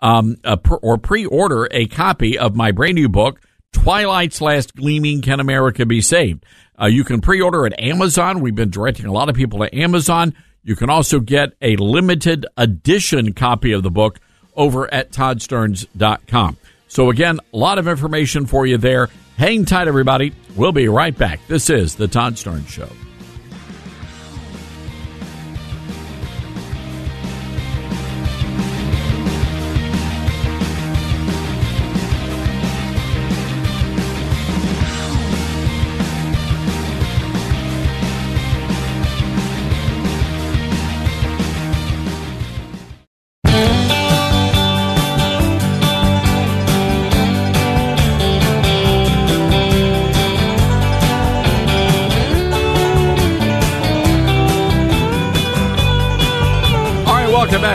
[0.00, 0.36] um,
[0.82, 3.40] or pre order a copy of my brand new book,
[3.72, 6.46] Twilight's Last Gleaming Can America Be Saved?
[6.80, 8.40] Uh, you can pre order at Amazon.
[8.40, 10.34] We've been directing a lot of people to Amazon.
[10.64, 14.20] You can also get a limited edition copy of the book
[14.54, 16.56] over at toddstarnes.com.
[16.88, 19.08] So, again, a lot of information for you there.
[19.38, 20.32] Hang tight, everybody.
[20.54, 21.40] We'll be right back.
[21.48, 22.88] This is The Todd Starnes Show.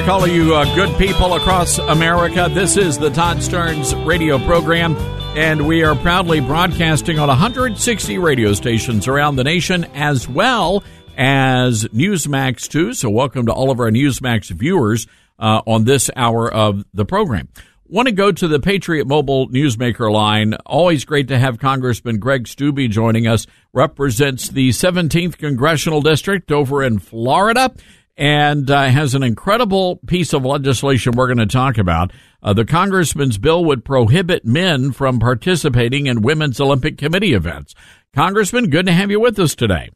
[0.07, 2.47] Back, all of you uh, good people across America.
[2.49, 4.95] This is the Todd Starnes radio program,
[5.35, 10.81] and we are proudly broadcasting on 160 radio stations around the nation as well
[11.17, 12.93] as Newsmax, too.
[12.93, 15.07] So, welcome to all of our Newsmax viewers
[15.39, 17.49] uh, on this hour of the program.
[17.89, 20.53] Want to go to the Patriot Mobile Newsmaker line.
[20.65, 23.45] Always great to have Congressman Greg Steube joining us.
[23.73, 27.73] Represents the 17th Congressional District over in Florida
[28.17, 32.11] and uh, has an incredible piece of legislation we're going to talk about.
[32.41, 37.75] Uh, the congressman's bill would prohibit men from participating in women's Olympic Committee events.
[38.13, 39.89] Congressman, good to have you with us today.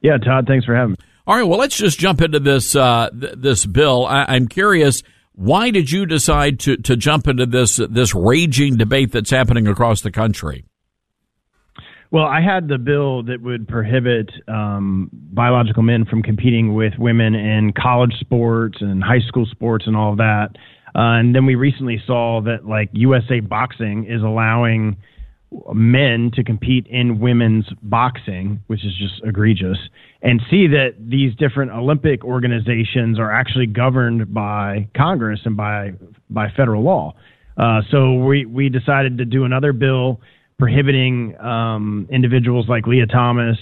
[0.00, 0.96] Yeah, Todd, thanks for having me.
[1.26, 4.06] All right, well, let's just jump into this uh, th- this bill.
[4.06, 5.02] I- I'm curious,
[5.32, 10.00] why did you decide to to jump into this this raging debate that's happening across
[10.00, 10.64] the country?
[12.10, 17.34] Well, I had the bill that would prohibit um, biological men from competing with women
[17.34, 20.48] in college sports and high school sports and all that.
[20.94, 24.96] Uh, and then we recently saw that like USA Boxing is allowing
[25.74, 29.78] men to compete in women's boxing, which is just egregious,
[30.22, 35.92] and see that these different Olympic organizations are actually governed by Congress and by
[36.30, 37.14] by federal law.
[37.58, 40.20] Uh, so we we decided to do another bill
[40.58, 43.56] prohibiting um, individuals like Lia Thomas,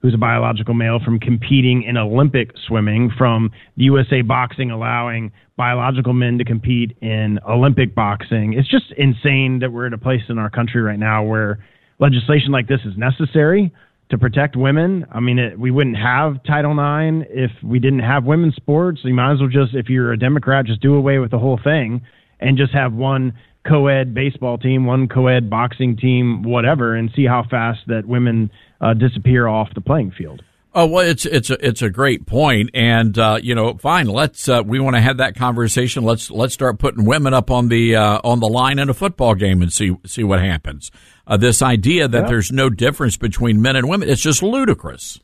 [0.00, 6.12] who's a biological male, from competing in Olympic swimming, from the USA Boxing allowing biological
[6.12, 8.54] men to compete in Olympic boxing.
[8.54, 11.58] It's just insane that we're at a place in our country right now where
[11.98, 13.72] legislation like this is necessary
[14.10, 15.04] to protect women.
[15.12, 19.00] I mean, it, we wouldn't have Title IX if we didn't have women's sports.
[19.02, 21.60] You might as well just, if you're a Democrat, just do away with the whole
[21.62, 22.00] thing
[22.40, 23.34] and just have one
[23.68, 28.50] co-ed baseball team, one co-ed boxing team, whatever, and see how fast that women
[28.80, 30.42] uh, disappear off the playing field.
[30.74, 34.06] Oh well, it's it's a it's a great point, and uh, you know, fine.
[34.06, 36.04] Let's uh, we want to have that conversation.
[36.04, 39.34] Let's let's start putting women up on the uh, on the line in a football
[39.34, 40.90] game and see see what happens.
[41.26, 42.28] Uh, this idea that Yeah.
[42.28, 45.18] there's no difference between men and women, it's just ludicrous.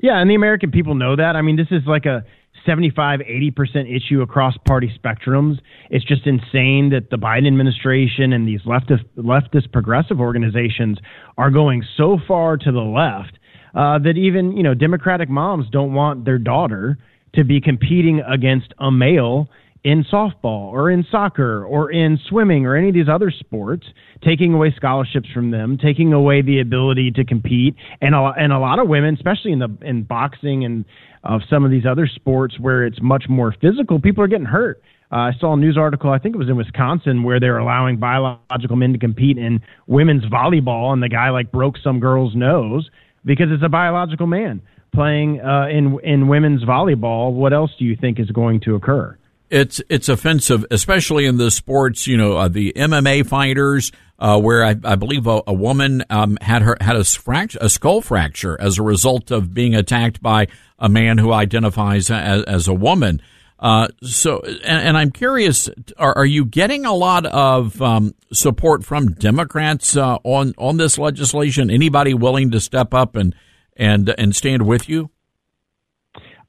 [0.00, 1.36] Yeah, and the American people know that.
[1.36, 2.24] I mean, this is like a
[2.66, 5.58] 75, 80% issue across party spectrums.
[5.90, 10.98] It's just insane that the Biden administration and these leftist, leftist progressive organizations
[11.36, 13.38] are going so far to the left
[13.74, 16.98] uh, that even, you know, Democratic moms don't want their daughter
[17.34, 19.48] to be competing against a male
[19.84, 23.86] in softball or in soccer or in swimming or any of these other sports,
[24.22, 28.58] taking away scholarships from them, taking away the ability to compete, and a, and a
[28.58, 30.84] lot of women, especially in the in boxing and
[31.24, 34.82] of some of these other sports where it's much more physical, people are getting hurt.
[35.12, 37.98] Uh, I saw a news article, I think it was in Wisconsin, where they're allowing
[37.98, 42.88] biological men to compete in women's volleyball, and the guy like broke some girl's nose
[43.24, 44.62] because it's a biological man
[44.94, 47.32] playing uh, in in women's volleyball.
[47.32, 49.18] What else do you think is going to occur?
[49.52, 52.06] It's it's offensive, especially in the sports.
[52.06, 56.38] You know, uh, the MMA fighters, uh, where I, I believe a, a woman um,
[56.40, 60.46] had her had a, fract- a skull fracture as a result of being attacked by
[60.78, 63.20] a man who identifies as, as a woman.
[63.58, 65.68] Uh, so, and, and, I'm curious,
[65.98, 70.96] are, are, you getting a lot of um, support from Democrats uh, on on this
[70.96, 71.70] legislation?
[71.70, 73.34] Anybody willing to step up and
[73.76, 75.10] and and stand with you?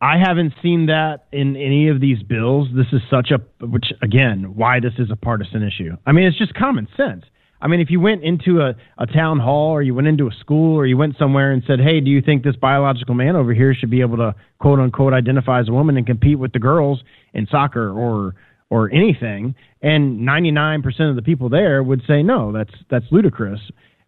[0.03, 2.67] I haven't seen that in any of these bills.
[2.75, 5.95] This is such a which again, why this is a partisan issue.
[6.05, 7.23] I mean, it's just common sense.
[7.61, 10.31] I mean, if you went into a, a town hall or you went into a
[10.41, 13.53] school or you went somewhere and said, Hey, do you think this biological man over
[13.53, 16.59] here should be able to quote unquote identify as a woman and compete with the
[16.59, 17.01] girls
[17.33, 18.35] in soccer or
[18.69, 19.55] or anything?
[19.81, 23.61] And 99% of the people there would say, no, that's, that's ludicrous.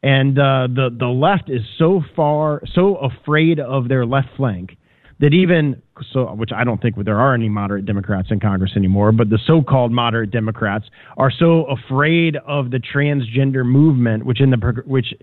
[0.03, 4.75] And uh, the, the left is so far, so afraid of their left flank
[5.19, 5.81] that even
[6.11, 9.39] so, which I don't think there are any moderate Democrats in Congress anymore, but the
[9.45, 10.85] so-called moderate Democrats
[11.17, 15.13] are so afraid of the transgender movement, which in the which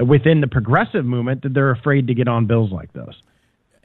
[0.00, 3.14] uh, within the progressive movement, that they're afraid to get on bills like this.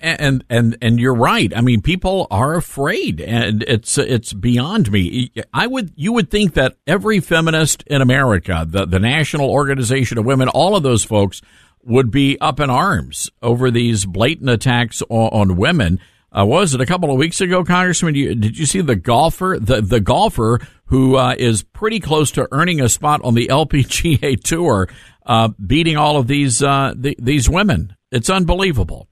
[0.02, 1.52] And and and you're right.
[1.54, 5.32] I mean, people are afraid, and it's it's beyond me.
[5.54, 10.26] I would you would think that every feminist in America, the the National Organization of
[10.26, 11.42] Women, all of those folks
[11.84, 16.00] would be up in arms over these blatant attacks on, on women.
[16.38, 18.14] Uh, was it a couple of weeks ago, Congressman?
[18.16, 22.48] You, did you see the golfer, the the golfer who uh, is pretty close to
[22.52, 24.88] earning a spot on the LPGA tour,
[25.26, 27.96] uh, beating all of these uh, the, these women?
[28.12, 29.08] It's unbelievable.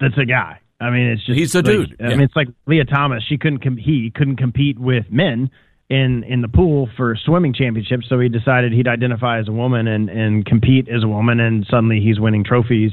[0.00, 0.60] That's a guy.
[0.80, 1.96] I mean, it's just he's a like, dude.
[2.00, 2.08] I Yeah.
[2.16, 3.22] mean, it's like Lia Thomas.
[3.28, 5.50] She couldn't com- he couldn't compete with men
[5.88, 9.86] in in the pool for swimming championships, so he decided he'd identify as a woman
[9.86, 12.90] and and compete as a woman, and suddenly he's winning trophies,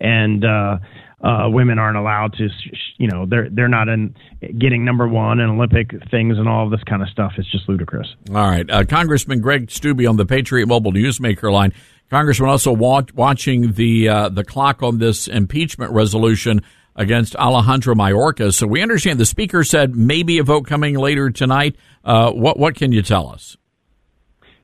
[0.00, 0.78] and uh,
[1.20, 2.48] uh, women aren't allowed to,
[2.98, 4.14] you know, they're they're not in
[4.58, 7.32] getting number one in Olympic things and all this kind of stuff.
[7.38, 8.08] It's just ludicrous.
[8.30, 8.68] All right.
[8.68, 11.72] Uh, Congressman Greg Steube on the Patriot Mobile Newsmaker line.
[12.10, 16.60] Congressman also wa- watching the uh, the clock on this impeachment resolution
[16.96, 18.54] against Alejandro Mayorkas.
[18.54, 21.76] So we understand the speaker said maybe a vote coming later tonight.
[22.04, 23.56] Uh, what what can you tell us?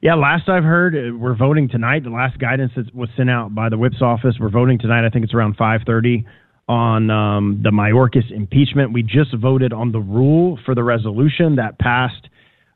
[0.03, 2.05] Yeah, last I've heard, uh, we're voting tonight.
[2.05, 5.05] The last guidance that was sent out by the whip's office, we're voting tonight.
[5.05, 6.25] I think it's around 5:30
[6.69, 8.95] on um, the Mayorkas impeachment.
[8.95, 12.29] We just voted on the rule for the resolution that passed.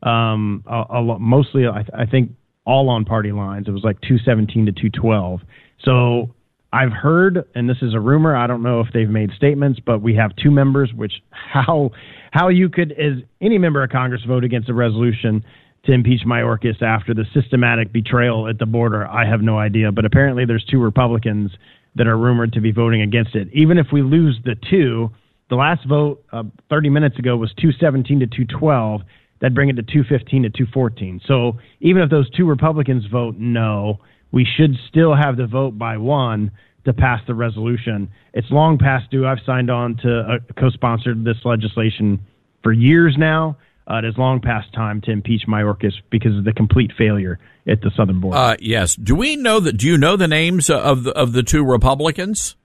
[0.03, 2.33] Um, a, a, mostly, I, I think,
[2.67, 3.69] all on party lines.
[3.69, 5.41] It was like 217 to 212.
[5.83, 6.35] So
[6.75, 8.37] I've heard, and this is a rumor.
[8.37, 10.93] I don't know if they've made statements, but we have two members.
[10.95, 11.93] Which how
[12.33, 15.43] how you could, as any member of Congress, vote against a resolution
[15.87, 19.93] to impeach Mayorkas after the systematic betrayal at the border, I have no idea.
[19.93, 21.51] But apparently, there's two Republicans
[21.95, 23.49] that are rumored to be voting against it.
[23.53, 25.11] Even if we lose the two,
[25.51, 29.03] the last vote uh, 30 minutes ago was 217 to 212.
[29.41, 31.21] That'd bring it to 215 to 214.
[31.27, 34.01] So even if those two Republicans vote no,
[34.33, 36.51] we should still have the vote by one
[36.85, 38.11] to pass the resolution.
[38.33, 39.27] It's long past due.
[39.27, 42.21] I've signed on to uh, co-sponsored this legislation
[42.63, 43.57] for years now.
[43.91, 47.81] Uh, it is long past time to impeach Mayorkas because of the complete failure at
[47.83, 48.37] the southern border.
[48.39, 48.95] Uh, yes.
[48.97, 49.77] Do we know that?
[49.77, 52.57] Do you know the names of the of the two Republicans?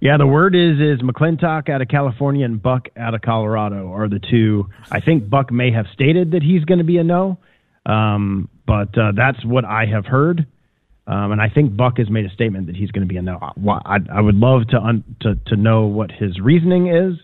[0.00, 4.08] Yeah, the word is is McClintock out of California and Buck out of Colorado are
[4.08, 4.68] the two.
[4.90, 7.38] I think Buck may have stated that he's going to be a no,
[7.86, 10.46] um, but uh, that's what I have heard.
[11.06, 13.22] Um, and I think Buck has made a statement that he's going to be a
[13.22, 13.38] no.
[13.54, 17.14] Why- I, I would love to, un, to to know what his reasoning is,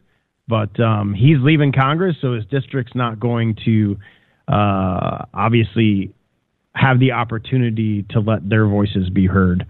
[0.49, 3.99] but um, he's leaving Congress, so his district's not going to
[4.49, 6.15] uh, obviously
[6.75, 9.67] have the opportunity to let their voices be heard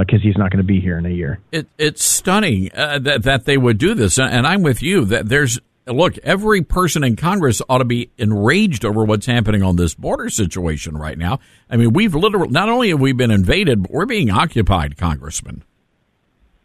[0.00, 1.38] because he's not going to be here in a year.
[1.52, 5.04] It, it's stunning uh, that that they would do this, and I'm with you.
[5.04, 9.76] That there's look, every person in Congress ought to be enraged over what's happening on
[9.76, 11.38] this border situation right now.
[11.70, 15.62] I mean, we've literally not only have we been invaded, but we're being occupied, Congressman.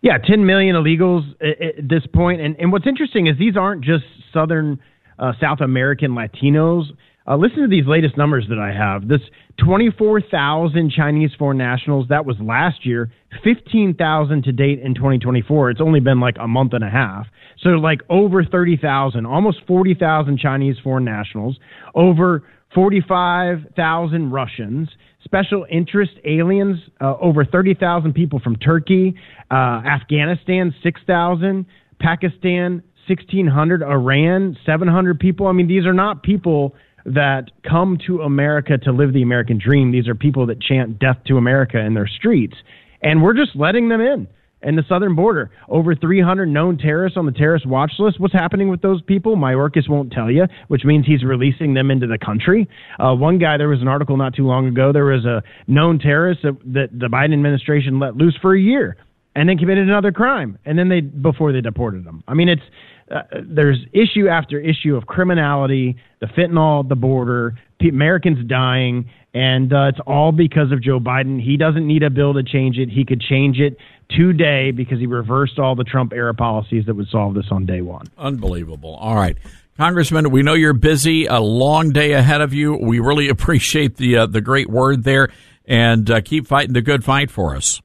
[0.02, 2.42] Yeah, 10 million illegals at, at this point.
[2.42, 4.04] And, and what's interesting is these aren't just
[4.34, 4.80] Southern,
[5.20, 6.86] uh, South American Latinos.
[7.28, 9.08] Uh, listen to these latest numbers that I have.
[9.08, 9.22] This
[9.64, 12.08] 24,000 Chinese foreign nationals.
[12.10, 13.12] That was last year.
[13.44, 15.70] 15,000 to date in 2024.
[15.70, 17.28] It's only been like a month and a half.
[17.62, 21.60] So like over 30,000, almost 40,000 Chinese foreign nationals,
[21.94, 24.90] over 45,000 Russians,
[25.24, 29.16] special interest aliens, uh, over 30,000 people from Turkey,
[29.50, 31.66] uh, Afghanistan, 6,000,
[32.00, 35.48] Pakistan, 1,600, Iran, 700 people.
[35.48, 36.76] I mean, these are not people
[37.06, 39.92] that come to America to live the American dream.
[39.92, 42.56] These are people that chant death to America in their streets.
[43.02, 44.28] And we're just letting them in.
[44.64, 48.20] And the southern border, over 300 known terrorists on the terrorist watch list.
[48.20, 49.36] What's happening with those people?
[49.36, 52.70] Mayorkas won't tell you, which means he's releasing them into the country.
[53.00, 54.92] Uh, one guy, there was an article not too long ago.
[54.92, 58.98] There was a known terrorist that, that the Biden administration let loose for a year,
[59.36, 62.24] and then committed another crime, and then they before they deported them.
[62.28, 62.62] I mean, it's
[63.10, 69.90] uh, there's issue after issue of criminality, the fentanyl the border, Americans dying, and uh,
[69.90, 71.42] it's all because of Joe Biden.
[71.42, 72.90] He doesn't need a bill to change it.
[72.90, 73.78] He could change it
[74.18, 77.82] today because he reversed all the Trump era policies that would solve this on day
[77.82, 78.08] one.
[78.18, 78.96] Unbelievable.
[78.96, 79.38] All right.
[79.78, 82.78] Congressman, we know you're busy, a long day ahead of you.
[82.78, 85.30] We really appreciate the uh, the great word there,
[85.66, 87.82] and uh, keep fighting the good fight for us.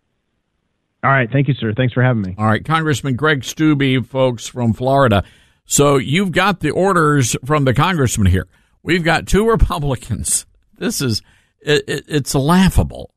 [1.02, 1.30] All right.
[1.30, 1.72] Thank you, sir.
[1.76, 2.34] Thanks for having me.
[2.36, 2.64] All right.
[2.64, 5.22] Congressman Greg Steube, folks from Florida.
[5.64, 8.46] So you've got the orders from the congressman here.
[8.82, 10.46] We've got two Republicans.
[10.78, 11.22] This is,
[11.62, 13.14] it, it, it's laughable.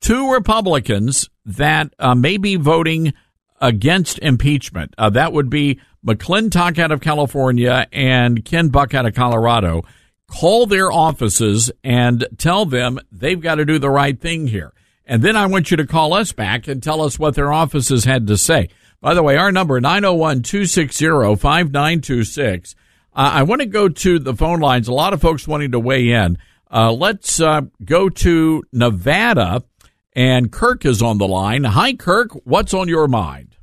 [0.00, 3.12] Two Republicans that uh, may be voting
[3.60, 4.94] against impeachment.
[4.98, 9.82] Uh, that would be McClintock out of California and Ken Buck out of Colorado.
[10.28, 14.72] Call their offices and tell them they've got to do the right thing here.
[15.06, 18.04] And then I want you to call us back and tell us what their offices
[18.04, 18.68] had to say.
[19.00, 22.74] By the way, our number, 901-260-5926.
[23.14, 24.88] Uh, I want to go to the phone lines.
[24.88, 26.38] A lot of folks wanting to weigh in.
[26.70, 29.62] Uh, let's uh, go to Nevada,
[30.16, 31.64] and Kirk is on the line.
[31.64, 32.30] Hi, Kirk.
[32.44, 33.54] What's on your mind?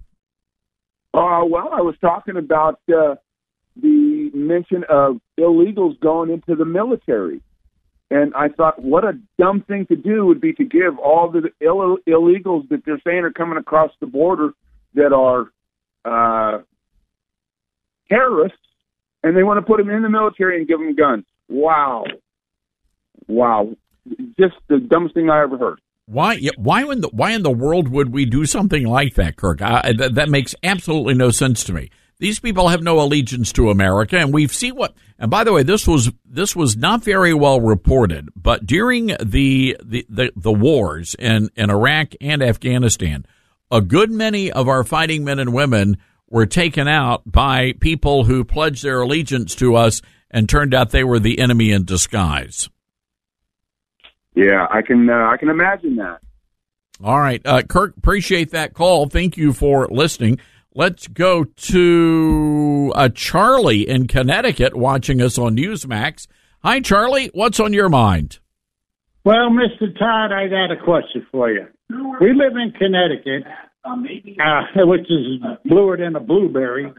[1.13, 3.15] Uh, well, I was talking about uh,
[3.75, 7.41] the mention of illegals going into the military.
[8.11, 11.49] And I thought, what a dumb thing to do would be to give all the
[11.59, 14.53] Ill- illegals that they're saying are coming across the border
[14.93, 15.49] that are
[16.05, 16.61] uh,
[18.09, 18.57] terrorists,
[19.23, 21.25] and they want to put them in the military and give them guns.
[21.49, 22.05] Wow,
[23.27, 23.75] wow,
[24.39, 25.79] just the dumbest thing I ever heard.
[26.05, 26.39] Why?
[26.57, 29.61] Why in the Why in the world would we do something like that, Kirk?
[29.61, 31.89] I, that, that makes absolutely no sense to me.
[32.19, 34.93] These people have no allegiance to America, and we've seen what.
[35.17, 39.77] And by the way, this was this was not very well reported, but during the
[39.83, 43.25] the the, the wars in in Iraq and Afghanistan,
[43.71, 45.97] a good many of our fighting men and women
[46.29, 50.01] were taken out by people who pledged their allegiance to us,
[50.31, 52.69] and turned out they were the enemy in disguise.
[54.35, 56.19] Yeah, I can uh, I can imagine that.
[57.03, 59.07] All right, uh, Kirk, appreciate that call.
[59.07, 60.39] Thank you for listening.
[60.75, 66.27] Let's go to uh, Charlie in Connecticut watching us on Newsmax.
[66.63, 67.29] Hi, Charlie.
[67.33, 68.39] What's on your mind?
[69.23, 69.97] Well, Mr.
[69.97, 71.67] Todd, I got a question for you.
[72.19, 73.43] We live in Connecticut,
[73.85, 76.91] uh, which is bluer than a blueberry.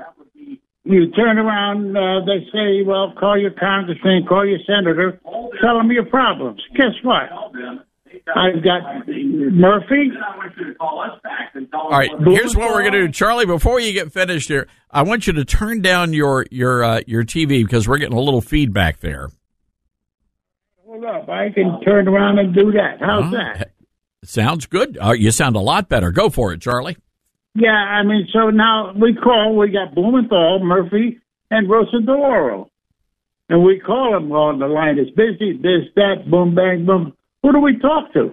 [0.84, 5.18] You turn around, uh, they say, well, call your congressman, call your senator,
[5.62, 6.60] tell them your problems.
[6.76, 7.22] Guess what?
[8.36, 10.10] I've got Murphy.
[11.72, 13.46] All right, here's what we're going to do, Charlie.
[13.46, 17.24] Before you get finished here, I want you to turn down your your uh, your
[17.24, 19.30] TV because we're getting a little feedback there.
[20.86, 22.98] Hold up, I can turn around and do that.
[23.00, 23.72] How's that?
[24.22, 24.96] Sounds good.
[25.00, 26.10] Uh, you sound a lot better.
[26.12, 26.96] Go for it, Charlie.
[27.54, 31.20] Yeah, I mean, so now we call, we got Blumenthal, Murphy,
[31.50, 32.68] and Rosa DeLauro.
[33.48, 34.98] And we call them on the line.
[34.98, 37.12] It's busy, this, that, boom, bang, boom.
[37.42, 38.32] Who do we talk to?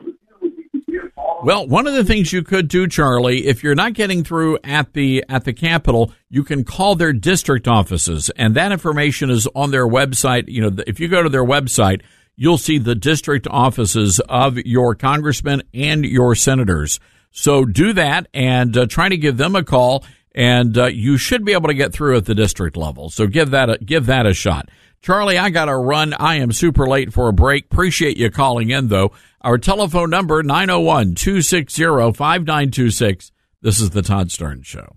[1.44, 4.94] Well, one of the things you could do, Charlie, if you're not getting through at
[4.94, 9.72] the at the Capitol, you can call their district offices, and that information is on
[9.72, 10.48] their website.
[10.48, 12.02] You know, if you go to their website,
[12.36, 17.00] you'll see the district offices of your congressmen and your senators.
[17.32, 20.04] So do that and uh, try to give them a call,
[20.34, 23.10] and uh, you should be able to get through at the district level.
[23.10, 24.70] So give that a, give that a shot.
[25.02, 26.14] Charlie, I got to run.
[26.14, 27.66] I am super late for a break.
[27.66, 29.12] Appreciate you calling in, though.
[29.42, 31.84] Our telephone number, 901 260
[32.14, 33.32] 5926.
[33.64, 34.96] This is The Todd Starnes Show.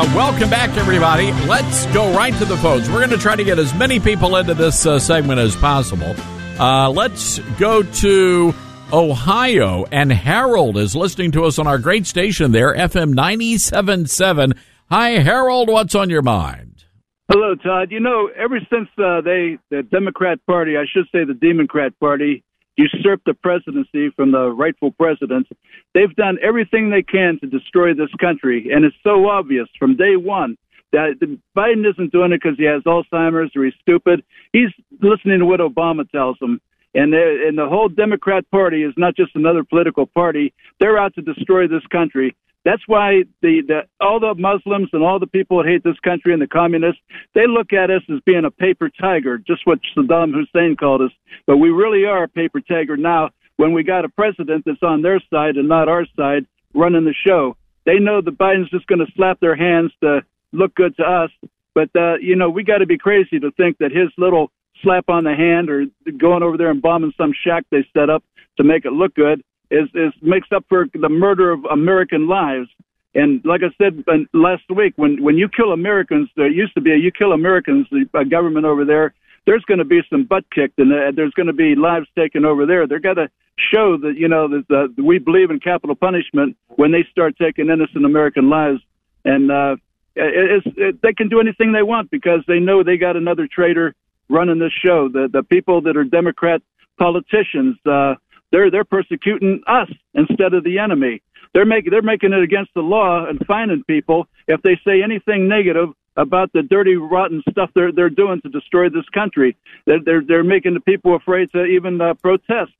[0.00, 1.30] Uh, welcome back, everybody.
[1.46, 2.88] Let's go right to the phones.
[2.88, 6.14] We're going to try to get as many people into this uh, segment as possible.
[6.58, 8.54] Uh, let's go to
[8.94, 9.84] Ohio.
[9.92, 14.56] And Harold is listening to us on our great station there, FM 97.7.
[14.88, 15.68] Hi, Harold.
[15.68, 16.82] What's on your mind?
[17.30, 17.90] Hello, Todd.
[17.90, 22.42] You know, ever since uh, they, the Democrat Party, I should say the Democrat Party,
[22.76, 25.48] usurped the presidency from the rightful president,
[25.94, 28.70] they've done everything they can to destroy this country.
[28.72, 30.56] And it's so obvious from day one
[30.92, 34.22] that Biden isn't doing it because he has Alzheimer's or he's stupid.
[34.52, 34.70] He's
[35.00, 36.60] listening to what Obama tells him.
[36.92, 40.52] And, and the whole Democrat Party is not just another political party.
[40.80, 42.34] They're out to destroy this country.
[42.64, 46.32] That's why the, the all the Muslims and all the people that hate this country
[46.32, 47.00] and the communists
[47.34, 51.12] they look at us as being a paper tiger, just what Saddam Hussein called us.
[51.46, 53.30] But we really are a paper tiger now.
[53.56, 57.14] When we got a president that's on their side and not our side running the
[57.26, 60.20] show, they know that Biden's just going to slap their hands to
[60.52, 61.30] look good to us.
[61.74, 64.50] But uh, you know, we got to be crazy to think that his little
[64.82, 65.86] slap on the hand or
[66.18, 68.22] going over there and bombing some shack they set up
[68.58, 72.68] to make it look good is is makes up for the murder of American lives.
[73.14, 76.80] And like I said uh, last week, when when you kill Americans, there used to
[76.80, 79.14] be a you kill Americans, the uh, government over there.
[79.46, 82.44] There's going to be some butt kicked, and uh, there's going to be lives taken
[82.44, 82.86] over there.
[82.86, 83.30] They're going to
[83.72, 87.68] show that you know that uh, we believe in capital punishment when they start taking
[87.68, 88.80] innocent American lives.
[89.24, 89.76] And uh,
[90.14, 93.48] it, it's, it, they can do anything they want because they know they got another
[93.50, 93.94] traitor
[94.28, 95.08] running this show.
[95.08, 96.62] The the people that are Democrat
[96.98, 98.14] politicians, uh,
[98.52, 101.22] they're they're persecuting us instead of the enemy.
[101.54, 105.48] They're making they're making it against the law and fining people if they say anything
[105.48, 109.56] negative about the dirty, rotten stuff they're they're doing to destroy this country.
[109.86, 112.72] They're they're, they're making the people afraid to even uh, protest.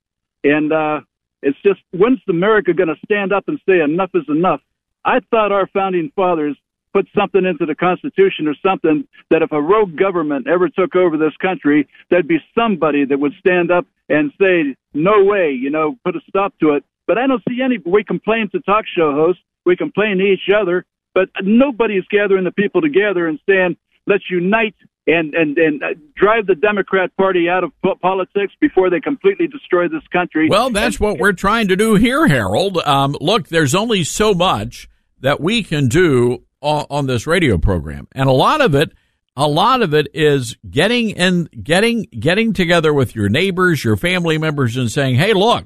[0.43, 1.01] And uh,
[1.41, 4.61] it's just when's America going to stand up and say enough is enough?
[5.03, 6.57] I thought our founding fathers
[6.93, 11.17] put something into the Constitution or something that if a rogue government ever took over
[11.17, 15.95] this country, there'd be somebody that would stand up and say, no way, you know,
[16.03, 16.83] put a stop to it.
[17.07, 17.77] But I don't see any.
[17.85, 22.51] We complain to talk show hosts, we complain to each other, but nobody's gathering the
[22.51, 23.77] people together and saying,
[24.07, 24.75] let's unite
[25.07, 29.87] and and and uh, drive the Democrat Party out of politics before they completely destroy
[29.87, 30.47] this country.
[30.49, 32.77] Well, that's what we're trying to do here, Harold.
[32.77, 34.87] Um, look, there's only so much
[35.19, 38.91] that we can do on, on this radio program, and a lot of it,
[39.35, 44.37] a lot of it is getting in, getting getting together with your neighbors, your family
[44.37, 45.65] members, and saying, "Hey, look,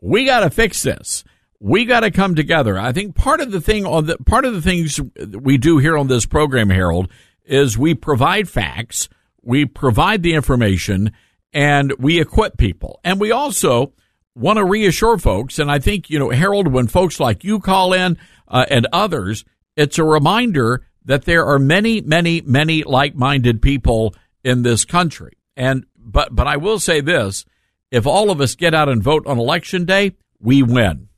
[0.00, 1.24] we got to fix this."
[1.64, 2.76] We got to come together.
[2.76, 4.98] I think part of the thing on the part of the things
[5.30, 7.08] we do here on this program, Harold,
[7.44, 9.08] is we provide facts,
[9.42, 11.12] we provide the information,
[11.52, 13.00] and we equip people.
[13.04, 13.92] And we also
[14.34, 15.58] want to reassure folks.
[15.58, 19.44] And I think, you know, Harold, when folks like you call in uh, and others,
[19.76, 25.36] it's a reminder that there are many, many, many like minded people in this country.
[25.56, 27.44] And, but, but I will say this
[27.90, 31.08] if all of us get out and vote on election day, we win.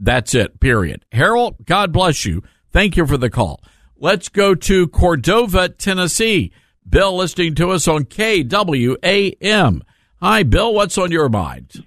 [0.00, 1.04] That's it, period.
[1.10, 2.42] Harold, God bless you.
[2.70, 3.62] Thank you for the call.
[3.96, 6.52] Let's go to Cordova, Tennessee.
[6.88, 9.82] Bill listening to us on KWAM.
[10.20, 10.72] Hi, Bill.
[10.74, 11.84] What's on your mind?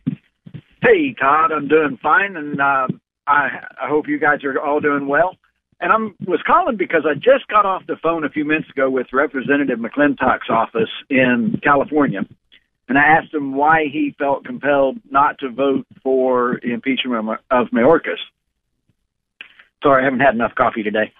[0.82, 2.88] Hey, Todd, I'm doing fine, and uh,
[3.28, 3.48] I,
[3.82, 5.38] I hope you guys are all doing well.
[5.82, 8.88] And I'm was calling because I just got off the phone a few minutes ago
[8.90, 12.22] with Representative McClintock's office in California,
[12.88, 18.20] and I asked him why he felt compelled not to vote for impeachment of- Mayorkas.
[19.82, 21.12] Sorry, I haven't had enough coffee today.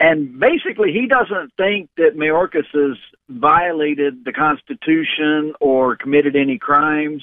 [0.00, 2.96] And basically, he doesn't think that Mayorkas has
[3.28, 7.22] violated the Constitution or committed any crimes.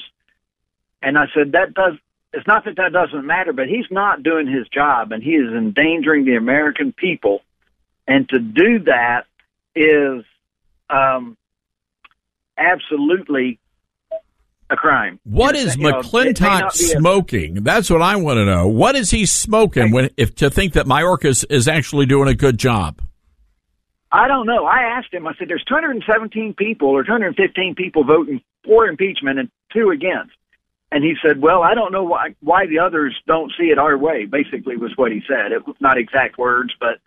[1.01, 1.93] And I said, that does,
[2.34, 5.53] it's not that that doesn't matter, but he's not doing his job and he is
[5.53, 7.41] endangering the American people.
[8.07, 9.26] And to do that
[9.76, 10.26] is
[10.89, 11.38] um,
[12.57, 13.60] absolutely
[14.69, 15.19] a crime.
[15.23, 17.64] What is You know, McClintock a- smoking?
[17.64, 18.68] That's what I want to know.
[18.68, 22.57] What is he smoking when if to think that Mayorkas is actually doing a good
[22.57, 23.01] job?
[24.11, 24.65] I don't know.
[24.65, 25.27] I asked him.
[25.27, 30.34] I said, "There's 217 people or 215 people voting for impeachment and two against."
[30.94, 33.98] And he said, "Well, I don't know why why the others don't see it our
[33.98, 35.52] way." Basically, was what he said.
[35.52, 36.99] It was not exact words, but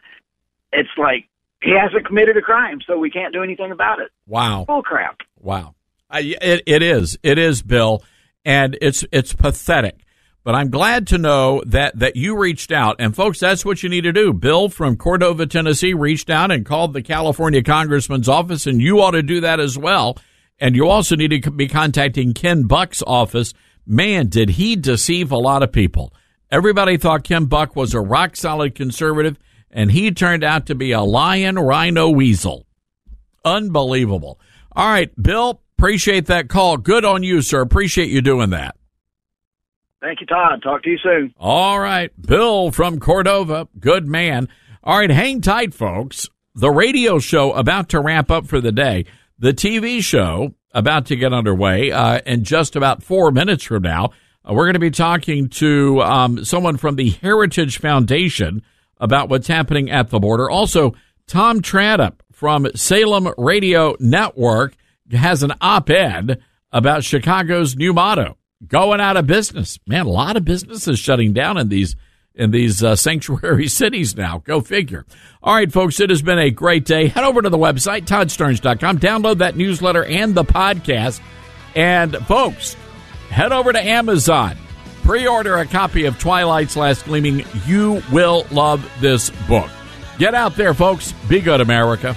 [0.73, 1.29] it's like
[1.63, 4.11] he hasn't committed a crime, so we can't do anything about it.
[4.27, 4.65] Wow.
[4.67, 5.19] Bull crap.
[5.41, 5.75] Wow.
[6.11, 7.19] I, it, it is.
[7.23, 8.03] It is, Bill.
[8.45, 9.97] And it's, it's pathetic.
[10.45, 12.97] But I'm glad to know that, that you reached out.
[13.01, 14.33] And folks, that's what you need to do.
[14.33, 19.13] Bill from Cordova, Tennessee reached out and called the California congressman's office, and you ought
[19.13, 20.17] to do that as well.
[20.61, 23.55] And you also need to be contacting Ken Buck's office.
[23.87, 26.13] Man, did he deceive a lot of people.
[26.51, 29.39] Everybody thought Ken Buck was a rock solid conservative,
[29.71, 32.67] and he turned out to be a lion rhino weasel.
[33.45, 34.41] Unbelievable.
[34.73, 36.77] All right, Bill, appreciate that call.
[36.77, 37.61] Good on you, sir.
[37.61, 38.77] Appreciate you doing that.
[40.01, 40.63] Thank you, Todd.
[40.63, 41.35] Talk to you soon.
[41.39, 42.11] All right.
[42.21, 43.69] Bill from Cordova.
[43.79, 44.49] Good man.
[44.85, 45.11] All right.
[45.11, 46.29] Hang tight, folks.
[46.55, 49.07] The radio show about to wrap up for the day.
[49.39, 54.11] The TV show about to get underway uh, in just about four minutes from now.
[54.45, 58.63] Uh, we're going to be talking to um, someone from the Heritage Foundation
[58.99, 60.49] about what's happening at the border.
[60.51, 60.95] Also,
[61.27, 64.77] Tom Tradup from Salem Radio Network
[65.13, 66.41] has an op-ed
[66.73, 68.37] about Chicago's new motto,
[68.67, 69.79] going out of business.
[69.87, 71.97] Man, a lot of businesses shutting down in these
[72.37, 74.43] in these uh, sanctuary cities now.
[74.45, 75.05] Go figure.
[75.43, 77.09] All right, folks, it has been a great day.
[77.09, 78.99] Head over to the website, toddstarnes.com.
[78.99, 81.21] Download that newsletter and the podcast.
[81.75, 82.75] And, folks,
[83.31, 84.57] head over to Amazon.
[85.03, 87.45] Pre-order a copy of Twilight's Last Gleaming.
[87.67, 89.71] You will love this book.
[90.19, 91.13] Get out there, folks.
[91.29, 92.17] Be good, America.